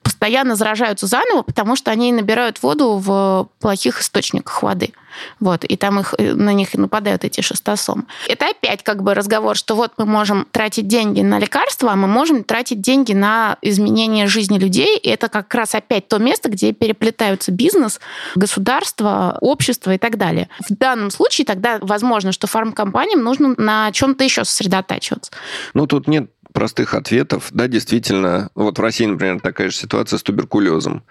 постоянно 0.06 0.54
заражаются 0.54 1.08
заново, 1.08 1.42
потому 1.42 1.74
что 1.74 1.90
они 1.90 2.12
набирают 2.12 2.62
воду 2.62 2.96
в 2.96 3.48
плохих 3.58 4.00
источниках 4.00 4.62
воды. 4.62 4.92
Вот, 5.40 5.64
и 5.64 5.76
там 5.76 5.98
их, 5.98 6.14
э, 6.18 6.34
на 6.34 6.52
них 6.52 6.74
нападают 6.74 7.24
эти 7.24 7.40
шестосомы. 7.40 8.04
Это 8.28 8.48
опять 8.48 8.84
как 8.84 9.02
бы 9.02 9.14
разговор, 9.14 9.56
что 9.56 9.74
вот 9.74 9.92
мы 9.96 10.04
можем 10.04 10.46
тратить 10.52 10.86
деньги 10.86 11.22
на 11.22 11.38
лекарства, 11.38 11.92
а 11.92 11.96
мы 11.96 12.06
можем 12.06 12.44
тратить 12.44 12.80
деньги 12.80 13.14
на 13.14 13.56
изменение 13.62 14.26
жизни 14.26 14.58
людей. 14.58 14.96
И 14.96 15.08
это 15.08 15.28
как 15.28 15.52
раз 15.54 15.74
опять 15.74 16.06
то 16.06 16.18
место, 16.18 16.50
где 16.50 16.72
переплетаются 16.72 17.50
бизнес, 17.50 17.98
государство, 18.34 19.38
общество 19.40 19.94
и 19.94 19.98
так 19.98 20.18
далее. 20.18 20.48
В 20.68 20.74
данном 20.74 21.10
случае 21.10 21.46
тогда 21.46 21.78
возможно, 21.80 22.30
что 22.30 22.46
фармкомпаниям 22.46 23.24
нужно 23.24 23.54
на 23.56 23.90
чем-то 23.90 24.22
еще 24.22 24.44
сосредотачиваться. 24.44 25.32
Ну, 25.74 25.86
тут 25.86 26.06
нет 26.06 26.30
простых 26.52 26.94
ответов. 26.94 27.48
Да, 27.52 27.68
действительно, 27.68 28.50
вот 28.54 28.78
в 28.78 28.82
России, 28.82 29.06
например, 29.06 29.40
такая 29.40 29.70
же 29.70 29.76
ситуация 29.76 30.18
с 30.18 30.22
туберкулезом. 30.22 31.02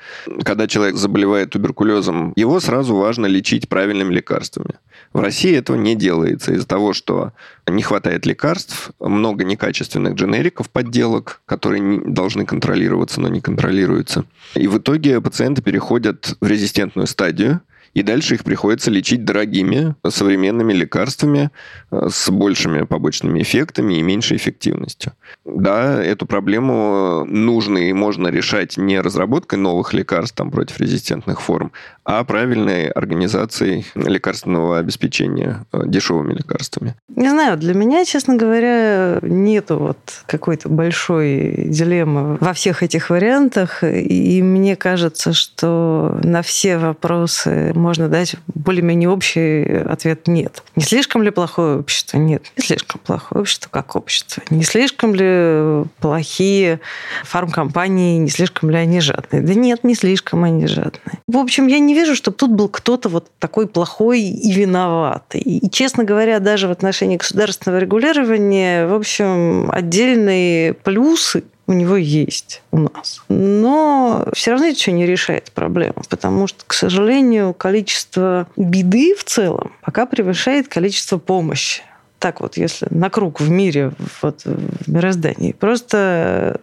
Когда 0.44 0.68
человек 0.68 0.96
заболевает 0.96 1.52
туберкулезом, 1.52 2.34
его 2.36 2.60
сразу 2.60 2.96
важно 2.96 3.26
лечить 3.26 3.70
правильными 3.70 4.14
лекарствами. 4.14 4.76
В 5.14 5.20
России 5.20 5.56
этого 5.56 5.78
не 5.78 5.96
делается 5.96 6.54
из-за 6.54 6.68
того, 6.68 6.94
что 6.94 7.34
не 7.68 7.82
хватает 7.82 8.26
лекарств, 8.26 8.92
много 9.00 9.44
некачественных 9.44 10.16
дженериков, 10.16 10.70
подделок, 10.70 11.42
которые 11.46 12.02
должны 12.06 12.46
контролироваться, 12.46 13.22
но 13.22 13.28
не 13.28 13.42
контролируются. 13.42 14.26
И 14.56 14.68
в 14.68 14.78
итоге 14.78 15.22
пациенты 15.22 15.62
переходят 15.62 16.36
в 16.42 16.48
резистентную 16.48 17.08
стадию, 17.08 17.62
и 17.96 18.04
дальше 18.04 18.36
их 18.36 18.44
приходится 18.44 18.92
лечить 18.92 19.24
дорогими 19.24 19.96
современными 20.08 20.74
лекарствами 20.74 21.50
э, 21.92 22.10
с 22.12 22.30
большими 22.30 22.84
побочными 22.84 23.42
эффектами 23.42 23.96
и 23.96 24.04
меньшей 24.04 24.38
эффективностью. 24.38 25.14
Да, 25.46 26.04
эту 26.04 26.26
проблему 26.26 27.26
нужно 27.26 27.78
и 27.78 27.94
можно 27.94 28.28
решать 28.28 28.78
не 28.78 29.00
разработкой 29.00 29.60
новых 29.60 29.94
лекарств 29.94 30.36
там, 30.36 30.52
против 30.52 30.80
резистентных 30.80 31.42
форм, 31.42 31.72
а 32.04 32.24
правильной 32.26 32.90
организацией 32.90 33.86
лекарственного 33.96 34.78
обеспечения 34.78 35.66
э, 35.72 35.84
дешевыми 35.86 36.34
лекарствами. 36.34 36.96
Не 37.16 37.30
знаю, 37.30 37.58
для 37.58 37.74
меня, 37.74 38.04
честно 38.04 38.36
говоря, 38.36 39.20
нету 39.22 39.78
вот 39.78 39.98
какой-то 40.26 40.68
большой 40.68 41.68
дилеммы 41.70 42.38
во 42.42 42.52
всех 42.52 42.84
этих 42.84 43.10
вариантах, 43.10 43.84
и 43.84 44.42
мне 44.42 44.76
кажется, 44.76 45.32
что 45.32 46.20
на 46.24 46.42
все 46.42 46.78
вопросы 46.78 47.72
можно 47.86 48.10
дать 48.10 48.36
более-менее 48.48 49.10
общий 49.10 49.64
ответ 49.64 50.28
«нет». 50.28 50.64
Не 50.76 50.84
слишком 50.84 51.22
ли 51.22 51.30
плохое 51.30 51.78
общество? 51.78 52.18
Нет, 52.18 52.44
не 52.58 52.64
слишком 52.64 53.00
плохое 53.00 53.42
общество 53.42 53.70
как 53.70 53.96
общество. 53.96 54.42
Не 54.50 54.64
слишком 54.64 55.14
ли 55.14 55.86
плохие 56.00 56.80
фармкомпании, 57.24 58.18
не 58.18 58.30
слишком 58.30 58.72
ли 58.72 58.78
они 58.78 59.02
жадные? 59.02 59.44
Да 59.44 59.54
нет, 59.54 59.84
не 59.84 59.94
слишком 59.94 60.44
они 60.44 60.66
жадные. 60.66 61.20
В 61.28 61.38
общем, 61.38 61.68
я 61.68 61.78
не 61.78 61.94
вижу, 61.94 62.16
чтобы 62.16 62.38
тут 62.38 62.52
был 62.52 62.70
кто-то 62.70 63.08
вот 63.08 63.30
такой 63.38 63.68
плохой 63.68 64.22
и 64.22 64.52
виноватый. 64.52 65.42
И, 65.42 65.70
честно 65.70 66.04
говоря, 66.04 66.40
даже 66.40 66.68
в 66.68 66.72
отношении 66.72 67.18
государственного 67.18 67.80
регулирования, 67.80 68.88
в 68.88 68.96
общем, 68.96 69.70
отдельные 69.72 70.74
плюсы 70.74 71.44
у 71.68 71.74
него 71.74 71.96
есть 71.96 72.62
у 72.72 72.80
нас. 72.80 73.24
Но 73.30 74.28
все 74.34 74.52
равно 74.52 74.68
это 74.68 74.78
еще 74.78 74.92
не 74.92 75.06
решает 75.06 75.52
проблему, 75.52 76.04
потому 76.10 76.48
что, 76.48 76.64
к 76.66 76.74
сожалению, 76.74 77.54
количество 77.54 78.48
беды 78.56 79.16
в 79.16 79.24
целом 79.24 79.74
пока 79.82 80.06
превышает 80.06 80.68
количество 80.68 81.18
помощи. 81.18 81.82
Так 82.20 82.42
вот, 82.42 82.58
если 82.58 82.88
на 82.92 83.10
круг 83.10 83.40
в 83.40 83.50
мире, 83.50 83.92
вот 84.22 84.42
в 84.46 84.90
мироздании, 84.90 85.52
просто 85.52 86.60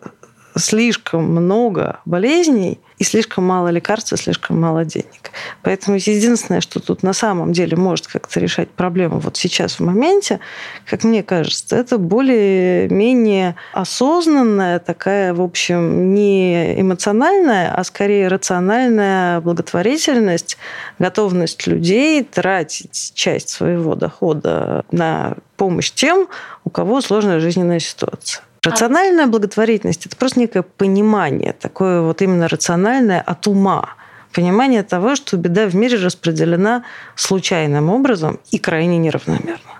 слишком 0.57 1.25
много 1.25 2.01
болезней 2.05 2.81
и 2.99 3.05
слишком 3.05 3.45
мало 3.45 3.69
лекарств, 3.69 4.13
и 4.13 4.17
слишком 4.17 4.61
мало 4.61 4.85
денег. 4.85 5.33
Поэтому 5.63 5.97
единственное, 5.97 6.61
что 6.61 6.79
тут 6.79 7.03
на 7.03 7.13
самом 7.13 7.53
деле 7.53 7.77
может 7.77 8.07
как-то 8.07 8.39
решать 8.39 8.71
проблему 8.71 9.19
вот 9.19 9.37
сейчас 9.37 9.79
в 9.79 9.81
моменте, 9.81 10.41
как 10.87 11.05
мне 11.05 11.23
кажется, 11.23 11.77
это 11.77 11.99
более-менее 11.99 13.57
осознанная 13.73 14.79
такая, 14.79 15.35
в 15.35 15.41
общем, 15.41 16.15
не 16.15 16.81
эмоциональная, 16.81 17.75
а 17.75 17.83
скорее 17.85 18.29
рациональная 18.29 19.41
благотворительность, 19.41 20.59
готовность 20.99 21.67
людей 21.67 22.23
тратить 22.23 23.13
часть 23.15 23.49
своего 23.49 23.95
дохода 23.95 24.85
на 24.93 25.35
помощь 25.57 25.91
тем, 25.91 26.29
у 26.65 26.71
кого 26.71 27.01
сложная 27.01 27.41
жизненная 27.41 27.81
ситуация. 27.81 28.43
Рациональная 28.63 29.27
благотворительность– 29.27 30.07
это 30.07 30.17
просто 30.17 30.39
некое 30.39 30.63
понимание, 30.63 31.53
такое 31.53 32.01
вот 32.01 32.23
именно 32.23 32.47
рациональное 32.47 33.21
от 33.21 33.49
ума. 33.49 33.97
Понимание 34.33 34.83
того, 34.83 35.15
что 35.15 35.37
беда 35.37 35.67
в 35.67 35.75
мире 35.75 35.99
распределена 35.99 36.85
случайным 37.17 37.91
образом 37.91 38.41
и 38.51 38.59
крайне 38.59 38.99
неравномерно. 38.99 39.73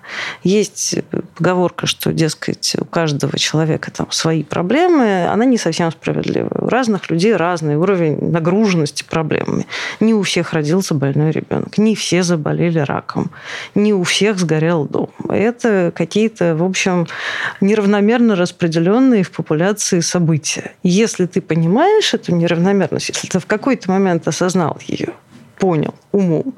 Есть 0.43 0.97
поговорка, 1.37 1.87
что, 1.87 2.13
дескать, 2.13 2.77
у 2.79 2.85
каждого 2.85 3.39
человека 3.39 3.91
там 3.91 4.11
свои 4.11 4.43
проблемы, 4.43 5.27
она 5.27 5.45
не 5.45 5.59
совсем 5.59 5.91
справедлива. 5.91 6.51
У 6.61 6.69
разных 6.69 7.11
людей 7.11 7.35
разный 7.35 7.77
уровень 7.77 8.19
нагруженности 8.31 9.05
проблемами. 9.09 9.67
Не 10.01 10.15
у 10.15 10.23
всех 10.23 10.53
родился 10.53 10.95
больной 10.95 11.31
ребенок, 11.31 11.79
не 11.79 11.95
все 11.95 12.23
заболели 12.23 12.79
раком, 12.81 13.31
не 13.75 13.95
у 13.95 14.03
всех 14.03 14.39
сгорел 14.39 14.85
дом. 14.85 15.11
Это 15.29 15.93
какие-то, 15.95 16.57
в 16.57 16.65
общем, 16.65 17.07
неравномерно 17.61 18.37
распределенные 18.37 19.23
в 19.23 19.31
популяции 19.31 20.01
события. 20.01 20.73
Если 20.83 21.27
ты 21.27 21.41
понимаешь 21.41 22.15
эту 22.15 22.35
неравномерность, 22.35 23.09
если 23.09 23.29
ты 23.29 23.39
в 23.39 23.47
какой-то 23.47 23.91
момент 23.91 24.27
осознал 24.43 24.77
ее, 24.81 25.15
понял 25.59 25.95
умом, 26.13 26.55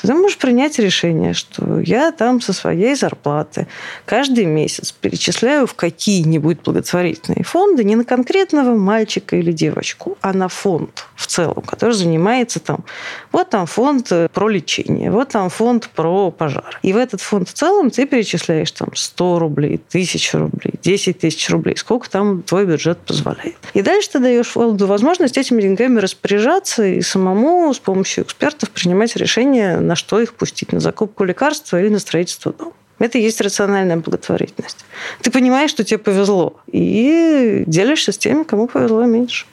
то 0.00 0.08
ты 0.08 0.14
можешь 0.14 0.38
принять 0.38 0.78
решение, 0.78 1.34
что 1.34 1.80
я 1.80 2.12
там 2.12 2.40
со 2.40 2.52
своей 2.52 2.94
зарплаты 2.94 3.66
каждый 4.04 4.44
месяц 4.44 4.92
перечисляю 4.92 5.66
в 5.66 5.74
какие-нибудь 5.74 6.60
благотворительные 6.62 7.44
фонды 7.44 7.84
не 7.84 7.96
на 7.96 8.04
конкретного 8.04 8.74
мальчика 8.76 9.36
или 9.36 9.52
девочку, 9.52 10.16
а 10.20 10.32
на 10.32 10.48
фонд 10.48 11.06
в 11.16 11.26
целом, 11.26 11.62
который 11.62 11.92
занимается 11.92 12.60
там, 12.60 12.84
вот 13.32 13.50
там 13.50 13.66
фонд 13.66 14.12
про 14.32 14.48
лечение, 14.48 15.10
вот 15.10 15.30
там 15.30 15.50
фонд 15.50 15.90
про 15.94 16.30
пожар. 16.30 16.78
И 16.82 16.92
в 16.92 16.96
этот 16.96 17.20
фонд 17.20 17.48
в 17.48 17.52
целом 17.52 17.90
ты 17.90 18.06
перечисляешь 18.06 18.70
там 18.72 18.88
100 18.94 19.38
рублей, 19.38 19.80
1000 19.88 20.38
рублей, 20.38 20.74
10 20.82 21.18
тысяч 21.18 21.50
рублей, 21.50 21.76
сколько 21.76 22.08
там 22.08 22.42
твой 22.42 22.66
бюджет 22.66 22.98
позволяет. 22.98 23.56
И 23.74 23.82
дальше 23.82 24.10
ты 24.12 24.18
даешь 24.20 24.48
фонду 24.48 24.86
возможность 24.86 25.36
этими 25.36 25.60
деньгами 25.60 25.98
распоряжаться 25.98 26.84
и 26.84 27.00
самому 27.00 27.72
с 27.72 27.78
помощью 27.78 28.24
экспертов 28.24 28.52
экспертов 28.52 28.70
принимать 28.92 29.16
решение, 29.16 29.80
на 29.80 29.96
что 29.96 30.20
их 30.20 30.34
пустить, 30.34 30.72
на 30.72 30.80
закупку 30.80 31.24
лекарства 31.24 31.80
или 31.80 31.88
на 31.88 31.98
строительство 31.98 32.52
дома. 32.52 32.72
Это 32.98 33.16
и 33.16 33.22
есть 33.22 33.40
рациональная 33.40 33.96
благотворительность. 33.96 34.84
Ты 35.22 35.30
понимаешь, 35.30 35.70
что 35.70 35.82
тебе 35.82 35.96
повезло, 35.96 36.60
и 36.66 37.64
делишься 37.66 38.12
с 38.12 38.18
теми, 38.18 38.42
кому 38.42 38.68
повезло 38.68 39.04
меньше. 39.04 39.46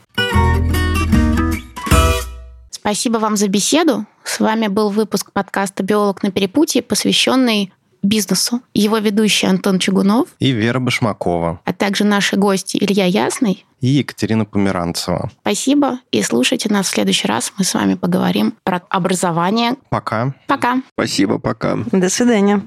Спасибо 2.69 3.17
вам 3.17 3.37
за 3.37 3.47
беседу. 3.47 4.05
С 4.25 4.41
вами 4.41 4.67
был 4.67 4.89
выпуск 4.89 5.31
подкаста 5.31 5.83
«Биолог 5.83 6.21
на 6.21 6.31
перепутье», 6.31 6.81
посвященный 6.81 7.71
бизнесу. 8.01 8.61
Его 8.73 8.97
ведущий 8.97 9.47
Антон 9.47 9.79
Чугунов. 9.79 10.29
И 10.39 10.51
Вера 10.51 10.79
Башмакова. 10.79 11.59
А 11.65 11.73
также 11.73 12.03
наши 12.03 12.35
гости 12.35 12.77
Илья 12.77 13.05
Ясный. 13.05 13.65
И 13.81 13.87
Екатерина 13.87 14.45
Померанцева. 14.45 15.31
Спасибо. 15.41 15.99
И 16.11 16.21
слушайте 16.21 16.69
нас 16.69 16.87
в 16.87 16.89
следующий 16.89 17.27
раз. 17.27 17.53
Мы 17.57 17.63
с 17.63 17.73
вами 17.73 17.95
поговорим 17.95 18.53
про 18.63 18.81
образование. 18.89 19.75
Пока. 19.89 20.33
Пока. 20.47 20.81
Спасибо, 20.93 21.39
пока. 21.39 21.77
До 21.91 22.09
свидания. 22.09 22.61